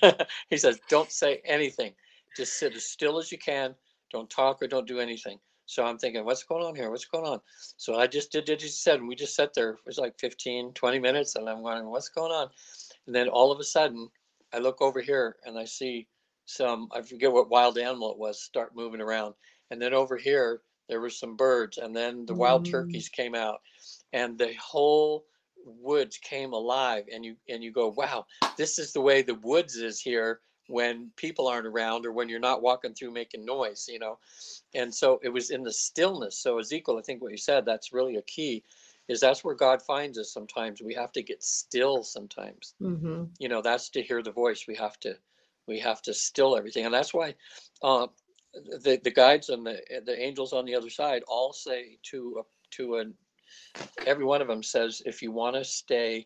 he 0.49 0.57
says, 0.57 0.79
don't 0.89 1.11
say 1.11 1.41
anything. 1.45 1.93
Just 2.35 2.57
sit 2.59 2.75
as 2.75 2.85
still 2.85 3.17
as 3.17 3.31
you 3.31 3.37
can. 3.37 3.75
Don't 4.11 4.29
talk 4.29 4.61
or 4.61 4.67
don't 4.67 4.87
do 4.87 4.99
anything. 4.99 5.39
So 5.65 5.85
I'm 5.85 5.97
thinking, 5.97 6.25
what's 6.25 6.43
going 6.43 6.65
on 6.65 6.75
here? 6.75 6.89
What's 6.89 7.05
going 7.05 7.25
on? 7.25 7.39
So 7.77 7.95
I 7.95 8.07
just 8.07 8.31
did 8.31 8.49
what 8.49 8.61
he 8.61 8.67
said. 8.67 8.99
And 8.99 9.07
we 9.07 9.15
just 9.15 9.35
sat 9.35 9.53
there. 9.53 9.71
It 9.71 9.79
was 9.85 9.97
like 9.97 10.19
15, 10.19 10.73
20 10.73 10.99
minutes. 10.99 11.35
And 11.35 11.49
I'm 11.49 11.61
wondering, 11.61 11.89
what's 11.89 12.09
going 12.09 12.31
on? 12.31 12.49
And 13.07 13.15
then 13.15 13.29
all 13.29 13.51
of 13.51 13.59
a 13.59 13.63
sudden, 13.63 14.09
I 14.53 14.59
look 14.59 14.81
over 14.81 14.99
here 14.99 15.37
and 15.45 15.57
I 15.57 15.65
see 15.65 16.07
some, 16.45 16.89
I 16.91 17.01
forget 17.01 17.31
what 17.31 17.49
wild 17.49 17.77
animal 17.77 18.11
it 18.11 18.17
was, 18.17 18.41
start 18.41 18.75
moving 18.75 18.99
around. 18.99 19.33
And 19.69 19.81
then 19.81 19.93
over 19.93 20.17
here, 20.17 20.61
there 20.89 20.99
were 20.99 21.09
some 21.09 21.37
birds. 21.37 21.77
And 21.77 21.95
then 21.95 22.25
the 22.25 22.33
wild 22.33 22.67
mm. 22.67 22.71
turkeys 22.71 23.07
came 23.07 23.33
out. 23.33 23.61
And 24.11 24.37
the 24.37 24.53
whole 24.55 25.23
woods 25.65 26.17
came 26.17 26.53
alive 26.53 27.05
and 27.13 27.25
you 27.25 27.35
and 27.49 27.63
you 27.63 27.71
go 27.71 27.93
wow 27.97 28.25
this 28.57 28.79
is 28.79 28.93
the 28.93 29.01
way 29.01 29.21
the 29.21 29.35
woods 29.35 29.75
is 29.75 29.99
here 29.99 30.39
when 30.67 31.11
people 31.17 31.47
aren't 31.47 31.67
around 31.67 32.05
or 32.05 32.11
when 32.11 32.29
you're 32.29 32.39
not 32.39 32.61
walking 32.61 32.93
through 32.93 33.11
making 33.11 33.45
noise 33.45 33.87
you 33.89 33.99
know? 33.99 34.17
And 34.73 34.93
so 34.93 35.19
it 35.21 35.29
was 35.29 35.49
in 35.49 35.63
the 35.63 35.73
stillness. 35.73 36.37
So 36.37 36.59
ezekiel 36.59 36.97
i 36.97 37.01
think 37.01 37.21
what 37.21 37.31
you 37.31 37.37
said 37.37 37.65
that's 37.65 37.93
really 37.93 38.15
a 38.15 38.21
key 38.23 38.63
is 39.07 39.19
that's 39.19 39.43
where 39.43 39.55
god 39.55 39.81
finds 39.81 40.17
us 40.17 40.31
sometimes. 40.31 40.81
We 40.81 40.93
have 40.93 41.11
to 41.13 41.23
get 41.23 41.43
still 41.43 42.03
sometimes. 42.03 42.75
Mm-hmm. 42.81 43.23
you 43.39 43.49
know 43.49 43.61
that's 43.61 43.89
to 43.89 44.01
hear 44.01 44.21
the 44.21 44.31
voice. 44.31 44.65
We 44.67 44.75
have 44.75 44.99
to 45.01 45.15
we 45.67 45.79
have 45.79 46.01
to 46.03 46.13
still 46.13 46.57
everything. 46.57 46.85
And 46.85 46.93
that's 46.93 47.13
why 47.13 47.35
uh, 47.81 48.07
the 48.53 48.99
the 49.03 49.11
guides 49.11 49.49
and 49.49 49.65
the 49.65 49.81
the 50.05 50.19
angels 50.19 50.53
on 50.53 50.65
the 50.65 50.75
other 50.75 50.89
side 50.89 51.23
all 51.27 51.53
say 51.53 51.97
to 52.03 52.41
a, 52.41 52.75
to 52.75 52.97
an 52.97 53.13
every 54.05 54.25
one 54.25 54.41
of 54.41 54.47
them 54.47 54.63
says 54.63 55.01
if 55.05 55.21
you 55.21 55.31
want 55.31 55.55
to 55.55 55.63
stay 55.63 56.25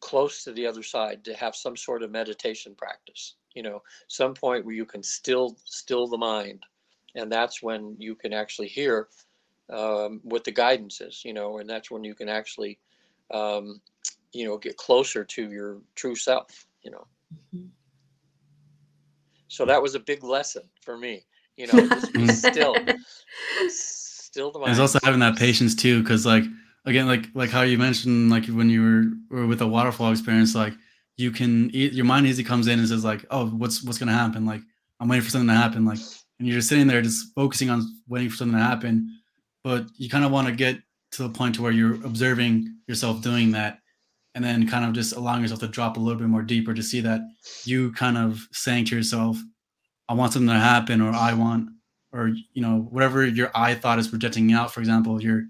close 0.00 0.44
to 0.44 0.52
the 0.52 0.66
other 0.66 0.82
side 0.82 1.24
to 1.24 1.34
have 1.34 1.56
some 1.56 1.76
sort 1.76 2.02
of 2.02 2.10
meditation 2.10 2.74
practice 2.74 3.34
you 3.54 3.62
know 3.62 3.82
some 4.08 4.34
point 4.34 4.64
where 4.64 4.74
you 4.74 4.84
can 4.84 5.02
still 5.02 5.56
still 5.64 6.06
the 6.06 6.18
mind 6.18 6.62
and 7.14 7.32
that's 7.32 7.62
when 7.62 7.96
you 7.98 8.14
can 8.14 8.32
actually 8.32 8.68
hear 8.68 9.08
um, 9.72 10.20
what 10.22 10.44
the 10.44 10.52
guidance 10.52 11.00
is 11.00 11.24
you 11.24 11.32
know 11.32 11.58
and 11.58 11.68
that's 11.68 11.90
when 11.90 12.04
you 12.04 12.14
can 12.14 12.28
actually 12.28 12.78
um, 13.32 13.80
you 14.32 14.44
know 14.46 14.56
get 14.58 14.76
closer 14.76 15.24
to 15.24 15.50
your 15.50 15.78
true 15.94 16.14
self 16.14 16.66
you 16.82 16.90
know 16.90 17.06
mm-hmm. 17.34 17.66
so 19.48 19.64
that 19.64 19.82
was 19.82 19.94
a 19.94 20.00
big 20.00 20.22
lesson 20.22 20.62
for 20.82 20.96
me 20.98 21.24
you 21.56 21.66
know 21.66 21.88
just 21.88 22.12
be 22.12 22.28
still 22.32 22.76
still 24.36 24.52
the 24.52 24.58
mind. 24.58 24.68
There's 24.68 24.78
also 24.78 24.98
having 25.02 25.20
that 25.20 25.36
patience 25.36 25.74
too 25.74 26.02
because 26.02 26.26
like 26.26 26.44
again 26.86 27.06
like 27.06 27.26
like 27.34 27.50
how 27.50 27.62
you 27.62 27.78
mentioned 27.78 28.30
like 28.30 28.46
when 28.46 28.70
you 28.70 28.82
were, 29.30 29.36
were 29.38 29.46
with 29.46 29.58
the 29.58 29.66
waterfall 29.66 30.10
experience 30.10 30.54
like 30.54 30.72
you 31.16 31.30
can 31.30 31.70
your 31.70 32.04
mind 32.04 32.26
easily 32.26 32.44
comes 32.44 32.66
in 32.66 32.78
and 32.78 32.88
says 32.88 33.04
like 33.04 33.24
oh 33.30 33.46
what's 33.46 33.82
what's 33.84 33.98
gonna 33.98 34.12
happen 34.12 34.46
like 34.46 34.62
i'm 35.00 35.08
waiting 35.08 35.24
for 35.24 35.30
something 35.30 35.48
to 35.48 35.54
happen 35.54 35.84
like 35.84 35.98
and 36.38 36.46
you're 36.46 36.58
just 36.58 36.68
sitting 36.68 36.86
there 36.86 37.02
just 37.02 37.34
focusing 37.34 37.70
on 37.70 37.82
waiting 38.08 38.30
for 38.30 38.36
something 38.36 38.56
to 38.56 38.62
happen 38.62 39.08
but 39.64 39.86
you 39.96 40.08
kind 40.08 40.24
of 40.24 40.30
want 40.30 40.46
to 40.46 40.54
get 40.54 40.78
to 41.10 41.22
the 41.22 41.28
point 41.28 41.54
to 41.54 41.62
where 41.62 41.72
you're 41.72 41.94
observing 42.04 42.72
yourself 42.86 43.22
doing 43.22 43.52
that 43.52 43.78
and 44.36 44.44
then 44.44 44.68
kind 44.68 44.84
of 44.84 44.92
just 44.92 45.16
allowing 45.16 45.40
yourself 45.40 45.60
to 45.60 45.66
drop 45.66 45.96
a 45.96 46.00
little 46.00 46.18
bit 46.18 46.28
more 46.28 46.42
deeper 46.42 46.74
to 46.74 46.82
see 46.82 47.00
that 47.00 47.22
you 47.64 47.90
kind 47.92 48.18
of 48.18 48.46
saying 48.52 48.84
to 48.84 48.94
yourself, 48.94 49.38
I 50.10 50.14
want 50.14 50.34
something 50.34 50.50
to 50.50 50.60
happen, 50.60 51.00
or 51.00 51.10
I 51.10 51.32
want, 51.32 51.70
or 52.12 52.28
you 52.52 52.60
know, 52.60 52.86
whatever 52.90 53.26
your 53.26 53.50
I 53.54 53.74
thought 53.74 53.98
is 53.98 54.08
projecting 54.08 54.52
out. 54.52 54.74
For 54.74 54.80
example, 54.80 55.22
your, 55.22 55.44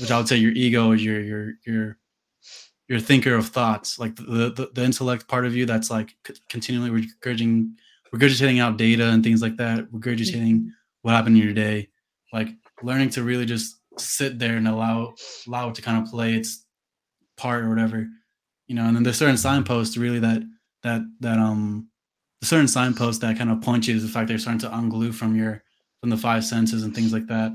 which 0.00 0.10
I 0.10 0.18
would 0.18 0.28
say 0.28 0.36
your 0.36 0.52
ego 0.52 0.92
is 0.92 1.04
your 1.04 1.20
your 1.20 1.52
your 1.66 1.98
your 2.88 3.00
thinker 3.00 3.34
of 3.34 3.48
thoughts, 3.48 3.98
like 3.98 4.16
the 4.16 4.52
the, 4.54 4.70
the 4.74 4.84
intellect 4.84 5.28
part 5.28 5.46
of 5.46 5.54
you 5.54 5.66
that's 5.66 5.90
like 5.90 6.14
continually 6.48 6.90
regurgitating 7.24 7.72
regurgitating 8.14 8.60
out 8.60 8.76
data 8.76 9.08
and 9.08 9.22
things 9.24 9.42
like 9.42 9.56
that, 9.56 9.90
regurgitating 9.90 10.54
mm-hmm. 10.54 10.68
what 11.02 11.12
happened 11.14 11.36
in 11.36 11.42
your 11.42 11.52
day, 11.54 11.88
like 12.32 12.48
learning 12.82 13.10
to 13.10 13.22
really 13.22 13.46
just 13.46 13.76
sit 13.98 14.38
there 14.38 14.56
and 14.56 14.68
allow 14.68 15.14
allow 15.46 15.68
it 15.70 15.74
to 15.74 15.82
kind 15.82 16.02
of 16.02 16.10
play 16.10 16.34
its 16.34 16.64
part 17.36 17.64
or 17.64 17.68
whatever, 17.68 18.06
you 18.66 18.74
know. 18.74 18.84
And 18.84 18.96
then 18.96 19.02
there's 19.02 19.18
certain 19.18 19.36
signposts 19.36 19.96
really 19.96 20.20
that 20.20 20.42
that 20.82 21.02
that 21.20 21.38
um 21.38 21.88
the 22.40 22.46
certain 22.46 22.68
signposts 22.68 23.20
that 23.20 23.38
kind 23.38 23.50
of 23.50 23.62
point 23.62 23.88
you 23.88 23.94
to 23.94 24.00
the 24.00 24.08
fact 24.08 24.28
they're 24.28 24.38
starting 24.38 24.60
to 24.60 24.68
unglue 24.68 25.14
from 25.14 25.34
your 25.34 25.62
from 26.00 26.10
the 26.10 26.16
five 26.16 26.44
senses 26.44 26.82
and 26.82 26.94
things 26.94 27.12
like 27.12 27.26
that. 27.26 27.52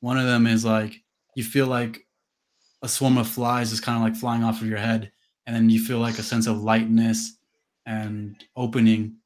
One 0.00 0.18
of 0.18 0.26
them 0.26 0.46
is 0.46 0.64
like 0.64 1.01
you 1.34 1.44
feel 1.44 1.66
like 1.66 2.06
a 2.82 2.88
swarm 2.88 3.18
of 3.18 3.28
flies 3.28 3.72
is 3.72 3.80
kind 3.80 3.96
of 3.96 4.02
like 4.02 4.16
flying 4.16 4.44
off 4.44 4.60
of 4.60 4.66
your 4.66 4.78
head, 4.78 5.10
and 5.46 5.54
then 5.54 5.70
you 5.70 5.80
feel 5.80 5.98
like 5.98 6.18
a 6.18 6.22
sense 6.22 6.46
of 6.46 6.62
lightness 6.62 7.36
and 7.86 8.44
opening. 8.56 9.16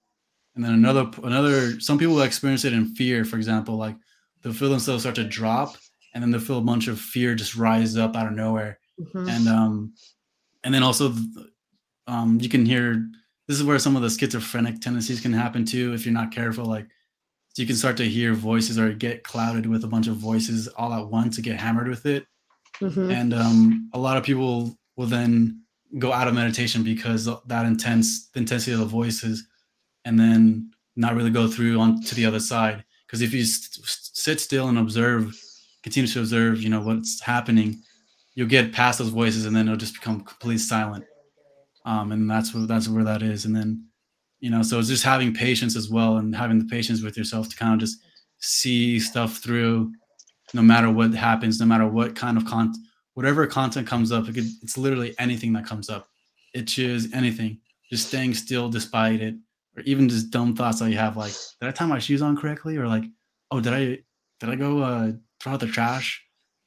And 0.54 0.64
then 0.64 0.72
another 0.72 1.10
another 1.22 1.80
some 1.80 1.98
people 1.98 2.20
experience 2.22 2.64
it 2.64 2.72
in 2.72 2.94
fear, 2.94 3.24
for 3.24 3.36
example, 3.36 3.76
like 3.76 3.96
they'll 4.42 4.52
feel 4.52 4.70
themselves 4.70 5.02
start 5.02 5.16
to 5.16 5.24
drop, 5.24 5.76
and 6.14 6.22
then 6.22 6.30
they'll 6.30 6.40
feel 6.40 6.58
a 6.58 6.62
bunch 6.62 6.88
of 6.88 7.00
fear 7.00 7.34
just 7.34 7.56
rise 7.56 7.96
up 7.96 8.16
out 8.16 8.26
of 8.26 8.32
nowhere. 8.32 8.78
Mm-hmm. 9.00 9.28
And 9.28 9.48
um 9.48 9.94
and 10.64 10.72
then 10.72 10.82
also 10.82 11.14
um 12.06 12.38
you 12.40 12.48
can 12.48 12.64
hear 12.64 13.06
this 13.46 13.58
is 13.58 13.64
where 13.64 13.78
some 13.78 13.96
of 13.96 14.02
the 14.02 14.10
schizophrenic 14.10 14.80
tendencies 14.80 15.20
can 15.20 15.32
happen 15.32 15.64
too 15.64 15.92
if 15.92 16.04
you're 16.04 16.14
not 16.14 16.32
careful 16.32 16.64
like 16.64 16.88
so 17.56 17.62
you 17.62 17.66
can 17.66 17.76
start 17.76 17.96
to 17.96 18.06
hear 18.06 18.34
voices 18.34 18.78
or 18.78 18.92
get 18.92 19.24
clouded 19.24 19.64
with 19.64 19.82
a 19.82 19.86
bunch 19.86 20.08
of 20.08 20.16
voices 20.16 20.68
all 20.76 20.92
at 20.92 21.08
once 21.08 21.36
to 21.36 21.40
get 21.40 21.58
hammered 21.58 21.88
with 21.88 22.04
it. 22.04 22.26
Mm-hmm. 22.82 23.10
and 23.10 23.32
um, 23.32 23.88
a 23.94 23.98
lot 23.98 24.18
of 24.18 24.24
people 24.24 24.76
will 24.98 25.06
then 25.06 25.62
go 25.98 26.12
out 26.12 26.28
of 26.28 26.34
meditation 26.34 26.82
because 26.82 27.24
that 27.46 27.64
intense 27.64 28.28
the 28.28 28.40
intensity 28.40 28.72
of 28.72 28.80
the 28.80 28.84
voices 28.84 29.48
and 30.04 30.20
then 30.20 30.70
not 30.96 31.14
really 31.14 31.30
go 31.30 31.48
through 31.48 31.80
on 31.80 32.02
to 32.02 32.14
the 32.14 32.26
other 32.26 32.40
side. 32.40 32.84
Because 33.06 33.22
if 33.22 33.32
you 33.32 33.46
st- 33.46 33.82
sit 33.86 34.38
still 34.38 34.68
and 34.68 34.76
observe 34.76 35.34
continue 35.82 36.06
to 36.08 36.20
observe 36.20 36.60
you 36.60 36.68
know 36.68 36.82
what's 36.82 37.22
happening 37.22 37.82
you'll 38.34 38.46
get 38.46 38.74
past 38.74 38.98
those 38.98 39.08
voices 39.08 39.46
and 39.46 39.56
then 39.56 39.66
it'll 39.66 39.78
just 39.78 39.94
become 39.94 40.20
completely 40.20 40.58
silent. 40.58 41.06
Um, 41.86 42.12
and 42.12 42.30
that's 42.30 42.52
where 42.52 42.66
that's 42.66 42.86
where 42.86 43.04
that 43.04 43.22
is. 43.22 43.46
And 43.46 43.56
then 43.56 43.85
you 44.40 44.50
know 44.50 44.62
so 44.62 44.78
it's 44.78 44.88
just 44.88 45.04
having 45.04 45.32
patience 45.32 45.76
as 45.76 45.88
well 45.88 46.18
and 46.18 46.34
having 46.34 46.58
the 46.58 46.64
patience 46.66 47.02
with 47.02 47.16
yourself 47.16 47.48
to 47.48 47.56
kind 47.56 47.74
of 47.74 47.80
just 47.80 47.98
see 48.38 48.98
stuff 49.00 49.38
through 49.38 49.90
no 50.54 50.62
matter 50.62 50.90
what 50.90 51.12
happens 51.14 51.58
no 51.58 51.66
matter 51.66 51.86
what 51.86 52.14
kind 52.14 52.36
of 52.36 52.44
content 52.44 52.76
whatever 53.16 53.46
content 53.46 53.86
comes 53.86 54.12
up 54.12 54.28
it 54.28 54.34
could, 54.34 54.44
it's 54.62 54.76
literally 54.76 55.14
anything 55.18 55.52
that 55.54 55.66
comes 55.66 55.88
up. 55.88 56.06
Itches 56.54 57.12
anything. 57.12 57.58
Just 57.90 58.08
staying 58.08 58.34
still 58.34 58.68
despite 58.68 59.20
it. 59.20 59.34
Or 59.76 59.82
even 59.82 60.08
just 60.08 60.30
dumb 60.30 60.54
thoughts 60.54 60.78
that 60.78 60.90
you 60.90 60.98
have 60.98 61.16
like 61.16 61.32
did 61.60 61.68
i 61.68 61.70
tie 61.72 61.86
my 61.86 61.98
shoes 61.98 62.22
on 62.22 62.36
correctly? 62.36 62.76
Or 62.76 62.86
like 62.86 63.04
oh 63.50 63.60
did 63.60 63.72
i 63.72 63.98
did 64.38 64.50
i 64.50 64.54
go 64.54 64.80
uh 64.82 65.12
throw 65.40 65.54
out 65.54 65.60
the 65.60 65.66
trash? 65.66 66.22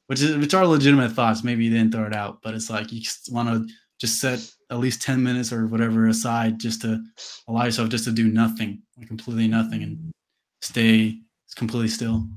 Which 0.08 0.22
is 0.22 0.38
which 0.38 0.54
are 0.54 0.66
legitimate 0.68 1.12
thoughts. 1.12 1.44
Maybe 1.44 1.66
you 1.66 1.72
didn't 1.72 1.94
throw 1.94 2.08
it 2.08 2.16
out 2.16 2.40
but 2.44 2.56
it's 2.56 2.70
like 2.70 2.92
you 2.92 3.02
want 3.30 3.50
to 3.50 3.74
just 4.00 4.20
set 4.20 4.40
at 4.72 4.80
least 4.80 5.02
10 5.02 5.24
minutes 5.24 5.52
or 5.52 5.68
whatever 5.68 6.08
aside 6.08 6.60
just 6.60 6.82
to 6.82 7.04
allow 7.48 7.66
yourself 7.66 7.90
just 7.90 8.06
to 8.06 8.12
do 8.12 8.28
nothing 8.28 8.82
like 8.98 9.08
completely 9.08 9.48
nothing 9.48 9.84
and 9.84 10.12
stay 10.62 11.18
completely 11.56 11.88
still. 11.88 12.28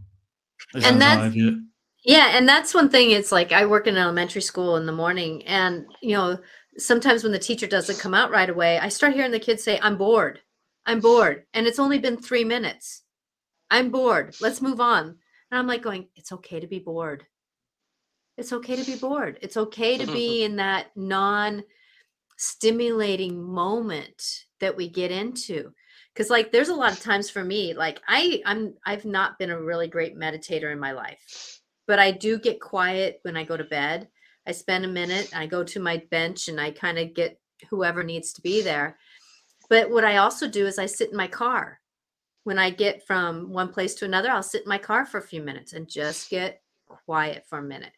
And 0.74 1.00
that's 1.00 1.36
yeah 2.04 2.36
and 2.36 2.48
that's 2.48 2.74
one 2.74 2.88
thing 2.88 3.10
it's 3.10 3.30
like 3.30 3.52
i 3.52 3.64
work 3.64 3.86
in 3.86 3.96
elementary 3.96 4.42
school 4.42 4.76
in 4.76 4.86
the 4.86 4.92
morning 4.92 5.42
and 5.46 5.86
you 6.00 6.16
know 6.16 6.36
sometimes 6.76 7.22
when 7.22 7.32
the 7.32 7.38
teacher 7.38 7.66
doesn't 7.66 7.98
come 8.00 8.14
out 8.14 8.30
right 8.30 8.50
away 8.50 8.78
i 8.78 8.88
start 8.88 9.12
hearing 9.12 9.30
the 9.30 9.38
kids 9.38 9.62
say 9.62 9.78
i'm 9.82 9.96
bored. 9.96 10.40
I'm 10.84 11.00
bored. 11.00 11.44
And 11.54 11.66
it's 11.66 11.78
only 11.78 11.98
been 11.98 12.16
three 12.16 12.44
minutes. 12.44 13.02
I'm 13.70 13.90
bored. 13.90 14.34
Let's 14.40 14.60
move 14.60 14.80
on. 14.80 15.16
And 15.50 15.58
i'm 15.58 15.66
like 15.66 15.82
going 15.82 16.08
it's 16.16 16.32
okay 16.32 16.60
to 16.60 16.66
be 16.66 16.78
bored. 16.78 17.24
It's 18.36 18.52
okay 18.52 18.76
to 18.76 18.84
be 18.84 18.98
bored. 18.98 19.38
It's 19.42 19.56
okay 19.56 19.98
to 19.98 20.06
be 20.06 20.42
in 20.44 20.56
that 20.56 20.88
non 20.96 21.62
stimulating 22.42 23.40
moment 23.40 24.46
that 24.58 24.76
we 24.76 24.88
get 24.88 25.12
into 25.12 25.72
because 26.12 26.28
like 26.28 26.50
there's 26.50 26.70
a 26.70 26.74
lot 26.74 26.90
of 26.90 26.98
times 26.98 27.30
for 27.30 27.44
me 27.44 27.72
like 27.72 28.02
i 28.08 28.42
i'm 28.44 28.74
i've 28.84 29.04
not 29.04 29.38
been 29.38 29.50
a 29.50 29.62
really 29.62 29.86
great 29.86 30.18
meditator 30.18 30.72
in 30.72 30.78
my 30.80 30.90
life 30.90 31.60
but 31.86 32.00
i 32.00 32.10
do 32.10 32.40
get 32.40 32.60
quiet 32.60 33.20
when 33.22 33.36
i 33.36 33.44
go 33.44 33.56
to 33.56 33.62
bed. 33.62 34.08
I 34.44 34.50
spend 34.50 34.84
a 34.84 34.88
minute 34.88 35.30
i 35.32 35.46
go 35.46 35.62
to 35.62 35.78
my 35.78 36.02
bench 36.10 36.48
and 36.48 36.60
i 36.60 36.72
kind 36.72 36.98
of 36.98 37.14
get 37.14 37.38
whoever 37.70 38.02
needs 38.02 38.32
to 38.32 38.42
be 38.42 38.60
there. 38.60 38.98
But 39.70 39.88
what 39.88 40.04
i 40.04 40.16
also 40.16 40.48
do 40.48 40.66
is 40.66 40.80
i 40.80 40.86
sit 40.86 41.10
in 41.10 41.16
my 41.16 41.28
car. 41.28 41.78
When 42.42 42.58
i 42.58 42.70
get 42.70 43.06
from 43.06 43.52
one 43.52 43.68
place 43.68 43.94
to 43.96 44.04
another 44.04 44.30
i'll 44.30 44.42
sit 44.42 44.62
in 44.62 44.68
my 44.68 44.78
car 44.78 45.06
for 45.06 45.18
a 45.18 45.28
few 45.28 45.42
minutes 45.42 45.74
and 45.74 45.88
just 45.88 46.28
get 46.28 46.60
quiet 47.06 47.44
for 47.48 47.58
a 47.58 47.62
minute. 47.62 47.92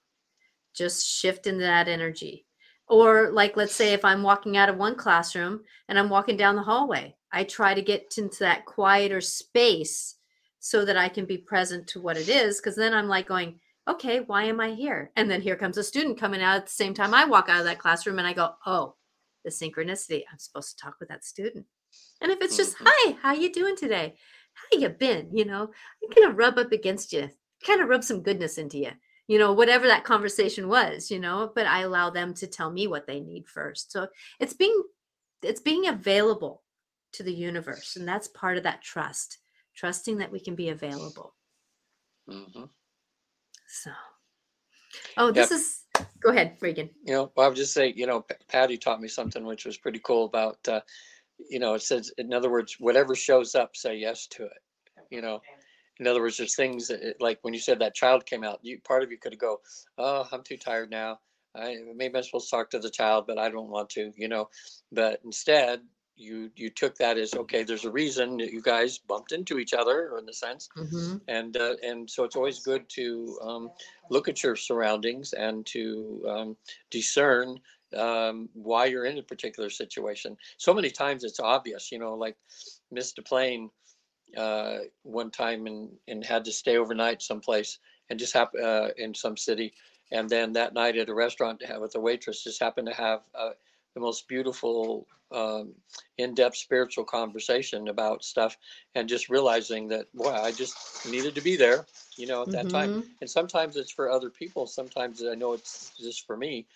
Just 0.75 1.07
shift 1.07 1.47
into 1.47 1.63
that 1.63 1.89
energy 1.89 2.44
or, 2.89 3.31
like, 3.31 3.57
let's 3.57 3.75
say 3.75 3.93
if 3.93 4.05
I'm 4.05 4.23
walking 4.23 4.57
out 4.57 4.69
of 4.69 4.77
one 4.77 4.95
classroom 4.95 5.63
and 5.89 5.99
I'm 5.99 6.11
walking 6.11 6.37
down 6.37 6.57
the 6.57 6.63
hallway, 6.63 7.17
I 7.33 7.45
try 7.45 7.75
to 7.75 7.83
get 7.83 8.15
into 8.19 8.41
that 8.41 8.67
quieter 8.67 9.21
space 9.21 10.17
so 10.61 10.85
that 10.85 10.97
I 10.97 11.09
can 11.09 11.25
be 11.25 11.39
present 11.39 11.87
to 11.89 12.01
what 12.01 12.17
it 12.17 12.29
is. 12.29 12.61
Cause 12.61 12.77
then 12.77 12.95
I'm 12.95 13.09
like 13.09 13.27
going, 13.27 13.59
okay, 13.89 14.21
why 14.21 14.45
am 14.45 14.61
I 14.61 14.71
here? 14.71 15.11
And 15.17 15.31
then 15.31 15.41
here 15.41 15.57
comes 15.57 15.77
a 15.77 15.85
student 15.85 16.19
coming 16.19 16.43
out 16.43 16.57
at 16.57 16.67
the 16.67 16.73
same 16.73 16.95
time 16.95 17.13
I 17.13 17.25
walk 17.25 17.49
out 17.49 17.59
of 17.59 17.67
that 17.67 17.79
classroom 17.79 18.19
and 18.19 18.27
I 18.27 18.33
go, 18.33 18.55
oh, 18.65 18.95
the 19.45 19.51
synchronicity. 19.51 20.23
I'm 20.31 20.39
supposed 20.39 20.77
to 20.77 20.83
talk 20.83 20.97
with 21.01 21.09
that 21.11 21.25
student. 21.25 21.67
And 22.21 22.33
if 22.33 22.41
it's 22.41 22.57
just, 22.57 22.77
mm-hmm. 22.77 22.87
hi, 22.89 23.17
how 23.21 23.35
you 23.35 23.53
doing 23.53 23.77
today? 23.77 24.15
How 24.55 24.79
you 24.79 24.89
been? 24.89 25.29
You 25.33 25.45
know, 25.45 25.63
I'm 26.03 26.11
gonna 26.15 26.35
rub 26.35 26.59
up 26.59 26.73
against 26.73 27.13
you, 27.13 27.29
kind 27.67 27.81
of 27.81 27.89
rub 27.89 28.05
some 28.05 28.23
goodness 28.23 28.57
into 28.57 28.79
you 28.79 28.93
you 29.27 29.39
know 29.39 29.53
whatever 29.53 29.87
that 29.87 30.05
conversation 30.05 30.69
was 30.69 31.11
you 31.11 31.19
know 31.19 31.51
but 31.55 31.67
i 31.67 31.81
allow 31.81 32.11
them 32.11 32.35
to 32.35 32.47
tell 32.47 32.71
me 32.71 32.87
what 32.87 33.07
they 33.07 33.21
need 33.21 33.47
first 33.47 33.93
so 33.93 34.07
it's 34.41 34.55
being 34.55 34.83
it's 35.43 35.61
being 35.61 35.89
available 35.89 36.63
to 37.13 37.23
the 37.23 37.33
universe 37.33 37.97
and 37.97 38.07
that's 38.07 38.29
part 38.29 38.57
of 38.57 38.63
that 38.65 38.83
trust 38.83 39.39
trusting 39.75 40.19
that 40.19 40.31
we 40.31 40.41
can 40.41 40.55
be 40.55 40.69
available 40.69 41.35
mm-hmm. 42.29 42.65
so 43.69 43.91
oh 45.17 45.31
this 45.31 45.51
yep. 45.51 45.59
is 45.59 45.81
go 46.21 46.31
ahead 46.31 46.57
regan 46.61 46.91
you 47.05 47.13
know 47.13 47.33
well, 47.37 47.47
i 47.47 47.49
would 47.49 47.57
just 47.57 47.75
say 47.75 47.93
you 47.97 48.07
know 48.07 48.25
patty 48.49 48.77
taught 48.77 49.01
me 49.01 49.09
something 49.09 49.45
which 49.45 49.65
was 49.65 49.79
pretty 49.79 50.01
cool 50.05 50.25
about 50.27 50.59
uh, 50.69 50.81
you 51.51 51.59
know 51.59 51.75
it 51.75 51.83
says 51.83 52.13
in 52.19 52.33
other 52.33 52.51
words 52.51 52.77
whatever 52.79 53.15
shows 53.15 53.55
up 53.55 53.77
say 53.77 53.97
yes 53.97 54.27
to 54.27 54.45
it 54.45 54.63
you 55.11 55.21
know 55.21 55.41
in 56.01 56.07
other 56.07 56.21
words, 56.21 56.37
there's 56.37 56.57
things 56.57 56.89
that, 56.89 57.17
like 57.21 57.39
when 57.43 57.55
you 57.55 57.61
said 57.61 57.79
that 57.79 57.95
child 57.95 58.27
came 58.27 58.45
out, 58.45 58.61
you 58.63 58.81
part 58.81 59.03
of 59.03 59.11
you 59.11 59.19
could 59.19 59.39
go, 59.39 59.61
"Oh, 59.99 60.27
I'm 60.33 60.43
too 60.43 60.57
tired 60.57 60.91
now. 60.91 61.21
I 61.57 61.77
maybe 61.95 62.17
I'm 62.17 62.23
supposed 62.25 62.51
to 62.51 62.57
talk 62.57 62.71
to 62.71 62.79
the 62.79 62.91
child, 62.91 63.27
but 63.27 63.39
I 63.39 63.49
don't 63.49 63.71
want 63.71 63.91
to," 63.91 64.13
you 64.17 64.29
know. 64.29 64.49
But 64.91 65.21
instead, 65.25 65.83
you 66.17 66.51
you 66.57 66.71
took 66.71 66.97
that 66.97 67.19
as 67.19 67.35
okay. 67.35 67.63
There's 67.63 67.85
a 67.85 67.91
reason 67.91 68.37
that 68.39 68.53
you 68.53 68.61
guys 68.61 68.99
bumped 68.99 69.33
into 69.33 69.59
each 69.59 69.73
other, 69.73 70.17
in 70.19 70.29
a 70.29 70.33
sense, 70.33 70.69
mm-hmm. 70.77 71.17
and 71.29 71.57
uh, 71.57 71.75
and 71.83 72.09
so 72.11 72.25
it's 72.25 72.37
always 72.37 72.61
good 72.61 72.89
to 72.91 73.39
um, 73.43 73.71
look 74.11 74.29
at 74.29 74.43
your 74.43 74.57
surroundings 74.57 75.33
and 75.33 75.65
to 75.67 76.25
um, 76.29 76.57
discern 76.91 77.59
um, 77.97 78.49
why 78.53 78.87
you're 78.87 79.07
in 79.07 79.19
a 79.19 79.23
particular 79.23 79.71
situation. 79.71 80.37
So 80.57 80.75
many 80.75 80.91
times 80.91 81.25
it's 81.25 81.41
obvious, 81.41 81.93
you 81.93 81.99
know, 81.99 82.15
like 82.15 82.37
a 82.97 83.23
plane 83.23 83.71
uh, 84.37 84.79
one 85.03 85.31
time 85.31 85.67
and, 85.67 85.91
and 86.09 86.25
had 86.25 86.45
to 86.45 86.53
stay 86.53 86.77
overnight 86.77 87.23
someplace 87.23 87.79
and 88.11 88.19
just 88.19 88.35
happen 88.35 88.65
uh, 88.65 88.89
in 88.97 89.15
some 89.15 89.37
city. 89.37 89.73
And 90.13 90.29
then 90.29 90.53
that 90.53 90.75
night 90.75 90.97
at 90.97 91.09
a 91.09 91.15
restaurant 91.15 91.63
with 91.81 91.95
a 91.95 92.01
waitress 92.01 92.45
just 92.45 92.63
happened 92.63 92.89
to 92.89 92.95
have 92.95 93.21
uh, 93.35 93.51
the 93.95 94.01
most 94.01 94.29
beautiful, 94.29 95.07
um, 95.33 95.73
in-depth 96.19 96.57
spiritual 96.57 97.05
conversation 97.05 97.89
about 97.89 98.23
stuff, 98.23 98.57
and 98.95 99.09
just 99.09 99.29
realizing 99.29 99.89
that 99.89 100.13
boy, 100.15 100.31
I 100.31 100.53
just 100.53 101.09
needed 101.11 101.35
to 101.35 101.41
be 101.41 101.57
there, 101.57 101.87
you 102.17 102.27
know, 102.27 102.43
at 102.43 102.51
that 102.51 102.67
mm-hmm. 102.67 102.77
time. 102.77 103.05
And 103.21 103.29
sometimes 103.29 103.77
it's 103.77 103.91
for 103.91 104.11
other 104.11 104.31
people. 104.31 104.67
Sometimes 104.67 105.25
I 105.25 105.35
know 105.35 105.55
it's 105.55 105.93
just 105.99 106.27
for 106.27 106.37
me 106.37 106.67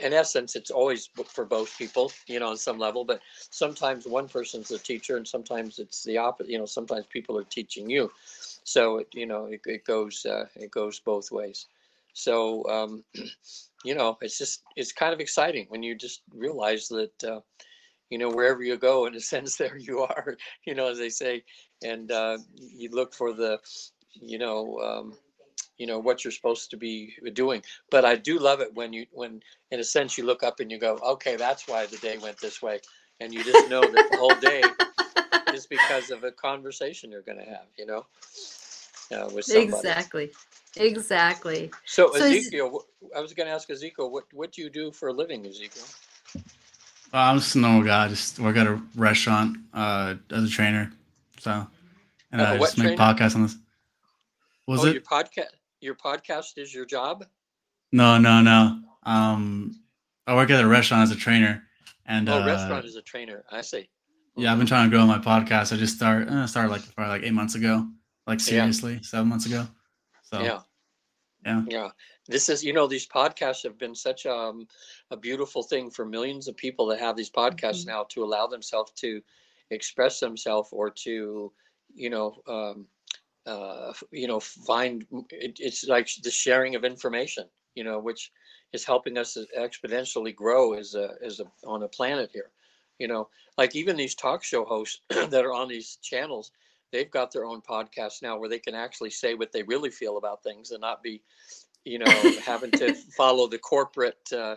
in 0.00 0.12
essence, 0.12 0.56
it's 0.56 0.70
always 0.70 1.08
for 1.26 1.44
both 1.44 1.76
people, 1.78 2.10
you 2.26 2.40
know, 2.40 2.48
on 2.48 2.56
some 2.56 2.78
level. 2.78 3.04
But 3.04 3.20
sometimes 3.50 4.06
one 4.06 4.28
person's 4.28 4.70
a 4.70 4.78
teacher, 4.78 5.16
and 5.16 5.26
sometimes 5.26 5.78
it's 5.78 6.04
the 6.04 6.18
opposite. 6.18 6.50
You 6.50 6.58
know, 6.58 6.66
sometimes 6.66 7.06
people 7.06 7.38
are 7.38 7.44
teaching 7.44 7.88
you. 7.90 8.10
So 8.64 8.98
it, 8.98 9.08
you 9.12 9.26
know, 9.26 9.46
it, 9.46 9.60
it 9.66 9.84
goes 9.84 10.24
uh, 10.24 10.46
it 10.56 10.70
goes 10.70 11.00
both 11.00 11.30
ways. 11.30 11.66
So, 12.14 12.64
um, 12.68 13.04
you 13.84 13.94
know, 13.94 14.16
it's 14.22 14.38
just, 14.38 14.62
it's 14.76 14.92
kind 14.92 15.12
of 15.12 15.20
exciting 15.20 15.66
when 15.68 15.82
you 15.82 15.94
just 15.94 16.22
realize 16.32 16.88
that, 16.88 17.24
uh, 17.24 17.40
you 18.08 18.18
know, 18.18 18.30
wherever 18.30 18.62
you 18.62 18.76
go, 18.76 19.06
in 19.06 19.14
a 19.14 19.20
sense, 19.32 19.56
there 19.56 19.76
you 19.76 20.00
are, 20.00 20.36
you 20.64 20.74
know, 20.74 20.88
as 20.88 20.98
they 20.98 21.10
say, 21.10 21.44
and 21.82 22.10
uh, 22.10 22.38
you 22.56 22.88
look 22.90 23.12
for 23.12 23.32
the, 23.32 23.58
you 24.14 24.38
know, 24.38 24.78
um, 24.78 25.18
you 25.78 25.86
know 25.86 25.98
what 25.98 26.24
you're 26.24 26.32
supposed 26.32 26.70
to 26.70 26.76
be 26.76 27.14
doing. 27.32 27.62
But 27.90 28.04
I 28.04 28.16
do 28.16 28.38
love 28.38 28.60
it 28.60 28.74
when 28.74 28.92
you, 28.92 29.06
when 29.12 29.42
in 29.70 29.80
a 29.80 29.84
sense, 29.84 30.16
you 30.16 30.24
look 30.24 30.42
up 30.42 30.60
and 30.60 30.70
you 30.70 30.78
go, 30.78 30.98
okay, 31.04 31.36
that's 31.36 31.66
why 31.66 31.86
the 31.86 31.96
day 31.98 32.18
went 32.18 32.38
this 32.40 32.62
way, 32.62 32.80
and 33.20 33.32
you 33.32 33.44
just 33.44 33.68
know 33.68 33.80
that 33.80 34.08
the 34.10 34.16
whole 34.16 34.34
day 34.36 34.62
is 35.54 35.66
because 35.66 36.10
of 36.10 36.24
a 36.24 36.32
conversation 36.32 37.10
you're 37.10 37.22
going 37.22 37.38
to 37.38 37.44
have, 37.44 37.66
you 37.76 37.86
know, 37.86 38.06
uh, 39.12 39.28
with 39.34 39.44
somebody. 39.44 39.66
Exactly. 39.66 40.32
Exactly. 40.76 41.70
So, 41.84 42.12
so 42.14 42.24
Ezekiel, 42.24 42.84
I 43.16 43.20
was 43.20 43.32
going 43.32 43.46
to 43.46 43.52
ask 43.52 43.70
Ezekiel, 43.70 44.10
what 44.10 44.24
what 44.32 44.52
do 44.52 44.62
you 44.62 44.70
do 44.70 44.90
for 44.90 45.08
a 45.08 45.12
living, 45.12 45.46
Ezekiel? 45.46 45.84
I'm 47.12 47.38
just 47.38 47.54
a 47.54 47.58
normal 47.60 47.84
guy. 47.84 48.06
I 48.06 48.08
Just 48.08 48.40
work 48.40 48.56
at 48.56 48.66
a 48.66 48.80
restaurant 48.96 49.58
uh, 49.72 50.14
as 50.32 50.44
a 50.44 50.48
trainer. 50.48 50.90
So, 51.38 51.66
and 52.32 52.40
uh, 52.40 52.44
I 52.44 52.58
just 52.58 52.76
make 52.76 52.98
podcasts 52.98 53.36
on 53.36 53.42
this. 53.42 53.56
Was 54.66 54.84
oh, 54.84 54.88
it 54.88 54.94
your 54.94 55.02
podcast? 55.02 55.52
Your 55.84 55.94
podcast 55.94 56.56
is 56.56 56.74
your 56.74 56.86
job? 56.86 57.26
No, 57.92 58.16
no, 58.16 58.40
no. 58.40 58.80
Um, 59.02 59.78
I 60.26 60.34
work 60.34 60.48
at 60.48 60.64
a 60.64 60.66
restaurant 60.66 61.02
as 61.02 61.10
a 61.10 61.14
trainer. 61.14 61.62
And 62.06 62.26
oh, 62.26 62.40
uh, 62.40 62.46
restaurant 62.46 62.86
as 62.86 62.96
a 62.96 63.02
trainer. 63.02 63.44
I 63.50 63.60
see. 63.60 63.90
Yeah, 64.34 64.50
I've 64.50 64.56
been 64.56 64.66
trying 64.66 64.90
to 64.90 64.96
grow 64.96 65.04
my 65.04 65.18
podcast. 65.18 65.74
I 65.74 65.76
just 65.76 65.96
started 65.96 66.30
uh, 66.30 66.46
started 66.46 66.70
like 66.70 66.82
probably 66.94 67.18
like 67.18 67.22
eight 67.22 67.34
months 67.34 67.54
ago, 67.54 67.86
like 68.26 68.40
seriously, 68.40 68.94
yeah. 68.94 69.00
seven 69.02 69.28
months 69.28 69.44
ago. 69.44 69.66
So 70.22 70.40
yeah, 70.40 70.60
yeah, 71.44 71.62
yeah. 71.68 71.88
This 72.26 72.48
is 72.48 72.64
you 72.64 72.72
know 72.72 72.86
these 72.86 73.06
podcasts 73.06 73.62
have 73.64 73.78
been 73.78 73.94
such 73.94 74.24
um, 74.24 74.66
a 75.10 75.18
beautiful 75.18 75.62
thing 75.62 75.90
for 75.90 76.06
millions 76.06 76.48
of 76.48 76.56
people 76.56 76.86
that 76.86 76.98
have 76.98 77.14
these 77.14 77.30
podcasts 77.30 77.80
mm-hmm. 77.82 77.90
now 77.90 78.06
to 78.08 78.24
allow 78.24 78.46
themselves 78.46 78.92
to 78.96 79.20
express 79.70 80.18
themselves 80.18 80.70
or 80.72 80.88
to 80.90 81.52
you 81.94 82.10
know 82.10 82.42
um, 82.48 82.86
uh, 83.46 83.92
you 84.10 84.26
know 84.26 84.40
find 84.40 85.04
it, 85.30 85.58
it's 85.60 85.86
like 85.86 86.08
the 86.22 86.30
sharing 86.30 86.74
of 86.74 86.84
information 86.84 87.44
you 87.74 87.84
know 87.84 87.98
which 87.98 88.32
is 88.72 88.84
helping 88.84 89.16
us 89.18 89.36
exponentially 89.58 90.34
grow 90.34 90.72
as 90.74 90.94
a 90.94 91.14
as 91.24 91.40
a 91.40 91.44
on 91.66 91.82
a 91.82 91.88
planet 91.88 92.30
here. 92.32 92.50
You 92.98 93.08
know 93.08 93.28
like 93.58 93.74
even 93.76 93.96
these 93.96 94.14
talk 94.14 94.42
show 94.44 94.64
hosts 94.64 95.00
that 95.08 95.44
are 95.44 95.52
on 95.52 95.68
these 95.68 95.96
channels 96.02 96.52
they've 96.92 97.10
got 97.10 97.32
their 97.32 97.44
own 97.44 97.60
podcast 97.60 98.22
now 98.22 98.38
where 98.38 98.48
they 98.48 98.58
can 98.58 98.74
actually 98.74 99.10
say 99.10 99.34
what 99.34 99.52
they 99.52 99.64
really 99.64 99.90
feel 99.90 100.16
about 100.16 100.42
things 100.42 100.70
and 100.70 100.80
not 100.80 101.02
be 101.02 101.20
you 101.84 101.98
know 101.98 102.06
having 102.44 102.70
to 102.72 102.94
follow 103.16 103.46
the 103.48 103.58
corporate 103.58 104.32
uh, 104.32 104.56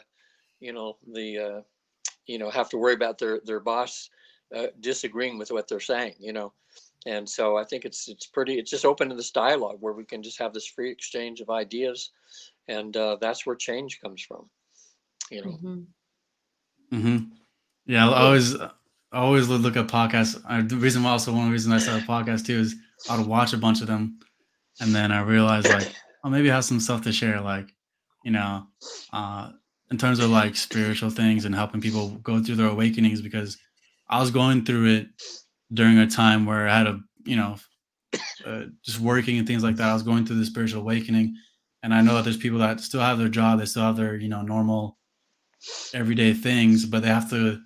you 0.59 0.71
know 0.71 0.97
the 1.13 1.37
uh, 1.37 1.61
you 2.27 2.37
know 2.37 2.49
have 2.49 2.69
to 2.69 2.77
worry 2.77 2.93
about 2.93 3.17
their 3.17 3.39
their 3.43 3.59
boss 3.59 4.09
uh, 4.55 4.67
disagreeing 4.79 5.37
with 5.37 5.51
what 5.51 5.67
they're 5.67 5.79
saying 5.79 6.13
you 6.19 6.31
know 6.31 6.53
and 7.05 7.27
so 7.27 7.57
i 7.57 7.63
think 7.63 7.85
it's 7.85 8.07
it's 8.07 8.25
pretty 8.25 8.55
it's 8.55 8.71
just 8.71 8.85
open 8.85 9.09
to 9.09 9.15
this 9.15 9.31
dialogue 9.31 9.77
where 9.79 9.93
we 9.93 10.03
can 10.03 10.23
just 10.23 10.39
have 10.39 10.53
this 10.53 10.67
free 10.67 10.91
exchange 10.91 11.41
of 11.41 11.49
ideas 11.49 12.11
and 12.67 12.97
uh, 12.97 13.17
that's 13.21 13.45
where 13.45 13.55
change 13.55 13.99
comes 14.01 14.21
from 14.21 14.49
you 15.31 15.43
know 15.43 15.51
mm-hmm. 15.51 16.97
Mm-hmm. 16.97 17.17
yeah 17.85 18.09
i 18.09 18.21
always 18.21 18.55
I 19.09 19.19
always 19.19 19.47
look 19.47 19.77
at 19.77 19.87
podcasts 19.87 20.41
I, 20.47 20.61
the 20.61 20.75
reason 20.75 21.03
why 21.03 21.11
also 21.11 21.33
one 21.33 21.51
reason 21.51 21.71
i 21.71 21.77
started 21.77 22.03
a 22.03 22.07
podcast 22.07 22.45
too 22.45 22.59
is 22.59 22.75
i 23.09 23.17
would 23.17 23.27
watch 23.27 23.53
a 23.53 23.57
bunch 23.57 23.81
of 23.81 23.87
them 23.87 24.19
and 24.79 24.93
then 24.93 25.11
i 25.11 25.21
realized 25.21 25.69
like 25.69 25.93
oh 26.23 26.29
maybe 26.29 26.51
i 26.51 26.55
have 26.55 26.65
some 26.65 26.79
stuff 26.79 27.01
to 27.03 27.11
share 27.11 27.41
like 27.41 27.67
you 28.23 28.31
know 28.31 28.65
uh 29.13 29.51
in 29.89 29.97
terms 29.97 30.19
of 30.19 30.29
like 30.29 30.55
spiritual 30.55 31.09
things 31.09 31.45
and 31.45 31.55
helping 31.55 31.79
people 31.79 32.09
go 32.21 32.43
through 32.43 32.55
their 32.55 32.67
awakenings 32.67 33.21
because 33.21 33.57
i 34.09 34.19
was 34.19 34.31
going 34.31 34.65
through 34.65 34.85
it 34.85 35.07
during 35.73 35.97
a 35.97 36.07
time 36.07 36.45
where 36.45 36.67
I 36.67 36.77
had 36.77 36.87
a, 36.87 36.99
you 37.25 37.35
know, 37.35 37.57
uh, 38.45 38.63
just 38.83 38.99
working 38.99 39.37
and 39.37 39.47
things 39.47 39.63
like 39.63 39.75
that. 39.75 39.89
I 39.89 39.93
was 39.93 40.03
going 40.03 40.25
through 40.25 40.39
the 40.39 40.45
spiritual 40.45 40.81
awakening, 40.81 41.35
and 41.83 41.93
I 41.93 42.01
know 42.01 42.15
that 42.15 42.23
there's 42.23 42.37
people 42.37 42.59
that 42.59 42.79
still 42.79 43.01
have 43.01 43.17
their 43.17 43.29
job, 43.29 43.59
they 43.59 43.65
still 43.65 43.83
have 43.83 43.97
their, 43.97 44.15
you 44.15 44.29
know, 44.29 44.41
normal, 44.41 44.97
everyday 45.93 46.33
things, 46.33 46.85
but 46.85 47.01
they 47.01 47.09
have 47.09 47.29
to, 47.31 47.59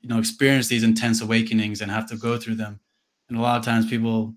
you 0.00 0.08
know, 0.08 0.18
experience 0.18 0.68
these 0.68 0.82
intense 0.82 1.20
awakenings 1.20 1.80
and 1.80 1.90
have 1.90 2.08
to 2.08 2.16
go 2.16 2.38
through 2.38 2.56
them. 2.56 2.80
And 3.28 3.38
a 3.38 3.40
lot 3.40 3.58
of 3.58 3.64
times, 3.64 3.88
people 3.88 4.34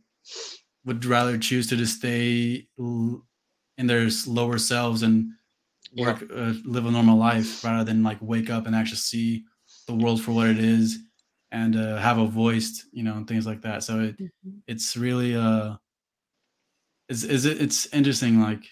would 0.85 1.05
rather 1.05 1.37
choose 1.37 1.67
to 1.67 1.77
just 1.77 1.97
stay 1.97 2.67
in 2.77 3.87
their 3.87 4.09
lower 4.27 4.57
selves 4.57 5.03
and 5.03 5.29
work, 5.97 6.23
yeah. 6.29 6.35
uh, 6.35 6.53
live 6.65 6.85
a 6.85 6.91
normal 6.91 7.17
life 7.17 7.63
rather 7.63 7.83
than 7.83 8.03
like 8.03 8.17
wake 8.21 8.49
up 8.49 8.67
and 8.67 8.75
actually 8.75 8.97
see 8.97 9.43
the 9.87 9.95
world 9.95 10.21
for 10.21 10.31
what 10.31 10.47
it 10.47 10.59
is 10.59 10.99
and 11.53 11.75
uh, 11.75 11.97
have 11.97 12.17
a 12.17 12.25
voice, 12.25 12.85
you 12.91 13.03
know, 13.03 13.13
and 13.13 13.27
things 13.27 13.45
like 13.45 13.61
that. 13.61 13.83
So 13.83 13.99
it 13.99 14.19
mm-hmm. 14.19 14.57
it's 14.67 14.97
really 14.97 15.35
uh, 15.35 15.75
is 17.07 17.23
is 17.23 17.45
it 17.45 17.61
it's 17.61 17.85
interesting. 17.93 18.41
Like, 18.41 18.63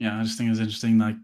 yeah, 0.00 0.18
I 0.18 0.24
just 0.24 0.36
think 0.36 0.50
it's 0.50 0.58
interesting, 0.58 0.98
like 0.98 1.14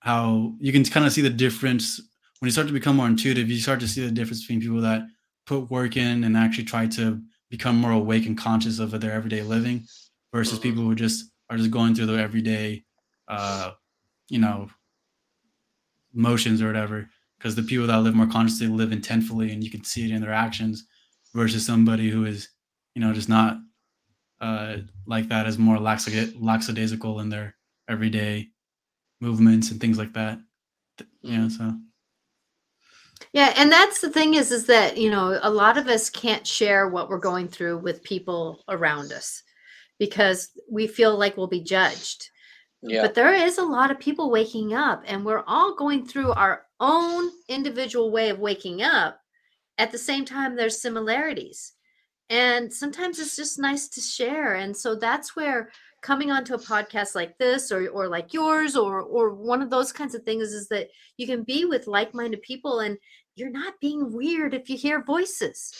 how 0.00 0.52
you 0.58 0.72
can 0.72 0.84
kind 0.84 1.06
of 1.06 1.12
see 1.12 1.22
the 1.22 1.30
difference 1.30 2.00
when 2.40 2.48
you 2.48 2.50
start 2.50 2.66
to 2.66 2.72
become 2.72 2.96
more 2.96 3.06
intuitive. 3.06 3.48
You 3.48 3.60
start 3.60 3.80
to 3.80 3.88
see 3.88 4.04
the 4.04 4.10
difference 4.10 4.40
between 4.42 4.60
people 4.60 4.80
that 4.80 5.02
put 5.46 5.70
work 5.70 5.96
in 5.96 6.24
and 6.24 6.36
actually 6.36 6.64
try 6.64 6.88
to 6.88 7.20
become 7.48 7.76
more 7.76 7.92
awake 7.92 8.26
and 8.26 8.36
conscious 8.36 8.80
of 8.80 8.90
their 9.00 9.12
everyday 9.12 9.42
living 9.42 9.86
versus 10.34 10.58
mm-hmm. 10.58 10.68
people 10.68 10.82
who 10.82 10.94
just 10.96 11.30
are 11.48 11.56
just 11.56 11.70
going 11.70 11.94
through 11.94 12.06
their 12.06 12.20
everyday, 12.20 12.84
uh, 13.28 13.70
you 14.28 14.40
know, 14.40 14.68
motions 16.12 16.60
or 16.60 16.66
whatever 16.66 17.08
because 17.40 17.54
the 17.54 17.62
people 17.62 17.86
that 17.86 17.98
live 17.98 18.14
more 18.14 18.26
consciously 18.26 18.66
live 18.66 18.90
intentfully 18.90 19.52
and 19.52 19.64
you 19.64 19.70
can 19.70 19.82
see 19.82 20.04
it 20.04 20.14
in 20.14 20.20
their 20.20 20.32
actions 20.32 20.86
versus 21.34 21.64
somebody 21.64 22.10
who 22.10 22.26
is 22.26 22.50
you 22.94 23.00
know 23.00 23.12
just 23.12 23.28
not 23.28 23.58
uh, 24.40 24.76
like 25.06 25.28
that 25.28 25.46
is 25.46 25.58
more 25.58 25.78
lackadaisical 25.78 27.20
in 27.20 27.28
their 27.28 27.54
everyday 27.88 28.48
movements 29.20 29.70
and 29.70 29.80
things 29.80 29.98
like 29.98 30.12
that. 30.12 30.38
Yeah 31.22 31.48
so. 31.48 31.72
Yeah 33.32 33.54
and 33.56 33.72
that's 33.72 34.00
the 34.00 34.10
thing 34.10 34.34
is 34.34 34.50
is 34.50 34.66
that 34.66 34.98
you 34.98 35.10
know 35.10 35.38
a 35.42 35.50
lot 35.50 35.78
of 35.78 35.88
us 35.88 36.10
can't 36.10 36.46
share 36.46 36.88
what 36.88 37.08
we're 37.08 37.18
going 37.18 37.48
through 37.48 37.78
with 37.78 38.02
people 38.02 38.62
around 38.68 39.12
us 39.12 39.42
because 39.98 40.50
we 40.70 40.86
feel 40.86 41.16
like 41.16 41.36
we'll 41.36 41.46
be 41.46 41.62
judged. 41.62 42.30
Yeah. 42.82 43.02
But 43.02 43.14
there 43.14 43.34
is 43.34 43.58
a 43.58 43.62
lot 43.62 43.90
of 43.90 44.00
people 44.00 44.30
waking 44.30 44.72
up, 44.72 45.02
and 45.06 45.22
we're 45.22 45.44
all 45.46 45.76
going 45.76 46.06
through 46.06 46.32
our 46.32 46.62
own 46.80 47.30
individual 47.48 48.10
way 48.10 48.30
of 48.30 48.38
waking 48.38 48.82
up. 48.82 49.20
At 49.78 49.92
the 49.92 49.98
same 49.98 50.24
time, 50.24 50.56
there's 50.56 50.82
similarities. 50.82 51.72
And 52.28 52.72
sometimes 52.72 53.18
it's 53.18 53.36
just 53.36 53.58
nice 53.58 53.88
to 53.88 54.00
share. 54.00 54.54
And 54.54 54.76
so 54.76 54.94
that's 54.94 55.34
where 55.34 55.70
coming 56.02 56.30
onto 56.30 56.54
a 56.54 56.58
podcast 56.58 57.14
like 57.14 57.36
this 57.38 57.70
or, 57.70 57.88
or 57.88 58.08
like 58.08 58.32
yours 58.32 58.76
or 58.76 59.02
or 59.02 59.34
one 59.34 59.60
of 59.60 59.70
those 59.70 59.92
kinds 59.92 60.14
of 60.14 60.22
things 60.22 60.52
is 60.52 60.68
that 60.68 60.88
you 61.18 61.26
can 61.26 61.42
be 61.42 61.64
with 61.64 61.86
like-minded 61.86 62.40
people 62.42 62.80
and 62.80 62.96
you're 63.36 63.50
not 63.50 63.74
being 63.80 64.12
weird 64.12 64.54
if 64.54 64.70
you 64.70 64.76
hear 64.76 65.04
voices. 65.04 65.72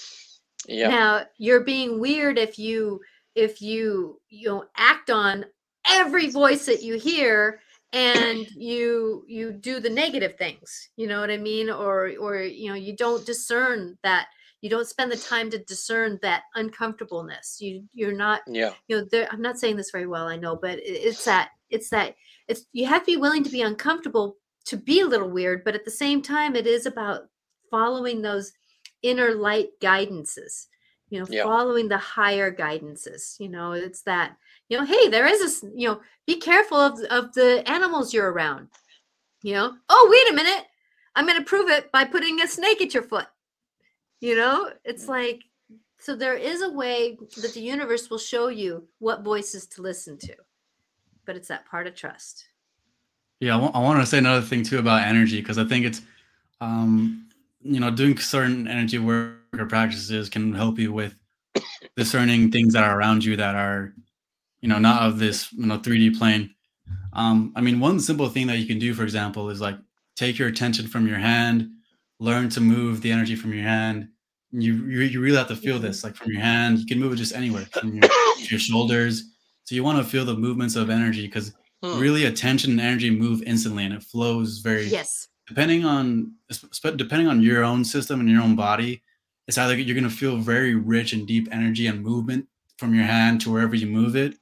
Yeah. 0.67 0.89
Now 0.89 1.25
you're 1.39 1.65
being 1.65 2.01
weird 2.01 2.39
if 2.39 2.59
you 2.59 3.01
if 3.35 3.63
you 3.63 4.21
you 4.29 4.49
know 4.49 4.65
act 4.77 5.11
on 5.11 5.47
every 5.89 6.29
voice 6.29 6.67
that 6.67 6.83
you 6.83 6.99
hear 6.99 7.61
and 7.93 8.47
you 8.55 9.25
you 9.27 9.53
do 9.53 9.81
the 9.81 9.91
negative 9.91 10.37
things 10.37 10.91
you 10.97 11.07
know 11.07 11.21
what 11.21 11.31
i 11.31 11.37
mean? 11.37 11.71
Or 11.71 12.13
or 12.21 12.43
you 12.43 12.69
know 12.69 12.77
you 12.77 12.97
don't 12.97 13.27
discern 13.27 13.99
that 14.03 14.29
you 14.61 14.69
don't 14.69 14.87
spend 14.87 15.11
the 15.11 15.17
time 15.17 15.51
to 15.51 15.59
discern 15.65 16.19
that 16.23 16.43
uncomfortableness. 16.55 17.59
You 17.61 17.85
you're 17.95 18.17
not 18.17 18.43
yeah. 18.47 18.73
you 18.89 18.97
know 18.97 19.07
there 19.11 19.29
i'm 19.31 19.43
not 19.43 19.59
saying 19.59 19.77
this 19.77 19.91
very 19.91 20.07
well 20.07 20.29
i 20.29 20.37
know 20.37 20.57
but 20.57 20.79
it's 20.83 21.25
that 21.25 21.51
it's 21.71 21.91
that 21.91 22.15
it's 22.49 22.67
you 22.73 22.87
have 22.87 23.03
to 23.03 23.13
be 23.13 23.17
willing 23.17 23.45
to 23.45 23.51
be 23.51 23.63
uncomfortable 23.63 24.37
to 24.67 24.77
be 24.77 25.01
a 25.01 25.07
little 25.07 25.31
weird 25.31 25.65
but 25.65 25.75
at 25.75 25.85
the 25.85 25.91
same 25.91 26.23
time 26.23 26.55
it 26.55 26.67
is 26.67 26.87
about 26.87 27.23
following 27.71 28.23
those 28.23 28.53
inner 29.03 29.35
light 29.35 29.69
guidances 29.81 30.67
you 31.11 31.19
know 31.19 31.27
yeah. 31.29 31.43
following 31.43 31.89
the 31.89 31.99
higher 31.99 32.55
guidances 32.55 33.39
you 33.39 33.49
know? 33.49 33.73
It's 33.73 34.03
that 34.03 34.37
you 34.71 34.79
know 34.79 34.87
hey 34.87 35.09
there 35.09 35.27
is 35.27 35.41
this 35.41 35.65
you 35.75 35.89
know 35.89 36.01
be 36.27 36.37
careful 36.37 36.79
of, 36.79 36.99
of 37.11 37.35
the 37.35 37.63
animals 37.69 38.15
you're 38.15 38.33
around. 38.33 38.69
You 39.43 39.55
know 39.55 39.75
oh 39.91 40.09
wait 40.11 40.33
a 40.33 40.37
minute. 40.37 40.65
I'm 41.15 41.27
going 41.27 41.39
to 41.39 41.45
prove 41.45 41.69
it 41.69 41.91
by 41.93 42.05
putting 42.05 42.41
a 42.41 42.47
snake 42.47 42.81
at 42.81 42.95
your 42.95 43.03
foot. 43.03 43.27
You 44.21 44.37
know 44.37 44.71
it's 44.85 45.07
like 45.07 45.43
so 45.99 46.17
there 46.17 46.37
is 46.37 46.63
a 46.63 46.71
way 46.71 47.19
that 47.43 47.53
the 47.53 47.61
universe 47.61 48.09
will 48.09 48.19
show 48.19 48.49
you 48.49 48.89
what 49.01 49.23
voices 49.23 49.67
to 49.67 49.83
listen 49.83 50.17
to 50.19 50.35
but 51.27 51.37
it's 51.37 51.47
that 51.47 51.65
part 51.67 51.87
of 51.87 51.95
trust. 51.95 52.47
Yeah 53.39 53.57
I, 53.57 53.61
w- 53.61 53.73
I 53.73 53.79
want 53.79 54.01
to 54.01 54.07
say 54.07 54.19
another 54.19 54.45
thing 54.45 54.65
too 54.65 54.79
about 54.79 55.07
energy 55.07 55.41
because 55.41 55.59
i 55.59 55.65
think 55.65 55.85
it's 55.87 56.03
um 56.61 57.29
you 57.63 57.81
know 57.81 57.91
doing 57.91 58.19
certain 58.19 58.67
energy 58.67 58.99
work 58.99 59.37
or 59.57 59.67
practices 59.67 60.29
can 60.29 60.53
help 60.53 60.79
you 60.79 60.93
with 60.93 61.15
discerning 61.97 62.51
things 62.51 62.73
that 62.75 62.85
are 62.85 62.99
around 62.99 63.25
you 63.25 63.37
that 63.37 63.55
are 63.55 63.95
you 64.61 64.69
know 64.69 64.79
not 64.79 65.03
of 65.03 65.19
this 65.19 65.53
you 65.53 65.67
know 65.67 65.79
3d 65.79 66.19
plane 66.19 66.55
Um, 67.13 67.53
I 67.57 67.61
mean, 67.61 67.81
one 67.81 68.01
simple 68.01 68.29
thing 68.29 68.47
that 68.47 68.59
you 68.59 68.67
can 68.67 68.79
do, 68.79 68.95
for 68.95 69.03
example, 69.03 69.51
is 69.51 69.61
like 69.61 69.77
take 70.17 70.39
your 70.39 70.49
attention 70.49 70.87
from 70.87 71.07
your 71.07 71.19
hand, 71.19 71.69
learn 72.19 72.49
to 72.51 72.61
move 72.61 73.03
the 73.03 73.13
energy 73.13 73.37
from 73.37 73.53
your 73.53 73.65
hand. 73.65 74.09
You 74.53 74.75
you, 74.87 75.01
you 75.03 75.21
really 75.21 75.37
have 75.37 75.49
to 75.49 75.57
feel 75.57 75.79
this, 75.79 76.05
like 76.05 76.17
from 76.17 76.33
your 76.33 76.41
hand. 76.41 76.79
You 76.79 76.87
can 76.87 76.99
move 76.99 77.13
it 77.13 77.17
just 77.17 77.35
anywhere, 77.35 77.67
from 77.73 77.95
your, 77.95 78.09
your 78.39 78.61
shoulders. 78.61 79.25
So 79.65 79.75
you 79.75 79.85
want 79.85 79.99
to 79.99 80.05
feel 80.05 80.25
the 80.25 80.35
movements 80.35 80.77
of 80.77 80.91
energy 80.91 81.27
because 81.27 81.53
hmm. 81.83 81.99
really 81.99 82.25
attention 82.25 82.73
and 82.73 82.81
energy 82.81 83.11
move 83.11 83.43
instantly, 83.43 83.85
and 83.85 83.95
it 83.95 84.03
flows 84.03 84.59
very. 84.59 84.87
Yes. 84.87 85.29
Depending 85.49 85.85
on 85.85 86.33
depending 86.97 87.27
on 87.27 87.43
your 87.43 87.65
own 87.65 87.85
system 87.85 88.21
and 88.21 88.29
your 88.29 88.41
own 88.41 88.55
body, 88.55 89.03
it's 89.49 89.59
either 89.59 89.77
you're 89.77 89.97
going 89.97 90.09
to 90.09 90.17
feel 90.17 90.37
very 90.37 90.77
rich 90.77 91.13
and 91.13 91.27
deep 91.27 91.49
energy 91.51 91.89
and 91.89 92.05
movement 92.05 92.47
from 92.79 92.95
your 92.95 93.05
hand 93.05 93.41
to 93.41 93.53
wherever 93.53 93.75
you 93.75 93.89
move 93.89 94.15
it, 94.15 94.37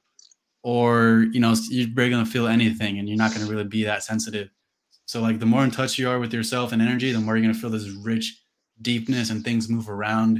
or 0.63 1.27
you 1.31 1.39
know 1.39 1.53
you're 1.69 1.87
barely 1.87 2.11
going 2.11 2.25
to 2.25 2.31
feel 2.31 2.47
anything, 2.47 2.99
and 2.99 3.07
you're 3.07 3.17
not 3.17 3.33
going 3.33 3.45
to 3.45 3.51
really 3.51 3.67
be 3.67 3.83
that 3.83 4.03
sensitive 4.03 4.49
so 5.09 5.21
like 5.21 5.39
the 5.39 5.45
more 5.47 5.63
in 5.63 5.71
touch 5.71 5.97
you 5.97 6.07
are 6.07 6.19
with 6.19 6.31
yourself 6.31 6.71
and 6.71 6.83
energy, 6.83 7.11
the 7.11 7.19
more 7.19 7.35
you're 7.35 7.41
gonna 7.41 7.55
feel 7.55 7.71
this 7.71 7.89
rich 7.89 8.43
deepness 8.83 9.31
and 9.31 9.43
things 9.43 9.67
move 9.67 9.89
around. 9.89 10.37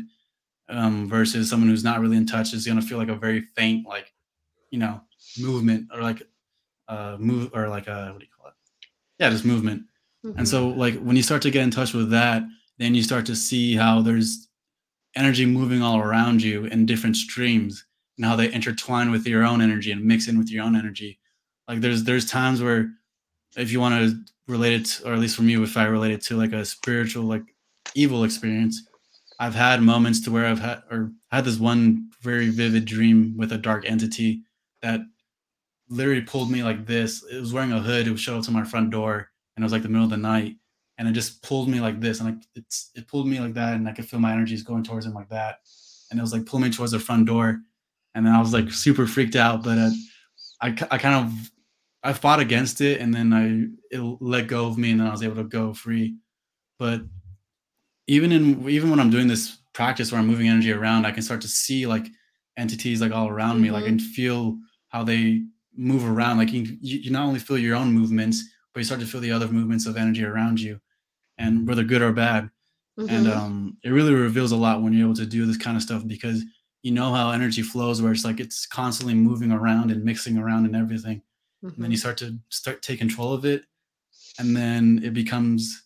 Um, 0.70 1.10
versus 1.10 1.50
someone 1.50 1.70
who's 1.70 1.84
not 1.84 2.00
really 2.00 2.18
in 2.18 2.28
touch 2.28 2.54
is 2.54 2.68
gonna 2.68 2.84
feel 2.84 3.00
like 3.00 3.08
a 3.08 3.16
very 3.16 3.42
faint, 3.58 3.88
like 3.88 4.14
you 4.70 4.78
know, 4.78 5.02
movement 5.40 5.88
or 5.92 6.04
like 6.04 6.22
uh 6.88 7.18
move 7.20 7.50
or 7.56 7.68
like 7.68 7.88
a 7.88 8.12
what 8.12 8.20
do 8.20 8.26
you 8.26 8.32
call 8.38 8.50
it? 8.50 8.54
Yeah, 9.18 9.32
just 9.32 9.44
movement. 9.44 9.86
Mm-hmm. 10.24 10.38
And 10.38 10.48
so 10.48 10.68
like 10.68 11.00
when 11.00 11.16
you 11.16 11.24
start 11.24 11.42
to 11.42 11.50
get 11.50 11.64
in 11.64 11.72
touch 11.72 11.96
with 11.96 12.12
that, 12.12 12.44
then 12.78 12.94
you 12.94 13.02
start 13.02 13.26
to 13.26 13.36
see 13.36 13.76
how 13.76 14.04
there's 14.04 14.50
energy 15.16 15.48
moving 15.48 15.82
all 15.82 15.98
around 15.98 16.44
you 16.44 16.66
in 16.66 16.86
different 16.86 17.16
streams 17.16 17.86
and 18.20 18.26
how 18.26 18.36
they 18.36 18.52
intertwine 18.52 19.12
with 19.12 19.26
your 19.26 19.46
own 19.46 19.62
energy 19.62 19.94
and 19.94 20.04
mix 20.04 20.28
in 20.28 20.38
with 20.38 20.52
your 20.52 20.66
own 20.66 20.76
energy. 20.76 21.20
Like 21.70 21.80
there's 21.80 22.04
there's 22.04 22.30
times 22.30 22.62
where 22.62 22.92
if 23.56 23.72
you 23.72 23.80
want 23.80 23.96
to 23.96 24.20
relate 24.52 24.74
it, 24.74 25.02
or 25.06 25.14
at 25.14 25.20
least 25.20 25.38
for 25.38 25.44
me, 25.44 25.62
if 25.62 25.78
I 25.78 25.86
relate 25.86 26.12
it 26.12 26.22
to 26.26 26.36
like 26.36 26.52
a 26.52 26.66
spiritual, 26.66 27.24
like 27.24 27.44
evil 27.96 28.26
experience, 28.26 28.86
I've 29.40 29.56
had 29.56 29.82
moments 29.82 30.20
to 30.26 30.32
where 30.32 30.46
I've 30.46 30.60
had 30.60 30.82
or 30.92 31.12
had 31.32 31.46
this 31.46 31.60
one 31.60 32.10
very 32.22 32.50
vivid 32.50 32.84
dream 32.84 33.36
with 33.38 33.54
a 33.54 33.58
dark 33.58 33.86
entity 33.90 34.42
that 34.82 35.00
literally 35.88 36.22
pulled 36.22 36.52
me 36.52 36.62
like 36.62 36.86
this. 36.86 37.24
It 37.32 37.40
was 37.40 37.54
wearing 37.54 37.72
a 37.72 37.80
hood. 37.80 38.08
It 38.08 38.20
showed 38.20 38.40
up 38.40 38.44
to 38.46 38.52
my 38.52 38.66
front 38.66 38.90
door, 38.90 39.30
and 39.56 39.64
it 39.64 39.66
was 39.66 39.72
like 39.72 39.84
the 39.84 39.90
middle 39.90 40.04
of 40.04 40.12
the 40.12 40.18
night, 40.18 40.58
and 40.98 41.08
it 41.08 41.14
just 41.14 41.42
pulled 41.42 41.70
me 41.70 41.80
like 41.80 42.02
this, 42.02 42.20
and 42.20 42.30
like 42.30 42.44
it's 42.56 42.92
it 42.96 43.08
pulled 43.08 43.28
me 43.28 43.40
like 43.40 43.54
that, 43.54 43.76
and 43.76 43.88
I 43.88 43.94
could 43.94 44.10
feel 44.10 44.20
my 44.20 44.34
energies 44.34 44.62
going 44.62 44.84
towards 44.84 45.06
him 45.06 45.14
like 45.14 45.30
that, 45.30 45.60
and 46.12 46.20
it 46.20 46.22
was 46.22 46.34
like 46.34 46.46
pulling 46.46 46.66
me 46.66 46.72
towards 46.72 46.92
the 46.92 47.00
front 47.00 47.26
door, 47.26 47.62
and 48.16 48.26
then 48.26 48.34
I 48.34 48.40
was 48.40 48.54
like 48.54 48.72
super 48.72 49.06
freaked 49.06 49.36
out, 49.36 49.64
but 49.64 49.78
uh, 49.78 49.92
I 50.62 50.68
I 50.92 50.98
kind 50.98 51.26
of 51.26 51.52
I 52.04 52.14
fought 52.14 52.40
against 52.40 52.82
it 52.82 53.02
and 53.02 53.14
then 53.14 53.34
I 53.34 53.96
it 53.96 54.00
let 54.22 54.48
go 54.48 54.68
of 54.68 54.78
me 54.78 54.92
and 54.92 55.00
then 55.00 55.08
I 55.08 55.12
was 55.12 55.24
able 55.24 55.36
to 55.36 55.44
go 55.44 55.74
free. 55.74 56.16
But 56.78 57.02
even 58.08 58.32
in 58.32 58.68
even 58.70 58.90
when 58.90 59.00
I'm 59.00 59.10
doing 59.10 59.28
this 59.28 59.58
practice 59.74 60.12
where 60.12 60.20
I'm 60.20 60.28
moving 60.28 60.48
energy 60.48 60.72
around, 60.72 61.06
I 61.06 61.12
can 61.12 61.24
start 61.24 61.42
to 61.42 61.48
see 61.48 61.86
like 61.86 62.08
entities 62.58 63.02
like 63.02 63.12
all 63.12 63.28
around 63.28 63.56
mm-hmm. 63.56 63.64
me. 63.64 63.72
Like 63.72 63.88
and 63.88 64.00
mm-hmm. 64.00 64.12
feel 64.12 64.58
how 64.90 65.04
they 65.04 65.44
move 65.76 66.06
around. 66.06 66.38
Like 66.38 66.52
you, 66.52 66.78
you 66.82 67.12
not 67.12 67.26
only 67.26 67.40
feel 67.40 67.58
your 67.58 67.76
own 67.76 67.92
movements, 67.94 68.44
but 68.74 68.80
you 68.80 68.86
start 68.86 69.02
to 69.02 69.08
feel 69.08 69.22
the 69.22 69.32
other 69.32 69.48
movements 69.48 69.86
of 69.86 69.98
energy 69.98 70.24
around 70.24 70.60
you, 70.60 70.80
and 71.38 71.68
whether 71.68 71.84
good 71.84 72.02
or 72.02 72.12
bad. 72.12 72.50
Mm-hmm. 73.00 73.16
And 73.16 73.28
um, 73.28 73.78
it 73.84 73.90
really 73.90 74.14
reveals 74.14 74.52
a 74.52 74.58
lot 74.58 74.82
when 74.82 74.92
you're 74.92 75.06
able 75.06 75.16
to 75.16 75.26
do 75.26 75.46
this 75.46 75.58
kind 75.58 75.78
of 75.78 75.84
stuff 75.84 76.06
because 76.06 76.44
you 76.82 76.92
know 76.92 77.14
how 77.14 77.32
energy 77.32 77.62
flows, 77.62 78.02
where 78.02 78.12
it's 78.12 78.26
like 78.26 78.40
it's 78.40 78.66
constantly 78.66 79.14
moving 79.14 79.52
around 79.52 79.92
and 79.92 80.04
mixing 80.04 80.38
around 80.38 80.66
and 80.66 80.76
everything 80.76 81.22
mm-hmm. 81.64 81.76
and 81.76 81.84
then 81.84 81.92
you 81.92 81.98
mm-hmm. 81.98 82.02
start 82.02 82.18
to 82.18 82.38
start 82.50 82.82
take 82.82 83.00
control 83.00 83.34
of 83.34 83.46
it 83.46 83.64
and 84.40 84.56
then 84.56 85.02
it 85.04 85.14
becomes 85.14 85.84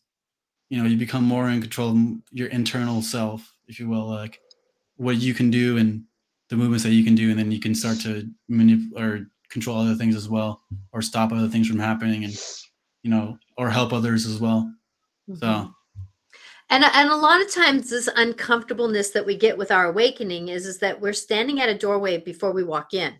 you 0.70 0.82
know 0.82 0.88
you 0.88 0.98
become 0.98 1.24
more 1.24 1.50
in 1.50 1.62
control 1.62 1.90
of 1.90 1.98
your 2.32 2.48
internal 2.50 3.02
self 3.02 3.54
if 3.68 3.80
you 3.80 3.88
will 3.88 4.08
like 4.08 4.40
what 4.98 5.18
you 5.18 5.34
can 5.34 5.50
do 5.50 5.78
and 5.78 6.04
the 6.50 6.56
movements 6.56 6.84
that 6.84 6.92
you 6.92 7.04
can 7.04 7.16
do 7.16 7.30
and 7.30 7.40
then 7.40 7.52
you 7.52 7.60
can 7.60 7.74
start 7.74 8.00
to 8.00 8.28
manipulate 8.48 9.04
or 9.04 9.28
control 9.50 9.78
other 9.78 9.96
things 9.96 10.16
as 10.16 10.30
well 10.30 10.62
or 10.92 11.02
stop 11.02 11.32
other 11.32 11.48
things 11.48 11.68
from 11.68 11.80
happening 11.80 12.24
and 12.24 12.36
you 13.04 13.10
know 13.10 13.38
or 13.58 13.70
help 13.70 13.94
others 13.94 14.26
as 14.26 14.40
well 14.40 14.72
mm-hmm. 15.30 15.36
so 15.36 15.74
and 16.74 16.84
and 16.84 17.10
a 17.10 17.16
lot 17.16 17.42
of 17.42 17.54
times 17.54 17.90
this 17.90 18.10
uncomfortableness 18.16 19.12
that 19.12 19.26
we 19.26 19.38
get 19.38 19.58
with 19.58 19.72
our 19.72 19.86
awakening 19.86 20.50
is 20.50 20.66
is 20.66 20.80
that 20.80 21.00
we're 21.00 21.14
standing 21.14 21.62
at 21.62 21.70
a 21.70 21.78
doorway 21.78 22.18
before 22.18 22.52
we 22.52 22.64
walk 22.64 22.94
in 22.94 23.14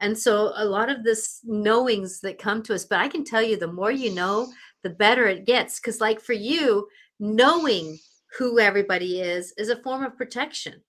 and 0.00 0.16
so 0.18 0.52
a 0.56 0.64
lot 0.64 0.90
of 0.90 1.04
this 1.04 1.40
knowings 1.44 2.20
that 2.20 2.38
come 2.38 2.62
to 2.64 2.74
us, 2.74 2.84
but 2.84 3.00
I 3.00 3.08
can 3.08 3.24
tell 3.24 3.42
you 3.42 3.56
the 3.56 3.72
more 3.72 3.90
you 3.90 4.14
know, 4.14 4.52
the 4.82 4.90
better 4.90 5.26
it 5.26 5.46
gets. 5.46 5.78
Because, 5.80 6.00
like 6.00 6.20
for 6.20 6.32
you, 6.32 6.88
knowing 7.20 7.98
who 8.36 8.58
everybody 8.58 9.20
is 9.20 9.54
is 9.56 9.68
a 9.68 9.82
form 9.82 10.04
of 10.04 10.16
protection. 10.16 10.82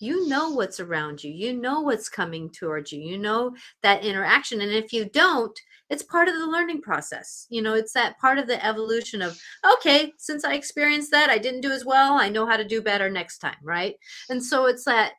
You 0.00 0.28
know 0.28 0.50
what's 0.50 0.80
around 0.80 1.22
you, 1.22 1.30
you 1.30 1.52
know 1.52 1.80
what's 1.80 2.08
coming 2.08 2.50
towards 2.50 2.92
you, 2.92 3.00
you 3.00 3.18
know 3.18 3.54
that 3.82 4.04
interaction. 4.04 4.60
And 4.60 4.72
if 4.72 4.92
you 4.92 5.06
don't, 5.06 5.58
it's 5.90 6.02
part 6.02 6.28
of 6.28 6.34
the 6.34 6.46
learning 6.46 6.82
process. 6.82 7.46
You 7.48 7.62
know, 7.62 7.74
it's 7.74 7.92
that 7.92 8.18
part 8.18 8.38
of 8.38 8.46
the 8.46 8.64
evolution 8.64 9.22
of, 9.22 9.38
okay, 9.74 10.12
since 10.18 10.44
I 10.44 10.54
experienced 10.54 11.10
that, 11.12 11.30
I 11.30 11.38
didn't 11.38 11.62
do 11.62 11.70
as 11.70 11.84
well. 11.84 12.14
I 12.14 12.28
know 12.28 12.46
how 12.46 12.56
to 12.56 12.64
do 12.64 12.82
better 12.82 13.08
next 13.08 13.38
time. 13.38 13.56
Right. 13.62 13.96
And 14.28 14.44
so 14.44 14.66
it's 14.66 14.84
that 14.84 15.12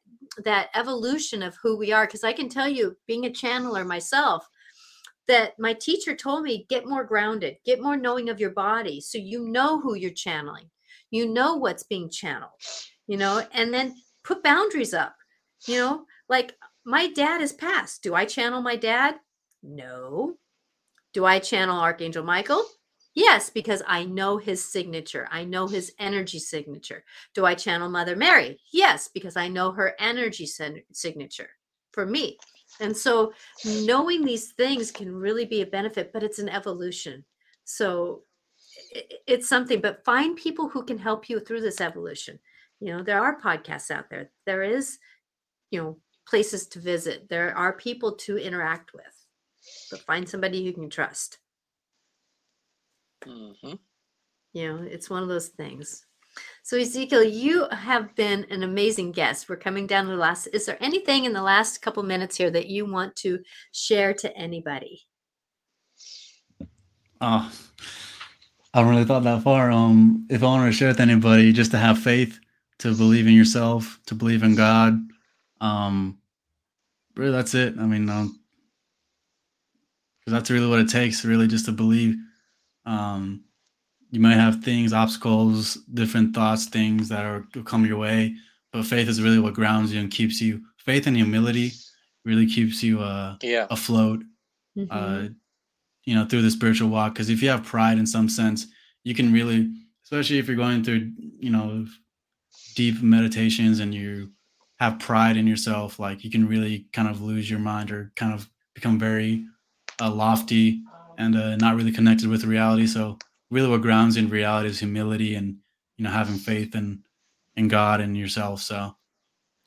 that 0.44 0.70
evolution 0.76 1.44
of 1.44 1.58
who 1.62 1.78
we 1.78 1.92
are 1.92 2.06
because 2.06 2.24
i 2.24 2.34
can 2.34 2.50
tell 2.50 2.68
you 2.68 2.96
being 3.08 3.26
a 3.26 3.30
channeler 3.30 3.86
myself 3.86 4.48
that 5.28 5.54
my 5.60 5.74
teacher 5.74 6.16
told 6.16 6.44
me 6.44 6.66
get 6.70 6.88
more 6.88 7.04
grounded 7.04 7.58
get 7.66 7.82
more 7.82 7.98
knowing 7.98 8.30
of 8.30 8.40
your 8.40 8.52
body 8.52 9.02
so 9.02 9.18
you 9.18 9.48
know 9.48 9.80
who 9.80 9.96
you're 9.96 10.12
channeling 10.12 10.70
you 11.12 11.28
know 11.28 11.56
what's 11.56 11.84
being 11.84 12.10
channeled 12.10 12.52
you 13.08 13.18
know 13.18 13.44
and 13.54 13.74
then 13.74 13.96
put 14.24 14.44
boundaries 14.44 14.94
up 14.94 15.16
you 15.68 15.78
know 15.78 16.04
like 16.28 16.56
my 16.86 17.08
dad 17.08 17.42
is 17.42 17.54
passed 17.54 18.02
do 18.04 18.14
i 18.16 18.26
channel 18.26 18.62
my 18.62 18.76
dad 18.76 19.16
no 19.64 20.36
do 21.20 21.26
i 21.26 21.38
channel 21.40 21.78
archangel 21.78 22.24
michael 22.24 22.66
Yes, 23.16 23.50
because 23.50 23.82
I 23.88 24.06
know 24.06 24.38
his 24.38 24.64
signature. 24.64 25.28
I 25.32 25.44
know 25.44 25.68
his 25.68 25.92
energy 26.00 26.40
signature. 26.40 27.04
Do 27.34 27.46
I 27.46 27.54
channel 27.56 27.90
Mother 27.90 28.16
Mary? 28.16 28.60
Yes, 28.72 29.10
because 29.14 29.36
I 29.36 29.48
know 29.48 29.72
her 29.72 29.94
energy 30.00 30.46
signature 30.46 31.50
for 31.92 32.06
me. 32.06 32.38
And 32.80 32.96
so 32.96 33.34
knowing 33.66 34.24
these 34.24 34.54
things 34.54 34.92
can 34.92 35.14
really 35.14 35.46
be 35.46 35.62
a 35.62 35.66
benefit, 35.66 36.14
but 36.14 36.24
it's 36.24 36.40
an 36.40 36.48
evolution. 36.48 37.26
So 37.66 38.24
it's 39.28 39.50
something, 39.50 39.82
but 39.82 40.06
find 40.06 40.38
people 40.38 40.70
who 40.70 40.84
can 40.84 40.98
help 40.98 41.30
you 41.30 41.42
through 41.42 41.62
this 41.62 41.82
evolution. 41.82 42.40
You 42.80 42.96
know, 42.96 43.04
there 43.04 43.22
are 43.22 43.42
podcasts 43.42 43.92
out 43.92 44.10
there. 44.10 44.32
There 44.46 44.64
is, 44.64 45.00
you 45.72 45.82
know, 45.82 45.98
places 46.26 46.68
to 46.68 46.80
visit. 46.80 47.28
There 47.28 47.54
are 47.58 47.74
people 47.74 48.14
to 48.18 48.38
interact 48.38 48.94
with. 48.94 49.19
But 49.92 50.02
find 50.02 50.28
somebody 50.28 50.60
you 50.60 50.74
can 50.74 50.90
trust. 50.90 51.40
Mm-hmm. 53.26 53.74
You 54.54 54.68
know, 54.68 54.84
it's 54.84 55.10
one 55.10 55.24
of 55.24 55.30
those 55.30 55.50
things. 55.50 56.06
So 56.64 56.78
Ezekiel, 56.78 57.24
you 57.24 57.68
have 57.72 58.16
been 58.16 58.46
an 58.50 58.64
amazing 58.64 59.12
guest. 59.12 59.50
We're 59.50 59.58
coming 59.58 59.88
down 59.88 60.06
to 60.06 60.12
the 60.12 60.18
last. 60.18 60.48
Is 60.54 60.66
there 60.66 60.78
anything 60.82 61.26
in 61.26 61.34
the 61.34 61.42
last 61.42 61.82
couple 61.82 62.04
minutes 62.04 62.38
here 62.38 62.52
that 62.52 62.68
you 62.68 62.86
want 62.86 63.16
to 63.18 63.40
share 63.72 64.14
to 64.16 64.36
anybody? 64.38 65.02
Oh, 67.22 67.52
I 68.74 68.78
haven't 68.78 68.92
really 68.92 69.06
thought 69.06 69.24
that 69.24 69.44
far. 69.44 69.72
Um, 69.72 70.28
if 70.30 70.44
I 70.44 70.46
want 70.46 70.72
to 70.72 70.78
share 70.78 70.90
with 70.90 71.00
anybody, 71.00 71.52
just 71.52 71.72
to 71.72 71.78
have 71.78 72.00
faith, 72.00 72.40
to 72.80 72.96
believe 72.96 73.28
in 73.28 73.34
yourself, 73.34 74.00
to 74.06 74.16
believe 74.16 74.44
in 74.44 74.56
God. 74.56 75.00
Um, 75.60 76.20
really, 77.16 77.32
that's 77.32 77.56
it. 77.56 77.76
I 77.78 77.86
mean, 77.86 78.10
um, 78.10 78.39
that's 80.30 80.50
really 80.50 80.68
what 80.68 80.80
it 80.80 80.90
takes. 80.90 81.26
Really, 81.26 81.48
just 81.48 81.66
to 81.66 81.72
believe 81.72 82.16
um, 82.86 83.44
you 84.12 84.20
might 84.20 84.36
have 84.36 84.64
things, 84.64 84.94
obstacles, 84.94 85.76
different 85.94 86.36
thoughts, 86.36 86.66
things 86.66 87.10
that 87.10 87.26
are 87.26 87.46
come 87.66 87.86
your 87.86 87.98
way, 87.98 88.36
but 88.72 88.86
faith 88.86 89.08
is 89.08 89.22
really 89.22 89.40
what 89.40 89.54
grounds 89.54 89.94
you 89.94 90.00
and 90.00 90.12
keeps 90.12 90.42
you. 90.42 90.62
Faith 90.78 91.08
and 91.08 91.16
humility 91.16 91.72
really 92.26 92.48
keeps 92.48 92.82
you 92.82 93.02
uh, 93.02 93.36
yeah. 93.42 93.68
afloat. 93.70 94.22
Uh, 94.78 94.82
mm-hmm. 94.82 95.26
Uh, 95.26 95.30
you 96.06 96.16
know, 96.16 96.26
through 96.26 96.42
the 96.42 96.50
spiritual 96.50 96.90
walk. 96.90 97.14
Because 97.14 97.30
if 97.30 97.44
you 97.44 97.50
have 97.50 97.64
pride 97.64 98.00
in 98.00 98.08
some 98.08 98.30
sense, 98.30 98.66
you 99.04 99.14
can 99.14 99.32
really, 99.32 99.72
especially 100.04 100.40
if 100.40 100.48
you're 100.48 100.58
going 100.58 100.84
through, 100.84 101.12
you 101.38 101.52
know, 101.52 101.86
deep 102.76 103.02
meditations 103.02 103.80
and 103.80 103.94
you 103.94 104.32
have 104.80 105.00
pride 105.00 105.38
in 105.38 105.46
yourself, 105.46 106.00
like 106.00 106.24
you 106.24 106.32
can 106.32 106.48
really 106.48 106.88
kind 106.94 107.08
of 107.08 107.22
lose 107.22 107.50
your 107.50 107.60
mind 107.60 107.92
or 107.92 108.12
kind 108.16 108.34
of 108.34 108.50
become 108.74 108.98
very 108.98 109.46
uh, 110.00 110.12
lofty 110.12 110.82
and 111.18 111.36
uh, 111.36 111.56
not 111.58 111.76
really 111.76 111.92
connected 111.92 112.28
with 112.28 112.44
reality. 112.46 112.88
So 112.88 113.18
really, 113.52 113.70
what 113.70 113.82
grounds 113.82 114.18
in 114.18 114.30
reality 114.30 114.70
is 114.70 114.80
humility 114.80 115.36
and 115.36 115.58
you 115.98 116.04
know 116.04 116.12
having 116.12 116.38
faith 116.38 116.76
in 116.76 117.04
in 117.56 117.68
God 117.68 118.02
and 118.02 118.18
yourself. 118.18 118.62
So 118.62 118.96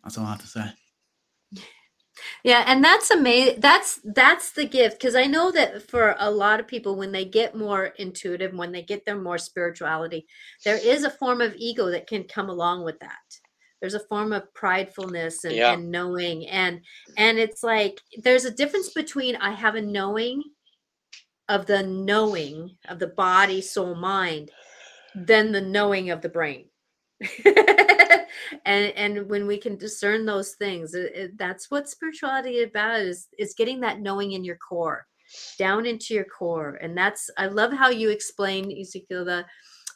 that's 0.03 0.19
all 0.19 0.25
I 0.25 0.31
have 0.31 0.41
to 0.41 0.47
say. 0.47 0.73
Yeah, 2.45 2.65
and 2.67 2.83
that's 2.83 3.11
amazing. 3.11 3.61
That's 3.61 4.01
that's 4.05 4.53
the 4.53 4.65
gift 4.65 4.99
because 4.99 5.15
I 5.15 5.27
know 5.27 5.51
that 5.53 5.89
for 5.89 6.17
a 6.19 6.31
lot 6.31 6.61
of 6.61 6.67
people, 6.67 6.97
when 6.97 7.13
they 7.13 7.25
get 7.25 7.57
more 7.57 7.87
intuitive, 7.87 8.53
when 8.55 8.73
they 8.73 8.83
get 8.83 9.05
their 9.05 9.17
more 9.17 9.39
spirituality, 9.39 10.27
there 10.65 10.77
is 10.77 11.05
a 11.05 11.11
form 11.11 11.41
of 11.41 11.55
ego 11.57 11.91
that 11.91 12.07
can 12.07 12.25
come 12.25 12.49
along 12.49 12.85
with 12.85 12.99
that. 13.01 13.19
There's 13.83 13.95
a 13.95 14.01
form 14.01 14.33
of 14.33 14.45
pridefulness 14.55 15.45
and, 15.45 15.57
yeah. 15.57 15.73
and 15.73 15.91
knowing, 15.91 16.47
and 16.47 16.81
and 17.19 17.37
it's 17.37 17.65
like 17.65 18.01
there's 18.23 18.45
a 18.45 18.51
difference 18.51 18.91
between 18.91 19.35
I 19.37 19.51
have 19.51 19.75
a 19.75 19.83
knowing 19.83 20.45
of 21.49 21.67
the 21.67 21.83
knowing 21.83 22.77
of 22.89 23.01
the 23.01 23.09
body, 23.09 23.61
soul, 23.61 23.97
mind, 23.97 24.53
than 25.17 25.51
the 25.51 25.61
knowing 25.61 26.11
of 26.11 26.23
the 26.23 26.29
brain. 26.29 26.67
and 28.65 28.93
and 28.97 29.29
when 29.29 29.47
we 29.47 29.59
can 29.59 29.77
discern 29.77 30.25
those 30.25 30.53
things 30.53 30.95
it, 30.95 31.13
it, 31.15 31.39
that's 31.39 31.71
what 31.71 31.89
spirituality 31.89 32.57
is 32.57 32.69
about 32.69 33.01
is 33.01 33.29
is 33.39 33.55
getting 33.55 33.81
that 33.81 34.01
knowing 34.01 34.33
in 34.33 34.45
your 34.45 34.57
core 34.57 35.07
down 35.59 35.87
into 35.87 36.15
your 36.15 36.25
core 36.25 36.79
and 36.83 36.97
that's 36.97 37.31
i 37.39 37.47
love 37.47 37.73
how 37.73 37.89
you 37.89 38.11
explain 38.11 38.77
ezekiel 38.81 39.25
the 39.25 39.45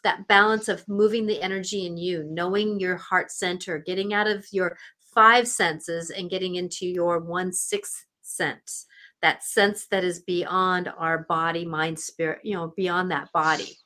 that 0.03 0.27
balance 0.29 0.69
of 0.69 0.87
moving 0.89 1.27
the 1.27 1.41
energy 1.43 1.87
in 1.87 1.97
you 1.97 2.25
knowing 2.25 2.81
your 2.81 2.97
heart 2.97 3.31
center 3.31 3.79
getting 3.79 4.13
out 4.13 4.27
of 4.27 4.47
your 4.53 4.77
five 5.15 5.49
senses 5.49 6.11
and 6.11 6.31
getting 6.31 6.57
into 6.57 6.87
your 6.87 7.19
one 7.21 7.53
sixth 7.53 8.05
sense 8.23 8.87
that 9.23 9.43
sense 9.43 9.87
that 9.91 10.05
is 10.05 10.21
beyond 10.21 10.93
our 10.99 11.25
body 11.29 11.65
mind 11.65 11.99
spirit 11.99 12.41
you 12.43 12.55
know 12.55 12.73
beyond 12.77 13.11
that 13.11 13.31
body 13.33 13.77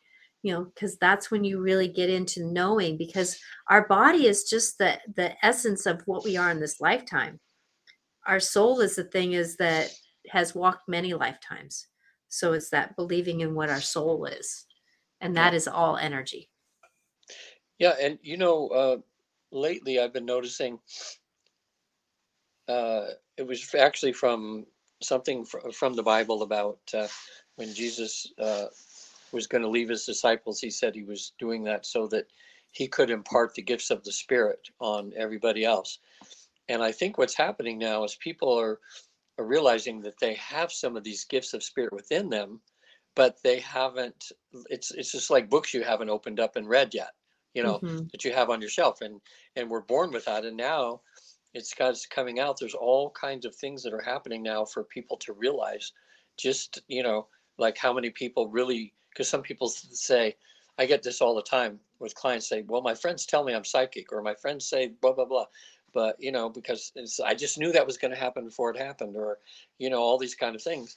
you 0.42 0.52
know 0.52 0.64
because 0.64 0.96
that's 0.98 1.30
when 1.30 1.44
you 1.44 1.61
really 1.61 1.88
get 1.88 2.11
into 2.11 2.44
knowing 2.52 2.96
because 2.96 3.38
our 3.68 3.86
body 3.86 4.26
is 4.26 4.44
just 4.44 4.78
the 4.78 4.98
the 5.16 5.32
essence 5.44 5.86
of 5.86 6.02
what 6.06 6.24
we 6.24 6.36
are 6.36 6.50
in 6.50 6.61
this 6.61 6.80
lifetime. 6.80 7.38
Our 8.26 8.40
soul 8.40 8.80
is 8.80 8.96
the 8.96 9.04
thing 9.04 9.32
is 9.32 9.56
that 9.56 9.90
has 10.28 10.54
walked 10.54 10.88
many 10.88 11.14
lifetimes. 11.14 11.86
So 12.28 12.52
it's 12.52 12.70
that 12.70 12.96
believing 12.96 13.40
in 13.40 13.54
what 13.54 13.70
our 13.70 13.80
soul 13.80 14.26
is 14.26 14.66
and 15.20 15.36
that 15.36 15.54
is 15.54 15.68
all 15.68 15.96
energy 15.96 16.48
yeah 17.78 17.94
and 18.00 18.18
you 18.22 18.36
know 18.36 18.68
uh 18.68 18.96
lately 19.52 20.00
i've 20.00 20.12
been 20.12 20.26
noticing 20.26 20.78
uh 22.68 23.06
it 23.36 23.46
was 23.46 23.74
actually 23.74 24.12
from 24.12 24.64
something 25.02 25.44
fr- 25.44 25.70
from 25.72 25.94
the 25.94 26.02
bible 26.02 26.42
about 26.42 26.78
uh, 26.94 27.06
when 27.56 27.72
jesus 27.74 28.26
uh 28.38 28.66
was 29.32 29.46
going 29.46 29.62
to 29.62 29.68
leave 29.68 29.88
his 29.88 30.04
disciples, 30.04 30.60
he 30.60 30.70
said 30.70 30.94
he 30.94 31.04
was 31.04 31.32
doing 31.38 31.64
that 31.64 31.86
so 31.86 32.06
that 32.08 32.26
he 32.72 32.86
could 32.86 33.10
impart 33.10 33.54
the 33.54 33.62
gifts 33.62 33.90
of 33.90 34.04
the 34.04 34.12
Spirit 34.12 34.68
on 34.80 35.12
everybody 35.16 35.64
else. 35.64 35.98
And 36.68 36.82
I 36.82 36.92
think 36.92 37.18
what's 37.18 37.34
happening 37.34 37.78
now 37.78 38.04
is 38.04 38.16
people 38.16 38.56
are, 38.58 38.78
are 39.38 39.44
realizing 39.44 40.00
that 40.02 40.18
they 40.20 40.34
have 40.34 40.72
some 40.72 40.96
of 40.96 41.04
these 41.04 41.24
gifts 41.24 41.52
of 41.54 41.62
Spirit 41.62 41.92
within 41.92 42.28
them, 42.28 42.60
but 43.14 43.42
they 43.42 43.61
haven't. 43.61 44.32
It's 44.68 44.90
it's 44.92 45.12
just 45.12 45.30
like 45.30 45.50
books 45.50 45.74
you 45.74 45.82
haven't 45.82 46.11
opened 46.11 46.40
up 46.40 46.56
and 46.56 46.68
read 46.68 46.94
yet, 46.94 47.12
you 47.54 47.62
know, 47.62 47.78
mm-hmm. 47.78 48.06
that 48.12 48.24
you 48.24 48.32
have 48.32 48.50
on 48.50 48.61
your 48.61 48.70
shelf, 48.70 49.00
and 49.00 49.20
and 49.56 49.68
we're 49.68 49.80
born 49.80 50.11
with 50.11 50.24
that, 50.26 50.44
and 50.44 50.56
now 50.56 51.00
it's 51.54 51.74
got 51.74 51.90
it's 51.90 52.06
coming 52.06 52.38
out. 52.40 52.58
There's 52.58 52.74
all 52.74 53.11
kinds 53.11 53.44
of 53.44 53.54
things 53.54 53.82
that 53.82 53.92
are 53.92 54.02
happening 54.02 54.42
now 54.42 54.64
for 54.64 54.84
people 54.84 55.16
to 55.18 55.32
realize. 55.32 55.92
Just 56.38 56.82
you 56.88 57.02
know, 57.02 57.26
like 57.58 57.76
how 57.76 57.92
many 57.92 58.11
people 58.11 58.48
really 58.48 58.94
because 59.11 59.28
some 59.28 59.42
people 59.42 59.68
say, 59.68 60.36
I 60.78 60.86
get 60.86 61.02
this 61.02 61.20
all 61.20 61.34
the 61.34 61.42
time 61.42 61.80
with 61.98 62.14
clients 62.14 62.48
say, 62.48 62.62
well, 62.66 62.80
my 62.80 62.94
friends 62.94 63.26
tell 63.26 63.44
me 63.44 63.54
I'm 63.54 63.64
psychic, 63.64 64.12
or 64.12 64.22
my 64.22 64.34
friends 64.34 64.68
say 64.68 64.92
blah 65.02 65.12
blah 65.12 65.24
blah, 65.24 65.46
but 65.92 66.16
you 66.20 66.32
know 66.32 66.48
because 66.48 66.92
I 67.24 67.34
just 67.34 67.58
knew 67.58 67.72
that 67.72 67.86
was 67.86 67.98
going 67.98 68.14
to 68.14 68.20
happen 68.20 68.44
before 68.44 68.70
it 68.70 68.78
happened, 68.78 69.16
or 69.16 69.38
you 69.78 69.90
know 69.90 70.00
all 70.00 70.18
these 70.18 70.36
kind 70.36 70.54
of 70.54 70.62
things. 70.62 70.96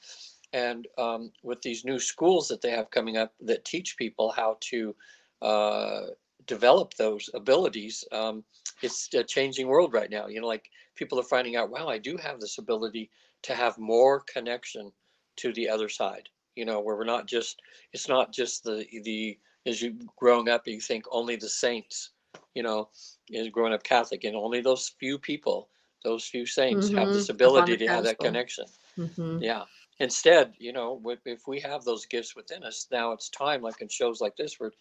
And 0.53 0.87
um, 0.97 1.31
with 1.41 1.61
these 1.61 1.83
new 1.83 1.99
schools 1.99 2.47
that 2.47 2.61
they 2.61 2.71
have 2.71 2.91
coming 2.91 3.17
up 3.17 3.33
that 3.41 3.65
teach 3.65 3.97
people 3.97 4.31
how 4.31 4.57
to 4.61 4.95
uh, 5.41 6.01
develop 6.45 6.93
those 6.93 7.29
abilities, 7.33 8.05
um, 8.11 8.43
it's 8.81 9.13
a 9.13 9.23
changing 9.23 9.67
world 9.67 9.93
right 9.93 10.09
now. 10.09 10.27
You 10.27 10.41
know, 10.41 10.47
like 10.47 10.69
people 10.95 11.19
are 11.19 11.23
finding 11.23 11.55
out, 11.55 11.71
wow, 11.71 11.87
I 11.87 11.97
do 11.97 12.17
have 12.17 12.39
this 12.39 12.59
ability 12.59 13.09
to 13.43 13.55
have 13.55 13.77
more 13.77 14.21
connection 14.21 14.91
to 15.37 15.51
the 15.53 15.67
other 15.67 15.89
side 15.89 16.29
you 16.55 16.65
know, 16.65 16.79
where 16.79 16.95
we're 16.95 17.03
not 17.03 17.27
just, 17.27 17.61
it's 17.93 18.07
not 18.07 18.31
just 18.31 18.63
the, 18.63 18.85
the, 19.03 19.37
as 19.65 19.81
you 19.81 19.95
growing 20.17 20.49
up, 20.49 20.67
you 20.67 20.79
think 20.79 21.05
only 21.11 21.35
the 21.35 21.49
saints, 21.49 22.11
you 22.53 22.63
know, 22.63 22.89
is 23.29 23.49
growing 23.49 23.73
up 23.73 23.83
Catholic 23.83 24.23
and 24.23 24.35
only 24.35 24.61
those 24.61 24.93
few 24.99 25.17
people, 25.17 25.69
those 26.03 26.25
few 26.25 26.45
saints 26.45 26.87
mm-hmm. 26.87 26.97
have 26.97 27.09
this 27.09 27.29
ability 27.29 27.77
to 27.77 27.87
have 27.87 28.03
that 28.03 28.19
connection. 28.19 28.65
Mm-hmm. 28.97 29.39
Yeah. 29.41 29.63
Instead, 29.99 30.53
you 30.57 30.73
know, 30.73 31.01
if 31.25 31.47
we 31.47 31.59
have 31.59 31.83
those 31.83 32.05
gifts 32.05 32.35
within 32.35 32.63
us, 32.63 32.87
now 32.91 33.11
it's 33.11 33.29
time, 33.29 33.61
like 33.61 33.81
in 33.81 33.87
shows 33.87 34.21
like 34.21 34.35
this, 34.35 34.59
where 34.59 34.71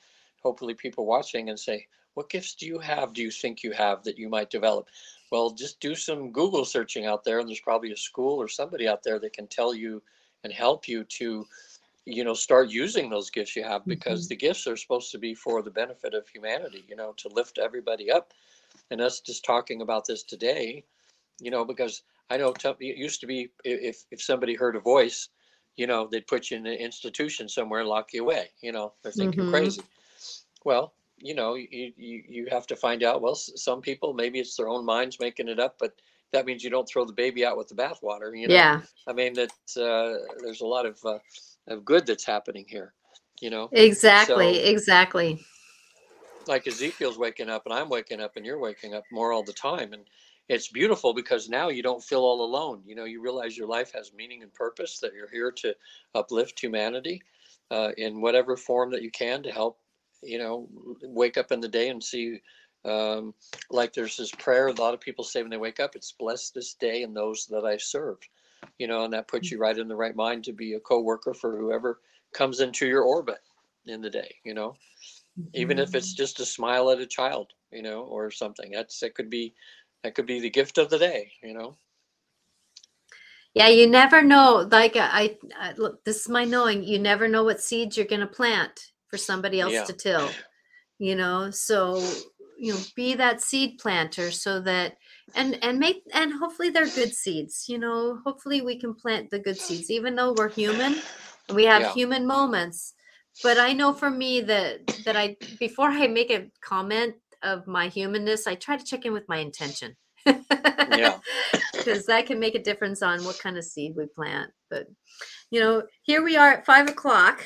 hopefully 0.42 0.74
people 0.74 1.06
watching 1.06 1.48
and 1.48 1.58
say, 1.58 1.86
what 2.14 2.30
gifts 2.30 2.54
do 2.54 2.66
you 2.66 2.78
have? 2.78 3.12
Do 3.12 3.22
you 3.22 3.30
think 3.30 3.62
you 3.62 3.72
have 3.72 4.02
that 4.04 4.18
you 4.18 4.28
might 4.28 4.50
develop? 4.50 4.88
Well, 5.30 5.50
just 5.50 5.80
do 5.80 5.94
some 5.94 6.30
Google 6.30 6.64
searching 6.64 7.06
out 7.06 7.24
there, 7.24 7.38
and 7.40 7.48
there's 7.48 7.60
probably 7.60 7.92
a 7.92 7.96
school 7.96 8.40
or 8.40 8.48
somebody 8.48 8.86
out 8.86 9.02
there 9.02 9.18
that 9.18 9.32
can 9.32 9.46
tell 9.46 9.74
you 9.74 10.02
and 10.44 10.52
help 10.52 10.88
you 10.88 11.04
to 11.04 11.46
you 12.04 12.24
know 12.24 12.34
start 12.34 12.68
using 12.68 13.08
those 13.08 13.30
gifts 13.30 13.54
you 13.54 13.62
have 13.62 13.84
because 13.86 14.22
mm-hmm. 14.22 14.30
the 14.30 14.36
gifts 14.36 14.66
are 14.66 14.76
supposed 14.76 15.12
to 15.12 15.18
be 15.18 15.34
for 15.34 15.62
the 15.62 15.70
benefit 15.70 16.14
of 16.14 16.26
humanity 16.28 16.84
you 16.88 16.96
know 16.96 17.12
to 17.16 17.28
lift 17.28 17.58
everybody 17.58 18.10
up 18.10 18.32
and 18.90 19.00
us 19.00 19.20
just 19.20 19.44
talking 19.44 19.82
about 19.82 20.04
this 20.04 20.24
today 20.24 20.82
you 21.40 21.50
know 21.50 21.64
because 21.64 22.02
i 22.32 22.36
know 22.36 22.52
it 22.62 22.96
used 22.96 23.20
to 23.20 23.26
be 23.26 23.48
if 23.64 24.04
if 24.10 24.22
somebody 24.22 24.54
heard 24.54 24.76
a 24.76 24.80
voice 24.80 25.28
you 25.76 25.86
know 25.86 26.08
they'd 26.10 26.26
put 26.26 26.50
you 26.50 26.56
in 26.56 26.66
an 26.66 26.74
institution 26.74 27.48
somewhere 27.48 27.80
and 27.80 27.88
lock 27.88 28.12
you 28.12 28.22
away 28.22 28.48
you 28.60 28.72
know 28.72 28.92
they 29.02 29.10
think 29.10 29.34
mm-hmm. 29.34 29.50
crazy 29.50 29.82
well 30.64 30.94
you 31.18 31.34
know 31.34 31.54
you, 31.54 31.92
you 31.96 32.22
you 32.28 32.48
have 32.50 32.66
to 32.66 32.76
find 32.76 33.02
out 33.02 33.22
well 33.22 33.34
some 33.34 33.80
people 33.80 34.12
maybe 34.12 34.38
it's 34.40 34.56
their 34.56 34.68
own 34.68 34.84
minds 34.84 35.18
making 35.20 35.48
it 35.48 35.60
up 35.60 35.76
but 35.78 35.92
that 36.32 36.46
means 36.46 36.64
you 36.64 36.70
don't 36.70 36.88
throw 36.88 37.04
the 37.04 37.12
baby 37.12 37.44
out 37.44 37.56
with 37.56 37.68
the 37.68 37.74
bathwater. 37.74 38.36
You 38.36 38.48
know? 38.48 38.54
Yeah. 38.54 38.80
I 39.06 39.12
mean 39.12 39.34
that 39.34 39.52
uh, 39.76 40.18
there's 40.42 40.62
a 40.62 40.66
lot 40.66 40.86
of 40.86 40.98
uh, 41.04 41.18
of 41.68 41.84
good 41.84 42.06
that's 42.06 42.24
happening 42.24 42.64
here. 42.68 42.94
You 43.40 43.50
know. 43.50 43.68
Exactly. 43.72 44.54
So, 44.54 44.70
exactly. 44.70 45.44
Like 46.48 46.66
Ezekiel's 46.66 47.18
waking 47.18 47.50
up, 47.50 47.62
and 47.66 47.74
I'm 47.74 47.88
waking 47.88 48.20
up, 48.20 48.32
and 48.36 48.44
you're 48.44 48.58
waking 48.58 48.94
up 48.94 49.04
more 49.12 49.32
all 49.32 49.44
the 49.44 49.52
time, 49.52 49.92
and 49.92 50.02
it's 50.52 50.68
beautiful 50.68 51.14
because 51.14 51.48
now 51.48 51.70
you 51.70 51.82
don't 51.82 52.04
feel 52.04 52.20
all 52.20 52.44
alone. 52.44 52.82
You 52.86 52.94
know, 52.94 53.04
you 53.04 53.22
realize 53.22 53.56
your 53.56 53.66
life 53.66 53.90
has 53.94 54.12
meaning 54.12 54.42
and 54.42 54.52
purpose. 54.52 54.98
That 54.98 55.14
you're 55.14 55.30
here 55.30 55.50
to 55.50 55.74
uplift 56.14 56.60
humanity 56.60 57.22
uh, 57.70 57.92
in 57.96 58.20
whatever 58.20 58.56
form 58.56 58.90
that 58.90 59.02
you 59.02 59.10
can 59.10 59.42
to 59.44 59.50
help. 59.50 59.78
You 60.22 60.38
know, 60.38 60.68
wake 61.02 61.38
up 61.38 61.52
in 61.52 61.60
the 61.60 61.68
day 61.68 61.88
and 61.88 62.04
see 62.04 62.42
um, 62.84 63.32
like 63.70 63.94
there's 63.94 64.16
this 64.16 64.30
prayer 64.30 64.68
a 64.68 64.72
lot 64.72 64.94
of 64.94 65.00
people 65.00 65.24
say 65.24 65.40
when 65.40 65.50
they 65.50 65.56
wake 65.56 65.80
up, 65.80 65.96
it's 65.96 66.12
bless 66.12 66.50
this 66.50 66.74
day 66.74 67.02
and 67.02 67.16
those 67.16 67.46
that 67.46 67.64
I 67.64 67.78
serve. 67.78 68.18
You 68.78 68.86
know, 68.88 69.04
and 69.04 69.12
that 69.14 69.28
puts 69.28 69.50
you 69.50 69.58
right 69.58 69.76
in 69.76 69.88
the 69.88 69.96
right 69.96 70.14
mind 70.14 70.44
to 70.44 70.52
be 70.52 70.74
a 70.74 70.80
co-worker 70.80 71.32
for 71.32 71.56
whoever 71.56 72.00
comes 72.34 72.60
into 72.60 72.86
your 72.86 73.02
orbit 73.02 73.40
in 73.86 74.02
the 74.02 74.10
day, 74.10 74.36
you 74.44 74.52
know. 74.54 74.76
Mm-hmm. 75.38 75.48
Even 75.54 75.78
if 75.78 75.94
it's 75.94 76.12
mm-hmm. 76.12 76.22
just 76.22 76.40
a 76.40 76.44
smile 76.44 76.90
at 76.90 77.00
a 77.00 77.06
child, 77.06 77.52
you 77.72 77.82
know, 77.82 78.02
or 78.02 78.30
something. 78.30 78.70
That's 78.70 79.02
it 79.02 79.14
could 79.14 79.30
be 79.30 79.54
that 80.02 80.14
could 80.14 80.26
be 80.26 80.40
the 80.40 80.50
gift 80.50 80.78
of 80.78 80.90
the 80.90 80.98
day, 80.98 81.32
you 81.42 81.54
know. 81.54 81.76
Yeah, 83.54 83.68
you 83.68 83.86
never 83.86 84.22
know. 84.22 84.66
Like 84.70 84.96
uh, 84.96 85.08
I, 85.10 85.36
I 85.58 85.72
look, 85.76 86.04
this 86.04 86.22
is 86.22 86.28
my 86.28 86.44
knowing. 86.44 86.82
You 86.82 86.98
never 86.98 87.28
know 87.28 87.44
what 87.44 87.60
seeds 87.60 87.96
you're 87.96 88.06
going 88.06 88.20
to 88.20 88.26
plant 88.26 88.92
for 89.08 89.18
somebody 89.18 89.60
else 89.60 89.72
yeah. 89.72 89.84
to 89.84 89.92
till. 89.92 90.30
You 90.98 91.16
know, 91.16 91.50
so 91.50 92.02
you 92.62 92.72
know 92.72 92.78
be 92.94 93.14
that 93.14 93.40
seed 93.40 93.76
planter 93.78 94.30
so 94.30 94.60
that 94.60 94.96
and 95.34 95.58
and 95.64 95.80
make 95.80 96.04
and 96.14 96.32
hopefully 96.32 96.70
they're 96.70 96.86
good 96.86 97.12
seeds 97.12 97.64
you 97.68 97.76
know 97.76 98.20
hopefully 98.24 98.60
we 98.60 98.78
can 98.78 98.94
plant 98.94 99.28
the 99.30 99.38
good 99.38 99.56
seeds 99.58 99.90
even 99.90 100.14
though 100.14 100.32
we're 100.38 100.48
human 100.48 100.94
and 101.48 101.56
we 101.56 101.64
have 101.64 101.82
yeah. 101.82 101.92
human 101.92 102.24
moments 102.24 102.94
but 103.42 103.58
i 103.58 103.72
know 103.72 103.92
for 103.92 104.10
me 104.10 104.40
that 104.40 104.86
that 105.04 105.16
i 105.16 105.36
before 105.58 105.88
i 105.88 106.06
make 106.06 106.30
a 106.30 106.48
comment 106.60 107.14
of 107.42 107.66
my 107.66 107.88
humanness 107.88 108.46
i 108.46 108.54
try 108.54 108.76
to 108.76 108.84
check 108.84 109.04
in 109.04 109.12
with 109.12 109.28
my 109.28 109.38
intention 109.38 109.96
yeah 110.26 111.18
because 111.72 112.06
that 112.06 112.26
can 112.26 112.38
make 112.38 112.54
a 112.54 112.62
difference 112.62 113.02
on 113.02 113.24
what 113.24 113.38
kind 113.38 113.56
of 113.56 113.64
seed 113.64 113.94
we 113.96 114.06
plant 114.06 114.50
but 114.70 114.86
you 115.50 115.60
know 115.60 115.82
here 116.02 116.22
we 116.22 116.36
are 116.36 116.52
at 116.52 116.66
five 116.66 116.88
o'clock 116.88 117.42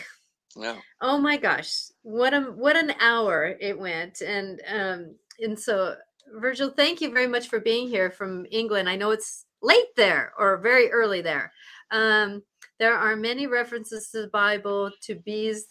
yeah. 0.57 0.77
Oh 1.01 1.19
my 1.19 1.37
gosh, 1.37 1.71
what 2.03 2.33
a 2.33 2.41
what 2.41 2.77
an 2.77 2.93
hour 2.99 3.55
it 3.61 3.79
went, 3.79 4.23
and 4.23 4.61
um, 4.69 5.15
and 5.39 5.59
so 5.59 5.97
Virgil, 6.35 6.71
thank 6.71 7.01
you 7.01 7.13
very 7.13 7.27
much 7.27 7.49
for 7.49 7.61
being 7.61 7.89
here 7.89 8.11
from 8.11 8.47
England. 8.51 8.89
I 8.89 8.97
know 8.97 9.11
it's 9.11 9.45
late 9.63 9.95
there 9.97 10.33
or 10.39 10.59
very 10.59 10.91
early 10.91 11.21
there. 11.21 11.53
Um, 11.91 12.43
there 12.79 12.97
are 12.97 13.17
many 13.17 13.47
references 13.47 14.09
to 14.11 14.23
the 14.23 14.29
Bible 14.29 14.91
to 15.03 15.15
bees. 15.15 15.67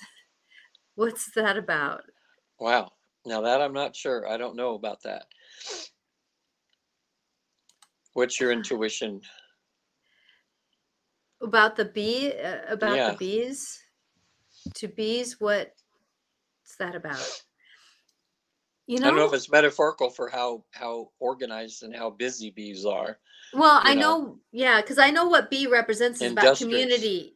What's 0.96 1.32
that 1.36 1.58
about? 1.58 2.04
Wow. 2.60 2.92
Now 3.26 3.42
that 3.42 3.62
I'm 3.62 3.74
not 3.74 3.96
sure. 3.96 4.28
I 4.28 4.38
don't 4.38 4.56
know 4.56 4.76
about 4.76 5.02
that. 5.04 5.26
what's 8.16 8.40
your 8.40 8.52
intuition 8.52 9.22
about 11.42 11.76
the 11.76 11.86
bee 11.86 12.34
uh, 12.34 12.62
about 12.70 12.96
yeah. 12.96 13.12
the 13.12 13.18
bees 13.18 13.62
to 14.74 14.88
bees 14.88 15.36
what's 15.40 15.70
that 16.80 16.96
about 16.96 17.42
you 18.88 19.00
know, 19.00 19.08
I 19.08 19.10
don't 19.10 19.20
know 19.20 19.26
if 19.26 19.34
it's 19.34 19.50
metaphorical 19.50 20.10
for 20.10 20.30
how 20.30 20.64
how 20.72 21.10
organized 21.20 21.84
and 21.84 21.96
how 21.96 22.12
busy 22.12 22.52
bees 22.52 22.86
are. 22.86 23.18
Well, 23.54 23.80
I 23.84 23.96
know, 23.96 24.02
know 24.02 24.40
yeah, 24.52 24.82
because 24.82 24.98
I 24.98 25.12
know 25.12 25.28
what 25.28 25.50
bee 25.50 25.68
represents 25.68 26.22
is 26.22 26.32
about 26.32 26.58
community, 26.58 27.34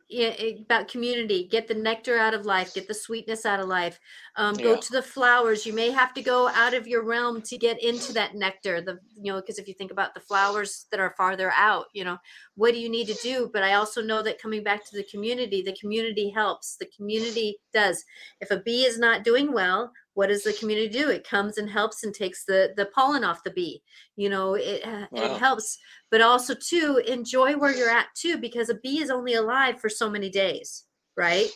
about 0.59 0.87
community. 0.87 1.47
Get 1.49 1.67
the 1.67 1.75
nectar 1.75 2.17
out 2.17 2.33
of 2.33 2.45
life, 2.45 2.73
get 2.73 2.87
the 2.87 2.93
sweetness 2.93 3.45
out 3.45 3.59
of 3.59 3.67
life. 3.67 3.99
Um, 4.35 4.55
go 4.55 4.73
yeah. 4.73 4.79
to 4.79 4.91
the 4.91 5.01
flowers. 5.01 5.65
You 5.65 5.73
may 5.73 5.91
have 5.91 6.13
to 6.15 6.21
go 6.21 6.49
out 6.49 6.73
of 6.73 6.87
your 6.87 7.03
realm 7.03 7.41
to 7.43 7.57
get 7.57 7.81
into 7.81 8.11
that 8.13 8.35
nectar. 8.35 8.81
The 8.81 8.99
you 9.15 9.31
know, 9.31 9.39
because 9.39 9.59
if 9.59 9.67
you 9.67 9.73
think 9.73 9.91
about 9.91 10.13
the 10.13 10.19
flowers 10.19 10.87
that 10.91 10.99
are 10.99 11.15
farther 11.17 11.53
out, 11.55 11.85
you 11.93 12.03
know, 12.03 12.17
what 12.55 12.73
do 12.73 12.79
you 12.79 12.89
need 12.89 13.07
to 13.07 13.17
do? 13.23 13.49
But 13.53 13.63
I 13.63 13.73
also 13.73 14.01
know 14.01 14.21
that 14.21 14.41
coming 14.41 14.63
back 14.63 14.85
to 14.89 14.97
the 14.97 15.05
community, 15.05 15.61
the 15.61 15.77
community 15.79 16.29
helps. 16.29 16.75
The 16.75 16.89
community 16.95 17.57
does. 17.73 18.03
If 18.41 18.51
a 18.51 18.57
bee 18.57 18.85
is 18.85 18.99
not 18.99 19.23
doing 19.23 19.53
well, 19.53 19.93
what 20.19 20.27
does 20.27 20.43
the 20.43 20.51
community 20.51 20.89
do 20.89 21.09
it 21.09 21.25
comes 21.25 21.57
and 21.57 21.69
helps 21.69 22.03
and 22.03 22.13
takes 22.13 22.43
the 22.43 22.73
the 22.75 22.87
pollen 22.87 23.23
off 23.23 23.41
the 23.45 23.51
bee 23.51 23.81
you 24.17 24.27
know 24.27 24.55
it 24.55 24.85
uh, 24.85 25.05
wow. 25.11 25.23
it 25.23 25.39
helps 25.39 25.77
but 26.11 26.19
also 26.19 26.53
too 26.53 27.01
enjoy 27.07 27.55
where 27.55 27.73
you're 27.73 27.89
at 27.89 28.07
too 28.15 28.37
because 28.37 28.67
a 28.67 28.75
bee 28.83 29.01
is 29.01 29.09
only 29.09 29.35
alive 29.35 29.79
for 29.79 29.87
so 29.87 30.09
many 30.09 30.29
days 30.29 30.83
right 31.15 31.47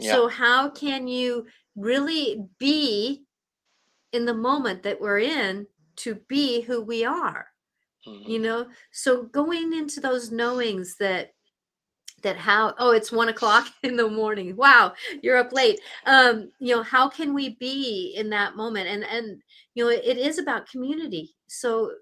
yeah. 0.00 0.10
so 0.10 0.26
how 0.26 0.68
can 0.68 1.06
you 1.06 1.46
really 1.76 2.42
be 2.58 3.22
in 4.12 4.24
the 4.24 4.34
moment 4.34 4.82
that 4.82 5.00
we're 5.00 5.20
in 5.20 5.64
to 5.94 6.16
be 6.28 6.60
who 6.60 6.82
we 6.82 7.04
are 7.04 7.46
mm-hmm. 8.04 8.28
you 8.28 8.40
know 8.40 8.66
so 8.90 9.22
going 9.26 9.74
into 9.74 10.00
those 10.00 10.32
knowings 10.32 10.96
that 10.98 11.30
that 12.22 12.36
how 12.36 12.74
oh 12.78 12.90
it's 12.90 13.12
one 13.12 13.28
o'clock 13.28 13.68
in 13.82 13.96
the 13.96 14.08
morning. 14.08 14.56
Wow 14.56 14.92
you're 15.22 15.36
up 15.36 15.52
late. 15.52 15.80
Um 16.06 16.50
you 16.58 16.74
know 16.74 16.82
how 16.82 17.08
can 17.08 17.34
we 17.34 17.50
be 17.50 18.14
in 18.16 18.30
that 18.30 18.56
moment? 18.56 18.88
And 18.88 19.04
and 19.04 19.42
you 19.74 19.84
know 19.84 19.90
it 19.90 20.18
is 20.18 20.38
about 20.38 20.68
community. 20.68 21.34
So 21.46 21.92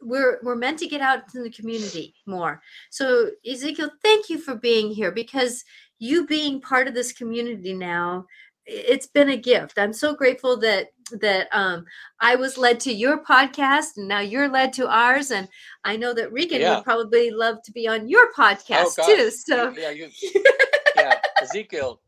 we're 0.00 0.40
we're 0.42 0.56
meant 0.56 0.78
to 0.80 0.88
get 0.88 1.00
out 1.00 1.34
in 1.34 1.42
the 1.42 1.50
community 1.50 2.14
more. 2.26 2.60
So 2.90 3.30
ezekiel 3.46 3.90
thank 4.02 4.28
you 4.28 4.38
for 4.38 4.54
being 4.54 4.90
here 4.90 5.12
because 5.12 5.64
you 5.98 6.26
being 6.26 6.60
part 6.60 6.88
of 6.88 6.94
this 6.94 7.12
community 7.12 7.72
now 7.72 8.26
it's 8.66 9.06
been 9.06 9.30
a 9.30 9.36
gift. 9.36 9.78
I'm 9.78 9.92
so 9.92 10.14
grateful 10.14 10.56
that 10.58 10.88
that 11.20 11.48
um, 11.52 11.84
I 12.20 12.36
was 12.36 12.58
led 12.58 12.80
to 12.80 12.92
your 12.92 13.22
podcast, 13.24 13.96
and 13.96 14.08
now 14.08 14.20
you're 14.20 14.48
led 14.48 14.72
to 14.74 14.88
ours. 14.88 15.30
And 15.30 15.48
I 15.84 15.96
know 15.96 16.14
that 16.14 16.32
Regan 16.32 16.60
yeah. 16.60 16.76
would 16.76 16.84
probably 16.84 17.30
love 17.30 17.62
to 17.64 17.72
be 17.72 17.88
on 17.88 18.08
your 18.08 18.32
podcast 18.32 18.98
oh, 18.98 19.06
too. 19.06 19.30
So 19.30 19.70
yeah, 19.70 19.90
you, 19.90 20.08
yeah, 20.96 21.14
Ezekiel, 21.42 22.00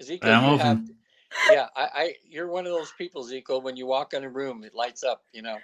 Ezekiel, 0.00 0.32
I'm 0.32 0.58
have, 0.58 0.82
yeah, 1.50 1.66
I, 1.76 1.88
I, 1.94 2.14
you're 2.28 2.48
one 2.48 2.66
of 2.66 2.72
those 2.72 2.92
people, 2.96 3.24
Ezekiel. 3.24 3.60
When 3.60 3.76
you 3.76 3.86
walk 3.86 4.14
in 4.14 4.24
a 4.24 4.30
room, 4.30 4.64
it 4.64 4.74
lights 4.74 5.04
up. 5.04 5.22
You 5.32 5.42
know. 5.42 5.58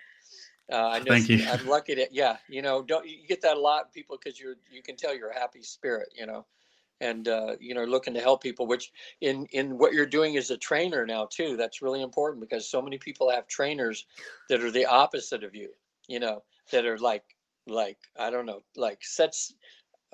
Uh, 0.73 0.89
I 0.89 0.99
know 1.01 1.07
Thank 1.07 1.29
you. 1.29 1.45
I'm 1.47 1.67
lucky 1.67 1.97
to, 1.97 2.07
yeah, 2.13 2.37
you 2.49 2.63
know, 2.63 2.83
don't 2.83 3.07
you 3.07 3.27
get 3.29 3.43
that 3.43 3.57
a 3.57 3.61
lot, 3.61 3.93
people, 3.93 4.17
because 4.17 4.41
you're 4.41 4.55
you 4.71 4.81
can 4.81 4.97
tell 4.97 5.15
you're 5.15 5.29
a 5.29 5.39
happy 5.39 5.63
spirit, 5.63 6.09
you 6.17 6.25
know 6.25 6.47
and 7.01 7.29
uh, 7.29 7.57
you 7.61 7.75
know 7.75 7.85
looking 7.85 8.15
to 8.15 8.21
help 8.21 8.43
people 8.43 8.67
which 8.67 8.93
in 9.21 9.47
in 9.53 9.79
what 9.79 9.93
you're 9.93 10.07
doing 10.07 10.37
as 10.37 10.51
a 10.51 10.57
trainer 10.57 11.07
now 11.07 11.27
too 11.31 11.57
that's 11.57 11.83
really 11.83 12.03
important 12.03 12.41
because 12.41 12.69
so 12.69 12.83
many 12.83 12.99
people 12.99 13.31
have 13.31 13.47
trainers 13.47 14.07
that 14.49 14.63
are 14.63 14.71
the 14.71 14.87
opposite 14.87 15.45
of 15.45 15.55
you 15.55 15.69
you 16.09 16.21
know 16.21 16.43
that 16.71 16.87
are 16.87 16.99
like 16.99 17.25
like 17.67 17.99
i 18.19 18.31
don't 18.31 18.47
know 18.47 18.61
like 18.77 18.99
sets 19.03 19.55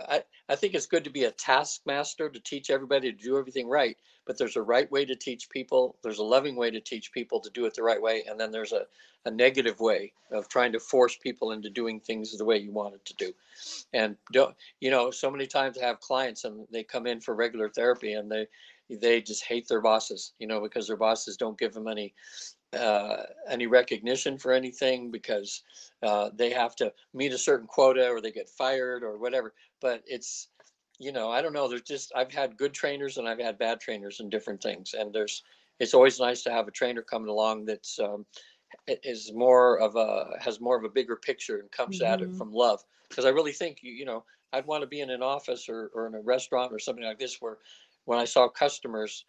I, 0.01 0.22
I 0.49 0.57
think 0.57 0.74
it's 0.74 0.86
good 0.86 1.05
to 1.05 1.11
be 1.11 1.24
a 1.24 1.30
taskmaster 1.30 2.28
to 2.28 2.40
teach 2.40 2.70
everybody 2.70 3.12
to 3.12 3.18
do 3.18 3.38
everything 3.38 3.68
right 3.68 3.96
but 4.26 4.38
there's 4.38 4.57
a 4.57 4.62
right 4.62 4.90
way 4.92 5.05
to 5.05 5.16
teach 5.16 5.51
people 5.51 5.96
there's 6.03 6.18
a 6.18 6.24
loving 6.24 6.57
way 6.57 6.70
to 6.70 6.80
teach 6.80 7.12
people 7.12 7.40
to 7.40 7.51
do 7.51 7.66
it 7.66 7.74
the 7.74 7.82
right 7.82 8.01
way 8.01 8.24
and 8.28 8.38
then 8.38 8.51
there's 8.51 8.72
a, 8.72 8.86
a 9.24 9.30
negative 9.30 9.80
way 9.80 10.12
of 10.32 10.49
trying 10.49 10.72
to 10.72 10.80
force 10.80 11.16
people 11.16 11.53
into 11.53 11.70
doing 11.70 12.01
things 12.01 12.36
the 12.36 12.44
way 12.44 12.57
you 12.57 12.72
want 12.72 12.94
it 12.94 13.05
to 13.05 13.14
do. 13.14 13.32
And 13.92 14.16
don't 14.32 14.55
you 14.80 14.90
know 14.90 15.11
so 15.11 15.30
many 15.30 15.46
times 15.46 15.78
i 15.78 15.84
have 15.84 16.01
clients 16.01 16.44
and 16.44 16.66
they 16.70 16.84
come 16.84 17.07
in 17.07 17.20
for 17.20 17.34
regular 17.34 17.68
therapy 17.68 18.12
and 18.12 18.30
they 18.30 18.46
they 18.90 19.20
just 19.20 19.44
hate 19.44 19.68
their 19.68 19.80
bosses 19.80 20.32
you 20.38 20.46
know 20.46 20.61
because 20.61 20.86
their 20.86 20.96
bosses 20.96 21.36
don't 21.36 21.59
give 21.59 21.74
them 21.74 21.88
any 21.88 22.14
uh, 22.74 23.22
any 23.49 23.66
recognition 23.66 24.36
for 24.36 24.53
anything 24.53 25.11
because 25.11 25.62
uh, 26.03 26.28
they 26.34 26.51
have 26.51 26.76
to 26.76 26.92
meet 27.14 27.32
a 27.32 27.38
certain 27.38 27.66
quota 27.66 28.09
or 28.11 28.20
they 28.20 28.30
get 28.30 28.49
fired 28.49 29.03
or 29.03 29.16
whatever 29.16 29.55
but 29.81 30.03
it's 30.07 30.49
you 31.01 31.12
know, 31.12 31.31
I 31.31 31.43
don't 31.43 31.53
know. 31.53 31.68
There's 31.68 31.83
just 31.83 32.12
I've 32.16 32.33
had 32.33 32.57
good 32.57 32.74
trainers 32.74 33.18
and 33.18 33.29
I've 33.29 33.39
had 33.39 33.59
bad 33.59 33.81
trainers 33.81 34.20
and 34.20 34.31
different 34.31 34.61
things, 34.61 34.95
and 34.99 35.12
there's 35.12 35.43
it's 35.79 35.95
always 35.95 36.18
nice 36.18 36.43
to 36.43 36.51
have 36.51 36.66
a 36.66 36.72
trainer 36.72 37.03
coming 37.03 37.29
along 37.29 37.66
that's 37.66 37.99
um, 38.01 38.26
is 39.05 39.33
more 39.33 39.79
of 39.79 39.97
a 39.97 40.31
has 40.41 40.61
more 40.61 40.76
of 40.76 40.85
a 40.85 40.89
bigger 40.89 41.16
picture 41.16 41.59
and 41.59 41.70
comes 41.70 42.01
mm-hmm. 42.01 42.12
at 42.12 42.20
it 42.20 42.29
mm-hmm. 42.29 42.39
from 42.39 42.53
love. 42.53 42.83
Because 43.09 43.24
I 43.24 43.31
really 43.31 43.53
think 43.53 43.79
you 43.83 43.93
you 43.93 44.05
know 44.05 44.24
I'd 44.53 44.66
want 44.66 44.83
to 44.83 44.89
be 44.89 45.01
in 45.01 45.11
an 45.11 45.22
office 45.22 45.68
or 45.68 45.91
or 45.95 46.07
in 46.09 46.14
a 46.14 46.20
restaurant 46.20 46.72
or 46.72 46.79
something 46.79 47.05
like 47.05 47.18
this 47.18 47.37
where 47.41 47.59
when 48.05 48.18
I 48.18 48.24
saw 48.24 48.49
customers, 48.49 49.24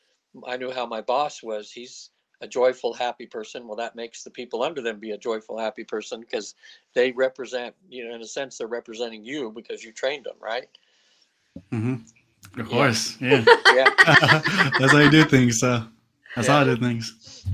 I 0.47 0.58
knew 0.58 0.72
how 0.72 0.86
my 0.86 1.02
boss 1.02 1.43
was. 1.43 1.72
He's 1.72 2.10
a 2.41 2.47
joyful, 2.47 2.93
happy 2.93 3.25
person. 3.25 3.67
Well, 3.67 3.75
that 3.77 3.95
makes 3.95 4.23
the 4.23 4.29
people 4.29 4.63
under 4.63 4.81
them 4.81 4.99
be 4.99 5.11
a 5.11 5.17
joyful, 5.17 5.57
happy 5.57 5.83
person 5.83 6.21
because 6.21 6.55
they 6.93 7.11
represent, 7.11 7.75
you 7.89 8.07
know, 8.07 8.15
in 8.15 8.21
a 8.21 8.27
sense, 8.27 8.57
they're 8.57 8.67
representing 8.67 9.23
you 9.23 9.51
because 9.51 9.83
you 9.83 9.91
trained 9.91 10.25
them, 10.25 10.35
right? 10.39 10.67
Mm-hmm. 11.71 12.59
Of 12.59 12.69
course, 12.69 13.17
yeah. 13.19 13.43
Yeah. 13.67 13.89
that's 14.79 14.91
how 14.91 14.99
you 14.99 15.11
do 15.11 15.25
things. 15.25 15.59
So 15.59 15.83
that's 16.35 16.47
yeah. 16.47 16.53
how 16.53 16.61
I 16.61 16.63
do 16.63 16.77
things. 16.77 17.45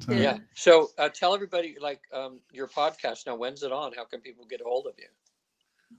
So. 0.00 0.12
Yeah. 0.12 0.38
So 0.54 0.90
uh, 0.98 1.08
tell 1.08 1.34
everybody 1.34 1.76
like 1.80 2.00
um, 2.12 2.40
your 2.52 2.66
podcast 2.66 3.26
now. 3.26 3.36
When's 3.36 3.62
it 3.62 3.72
on? 3.72 3.92
How 3.94 4.04
can 4.04 4.20
people 4.20 4.44
get 4.44 4.60
a 4.60 4.64
hold 4.64 4.86
of 4.86 4.94
you? 4.98 5.06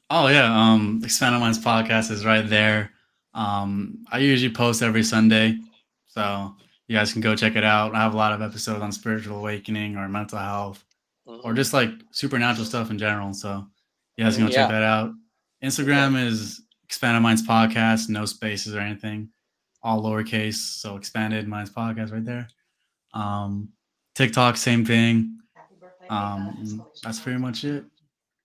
Oh 0.10 0.28
yeah, 0.28 0.54
um, 0.54 1.02
Expanded 1.04 1.40
Minds 1.40 1.60
podcast 1.60 2.12
is 2.12 2.26
right 2.26 2.48
there. 2.48 2.92
Um, 3.34 4.06
I 4.12 4.20
usually 4.20 4.54
post 4.54 4.82
every 4.82 5.04
Sunday, 5.04 5.58
so 6.08 6.56
you 6.88 6.98
guys 6.98 7.12
can 7.12 7.22
go 7.22 7.36
check 7.36 7.56
it 7.56 7.64
out. 7.64 7.96
I 7.96 8.00
have 8.00 8.14
a 8.14 8.18
lot 8.18 8.34
of 8.34 8.42
episodes 8.42 8.82
on 8.82 8.92
spiritual 8.92 9.38
awakening 9.38 9.96
or 9.96 10.08
mental 10.10 10.38
health, 10.38 10.84
mm-hmm. 11.28 11.48
or 11.48 11.54
just 11.54 11.74
like 11.74 11.90
supernatural 12.12 12.66
stuff 12.66 12.92
in 12.92 12.98
general. 12.98 13.34
So 13.34 13.66
you 14.18 14.24
guys 14.24 14.36
can 14.36 14.46
go 14.46 14.52
yeah. 14.52 14.64
check 14.64 14.70
that 14.70 14.84
out. 14.84 15.12
Instagram 15.64 16.22
is 16.22 16.62
Expanded 16.84 17.24
Minds 17.24 17.46
Podcast, 17.48 18.10
no 18.10 18.26
spaces 18.26 18.76
or 18.76 18.80
anything, 18.80 19.30
all 19.82 20.04
lowercase. 20.04 20.56
So 20.56 20.98
Expanded 20.98 21.48
Minds 21.48 21.72
Podcast 21.72 22.12
right 22.12 22.26
there. 22.26 22.48
Um, 23.14 23.70
TikTok, 24.16 24.58
same 24.58 24.86
thing. 24.86 25.40
Um, 26.10 26.86
that's 27.02 27.20
pretty 27.20 27.40
much 27.40 27.64
it. 27.64 27.86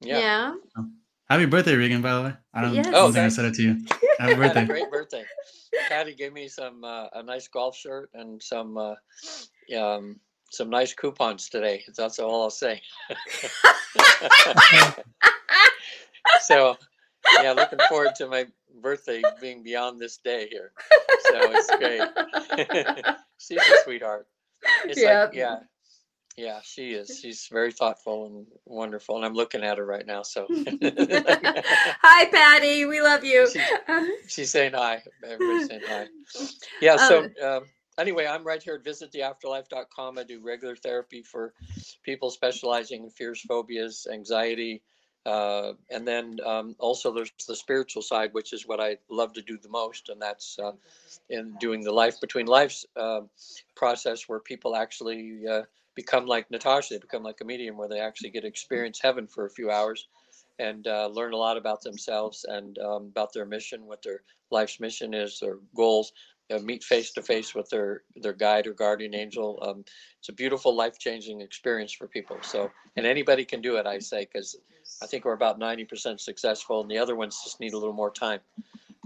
Yeah. 0.00 0.54
yeah. 0.76 0.84
Happy 1.28 1.44
birthday, 1.44 1.74
Regan, 1.74 2.00
by 2.00 2.14
the 2.14 2.22
way. 2.22 2.34
I 2.54 2.62
don't, 2.62 2.74
yes. 2.74 2.86
I 2.86 2.90
don't 2.92 3.12
think 3.12 3.24
I 3.24 3.28
said 3.28 3.44
it 3.46 3.54
to 3.54 3.62
you. 3.62 3.78
Happy 4.18 4.34
birthday. 4.36 4.64
great 4.64 4.90
birthday. 4.90 5.24
Patty 5.88 6.14
gave 6.14 6.32
me 6.32 6.48
some 6.48 6.84
uh, 6.84 7.06
a 7.14 7.22
nice 7.22 7.48
golf 7.48 7.76
shirt 7.76 8.10
and 8.14 8.42
some 8.42 8.76
uh, 8.76 8.94
um, 9.78 10.18
some 10.50 10.70
nice 10.70 10.94
coupons 10.94 11.48
today. 11.48 11.84
That's 11.96 12.18
all 12.18 12.42
I'll 12.42 12.50
say. 12.50 12.80
so 16.42 16.76
yeah, 17.42 17.52
looking 17.52 17.78
forward 17.88 18.14
to 18.16 18.28
my 18.28 18.46
birthday 18.80 19.22
being 19.40 19.62
beyond 19.62 20.00
this 20.00 20.18
day 20.18 20.48
here. 20.50 20.72
So 21.22 21.52
it's 21.52 21.76
great. 21.76 22.02
She's 23.38 23.58
a 23.58 23.84
sweetheart. 23.84 24.26
It's 24.84 25.02
like, 25.02 25.34
yeah, 25.34 25.58
yeah, 26.38 26.60
she 26.62 26.92
is. 26.92 27.18
She's 27.22 27.48
very 27.48 27.72
thoughtful 27.72 28.26
and 28.26 28.46
wonderful, 28.64 29.16
and 29.16 29.24
I'm 29.24 29.34
looking 29.34 29.64
at 29.64 29.76
her 29.76 29.84
right 29.84 30.06
now. 30.06 30.22
So, 30.22 30.46
hi, 30.82 32.26
Patty. 32.26 32.86
We 32.86 33.02
love 33.02 33.24
you. 33.24 33.50
She, 33.50 33.60
she's 34.28 34.50
saying 34.50 34.72
hi. 34.74 35.02
Everybody's 35.24 35.66
saying 35.66 35.82
hi. 35.86 36.06
Yeah. 36.80 36.96
So, 36.96 37.24
um, 37.24 37.30
um, 37.44 37.62
anyway, 37.98 38.26
I'm 38.26 38.44
right 38.44 38.62
here 38.62 38.74
at 38.74 38.84
visittheafterlife.com. 38.84 40.18
I 40.18 40.22
do 40.22 40.40
regular 40.40 40.76
therapy 40.76 41.22
for 41.22 41.54
people 42.04 42.30
specializing 42.30 43.04
in 43.04 43.10
fears, 43.10 43.40
phobias, 43.40 44.06
anxiety, 44.10 44.82
uh, 45.26 45.72
and 45.90 46.06
then 46.06 46.38
um, 46.46 46.76
also 46.78 47.12
there's 47.12 47.32
the 47.48 47.56
spiritual 47.56 48.00
side, 48.00 48.32
which 48.32 48.52
is 48.52 48.66
what 48.66 48.80
I 48.80 48.96
love 49.10 49.32
to 49.34 49.42
do 49.42 49.58
the 49.58 49.68
most, 49.68 50.08
and 50.08 50.22
that's 50.22 50.56
uh, 50.58 50.72
in 51.28 51.54
doing 51.60 51.82
the 51.82 51.92
life 51.92 52.20
between 52.20 52.46
lives 52.46 52.86
uh, 52.96 53.22
process 53.74 54.28
where 54.28 54.38
people 54.38 54.76
actually 54.76 55.42
uh, 55.46 55.62
become 55.98 56.26
like 56.26 56.48
Natasha, 56.48 56.94
they 56.94 56.98
become 56.98 57.24
like 57.24 57.40
a 57.40 57.44
medium 57.44 57.76
where 57.76 57.88
they 57.88 57.98
actually 57.98 58.30
get 58.30 58.42
to 58.42 58.46
experience 58.46 59.00
heaven 59.02 59.26
for 59.26 59.46
a 59.46 59.50
few 59.50 59.68
hours 59.68 60.06
and 60.60 60.86
uh, 60.86 61.08
learn 61.08 61.32
a 61.32 61.36
lot 61.36 61.56
about 61.56 61.82
themselves 61.82 62.46
and 62.48 62.78
um, 62.78 63.06
about 63.06 63.32
their 63.32 63.44
mission, 63.44 63.84
what 63.84 64.00
their 64.04 64.20
life's 64.52 64.78
mission 64.78 65.12
is, 65.12 65.40
their 65.40 65.58
goals, 65.74 66.12
uh, 66.54 66.60
meet 66.60 66.84
face 66.84 67.10
to 67.12 67.20
face 67.20 67.52
with 67.52 67.68
their 67.68 68.02
their 68.14 68.32
guide 68.32 68.68
or 68.68 68.74
guardian 68.74 69.12
angel. 69.12 69.58
Um, 69.60 69.84
it's 70.20 70.28
a 70.28 70.32
beautiful, 70.32 70.74
life 70.74 71.00
changing 71.00 71.40
experience 71.40 71.92
for 71.92 72.06
people. 72.06 72.36
So, 72.42 72.70
and 72.96 73.04
anybody 73.04 73.44
can 73.44 73.60
do 73.60 73.76
it, 73.76 73.86
I 73.86 73.98
say, 73.98 74.20
because 74.32 74.56
I 75.02 75.06
think 75.06 75.24
we're 75.24 75.32
about 75.32 75.58
90% 75.58 76.20
successful, 76.20 76.80
and 76.80 76.90
the 76.90 76.98
other 76.98 77.16
ones 77.16 77.40
just 77.42 77.58
need 77.58 77.72
a 77.72 77.78
little 77.78 77.92
more 78.02 78.12
time, 78.12 78.40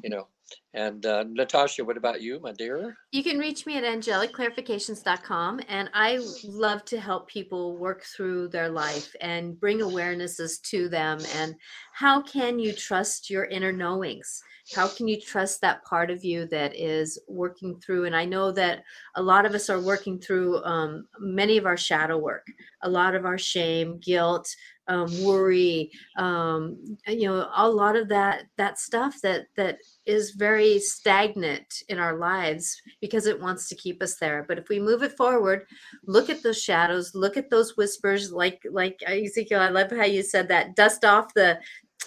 you 0.05 0.11
know. 0.11 0.27
And 0.75 1.05
uh, 1.05 1.25
Natasha, 1.29 1.85
what 1.85 1.99
about 1.99 2.23
you, 2.23 2.41
my 2.41 2.53
dear? 2.53 2.97
You 3.11 3.23
can 3.23 3.39
reach 3.39 3.67
me 3.67 3.77
at 3.77 3.85
angelicclarifications.com, 3.85 5.61
and 5.69 5.91
I 5.93 6.19
love 6.45 6.85
to 6.87 6.99
help 6.99 7.29
people 7.29 7.77
work 7.77 8.05
through 8.05 8.49
their 8.49 8.71
life 8.71 9.15
and 9.21 9.59
bring 9.61 9.81
awarenesses 9.81 10.63
to 10.71 10.89
them. 10.89 11.19
And 11.37 11.55
how 11.93 12.23
can 12.23 12.59
you 12.59 12.73
trust 12.73 13.29
your 13.29 13.45
inner 13.45 13.73
knowings? 13.73 14.43
How 14.75 14.89
can 14.89 15.09
you 15.09 15.21
trust 15.21 15.61
that 15.61 15.85
part 15.85 16.11
of 16.11 16.25
you 16.25 16.47
that 16.47 16.75
is 16.75 17.21
working 17.29 17.79
through? 17.81 18.05
And 18.05 18.15
I 18.17 18.25
know 18.25 18.53
that 18.53 18.85
a 19.17 19.23
lot 19.23 19.45
of 19.45 19.55
us 19.55 19.69
are 19.69 19.81
working 19.81 20.21
through 20.21 20.63
um, 20.65 21.07
many 21.19 21.59
of 21.59 21.67
our 21.67 21.77
shadow 21.77 22.17
work, 22.17 22.47
a 22.83 22.89
lot 22.89 23.15
of 23.15 23.27
our 23.27 23.39
shame, 23.39 23.99
guilt, 23.99 24.49
um, 24.89 25.23
worry, 25.23 25.91
um, 26.17 26.79
you 27.07 27.29
know, 27.29 27.49
a 27.57 27.69
lot 27.69 27.97
of 27.97 28.09
that 28.09 28.45
that 28.57 28.79
stuff 28.79 29.21
that 29.23 29.47
that 29.57 29.79
is 30.07 30.33
very 30.43 30.81
stagnant 30.81 31.85
in 31.89 31.99
our 32.01 32.17
lives 32.17 32.83
because 33.01 33.27
it 33.27 33.41
wants 33.41 33.69
to 33.69 33.77
keep 33.77 34.03
us 34.03 34.17
there. 34.17 34.45
But 34.49 34.59
if 34.59 34.69
we 34.69 34.81
move 34.81 35.05
it 35.05 35.17
forward, 35.17 35.67
look 36.05 36.31
at 36.31 36.43
those 36.43 36.61
shadows, 36.61 37.15
look 37.15 37.37
at 37.37 37.49
those 37.49 37.77
whispers, 37.77 38.33
like 38.33 38.61
like 38.69 39.01
uh, 39.09 39.13
Ezekiel. 39.13 39.61
I 39.61 39.69
love 39.69 39.93
how 39.93 40.05
you 40.05 40.25
said 40.25 40.49
that. 40.49 40.75
Dust 40.75 41.05
off 41.05 41.33
the 41.35 41.61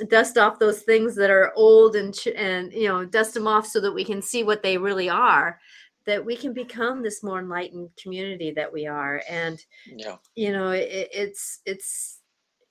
dust 0.09 0.37
off 0.37 0.59
those 0.59 0.81
things 0.81 1.15
that 1.15 1.29
are 1.29 1.53
old 1.55 1.95
and 1.95 2.13
and 2.35 2.73
you 2.73 2.89
know 2.89 3.05
dust 3.05 3.33
them 3.33 3.47
off 3.47 3.65
so 3.65 3.79
that 3.79 3.93
we 3.93 4.03
can 4.03 4.21
see 4.21 4.43
what 4.43 4.61
they 4.61 4.77
really 4.77 5.09
are 5.09 5.57
that 6.05 6.23
we 6.23 6.35
can 6.35 6.53
become 6.53 7.01
this 7.01 7.23
more 7.23 7.39
enlightened 7.39 7.89
community 8.03 8.51
that 8.51 8.71
we 8.71 8.85
are 8.85 9.21
and 9.29 9.63
yeah 9.95 10.17
you 10.35 10.51
know 10.51 10.71
it, 10.71 11.09
it's 11.13 11.61
it's 11.65 12.19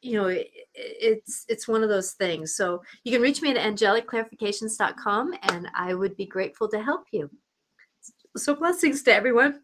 you 0.04 0.20
know 0.20 0.26
it, 0.26 0.50
it's 0.74 1.44
it's 1.48 1.66
one 1.66 1.82
of 1.82 1.88
those 1.88 2.12
things 2.12 2.54
so 2.54 2.82
you 3.04 3.12
can 3.12 3.22
reach 3.22 3.40
me 3.42 3.50
at 3.50 3.56
angelicclarifications.com 3.56 5.34
and 5.42 5.68
i 5.74 5.94
would 5.94 6.16
be 6.16 6.26
grateful 6.26 6.68
to 6.68 6.82
help 6.82 7.04
you 7.12 7.30
so 8.36 8.54
blessings 8.54 9.02
to 9.02 9.14
everyone 9.14 9.60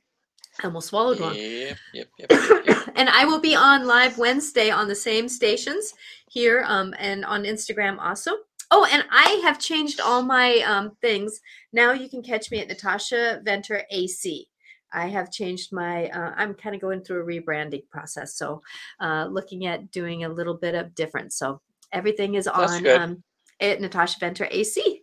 and 0.63 0.73
we'll 0.73 0.81
swallow 0.81 1.17
one. 1.17 1.35
Yep, 1.35 1.77
yep, 1.95 2.09
yep, 2.19 2.31
yep. 2.67 2.93
and 2.97 3.09
I 3.09 3.25
will 3.25 3.41
be 3.41 3.55
on 3.55 3.87
live 3.87 4.19
Wednesday 4.19 4.71
on 4.71 4.89
the 4.89 4.95
same 4.95 5.29
stations 5.29 5.95
here 6.29 6.65
um, 6.67 6.95
and 6.99 7.25
on 7.25 7.45
Instagram 7.45 7.99
also. 7.99 8.33
Oh, 8.71 8.87
and 8.93 9.05
I 9.11 9.41
have 9.45 9.59
changed 9.59 10.01
all 10.01 10.23
my 10.23 10.59
um, 10.67 10.97
things. 11.01 11.41
Now 11.73 11.93
you 11.93 12.09
can 12.09 12.23
catch 12.23 12.51
me 12.51 12.61
at 12.61 12.69
Natasha 12.69 13.41
Venter 13.45 13.85
AC. 13.91 14.50
I 14.93 15.07
have 15.09 15.31
changed 15.31 15.73
my, 15.73 16.09
uh, 16.09 16.33
I'm 16.37 16.55
kind 16.55 16.75
of 16.75 16.81
going 16.81 17.03
through 17.03 17.23
a 17.23 17.27
rebranding 17.27 17.89
process. 17.91 18.37
So 18.37 18.63
uh, 19.01 19.29
looking 19.31 19.67
at 19.67 19.91
doing 19.91 20.25
a 20.25 20.29
little 20.29 20.55
bit 20.55 20.75
of 20.75 20.95
different. 20.95 21.33
So 21.33 21.61
everything 21.93 22.35
is 22.35 22.47
on 22.47 22.87
um, 22.87 23.23
at 23.61 23.81
Natasha 23.81 24.19
Venter 24.21 24.49
AC. 24.51 25.03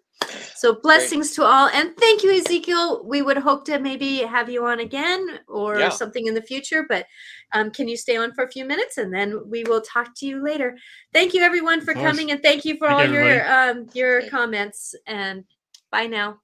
So 0.56 0.80
blessings 0.82 1.36
Great. 1.36 1.46
to 1.46 1.52
all. 1.52 1.68
And 1.68 1.96
thank 1.98 2.24
you, 2.24 2.32
Ezekiel. 2.32 3.06
We 3.06 3.22
would 3.22 3.38
hope 3.38 3.66
to 3.66 3.80
maybe 3.80 4.18
have 4.20 4.50
you 4.50 4.66
on 4.66 4.80
again 4.80 5.40
or 5.48 5.80
yeah. 5.80 5.90
something 5.90 6.26
in 6.26 6.34
the 6.34 6.42
future, 6.42 6.86
but 6.90 7.06
um, 7.54 7.70
can 7.72 7.88
you 7.88 7.96
stay 7.96 8.18
on 8.18 8.34
for 8.34 8.44
a 8.44 8.50
few 8.50 8.66
minutes 8.66 8.98
and 8.98 9.14
then 9.14 9.40
we 9.48 9.64
will 9.64 9.82
talk 9.82 10.16
to 10.18 10.26
you 10.26 10.44
later. 10.44 10.76
Thank 11.14 11.34
you 11.34 11.42
everyone 11.44 11.82
for 11.82 11.94
coming 11.94 12.32
and 12.32 12.42
thank 12.42 12.66
you 12.66 12.78
for 12.78 12.88
thank 12.88 13.10
all 13.10 13.14
your 13.14 13.52
um, 13.52 13.88
your 13.94 14.28
comments 14.30 14.96
and 15.06 15.44
bye 15.92 16.08
now. 16.08 16.40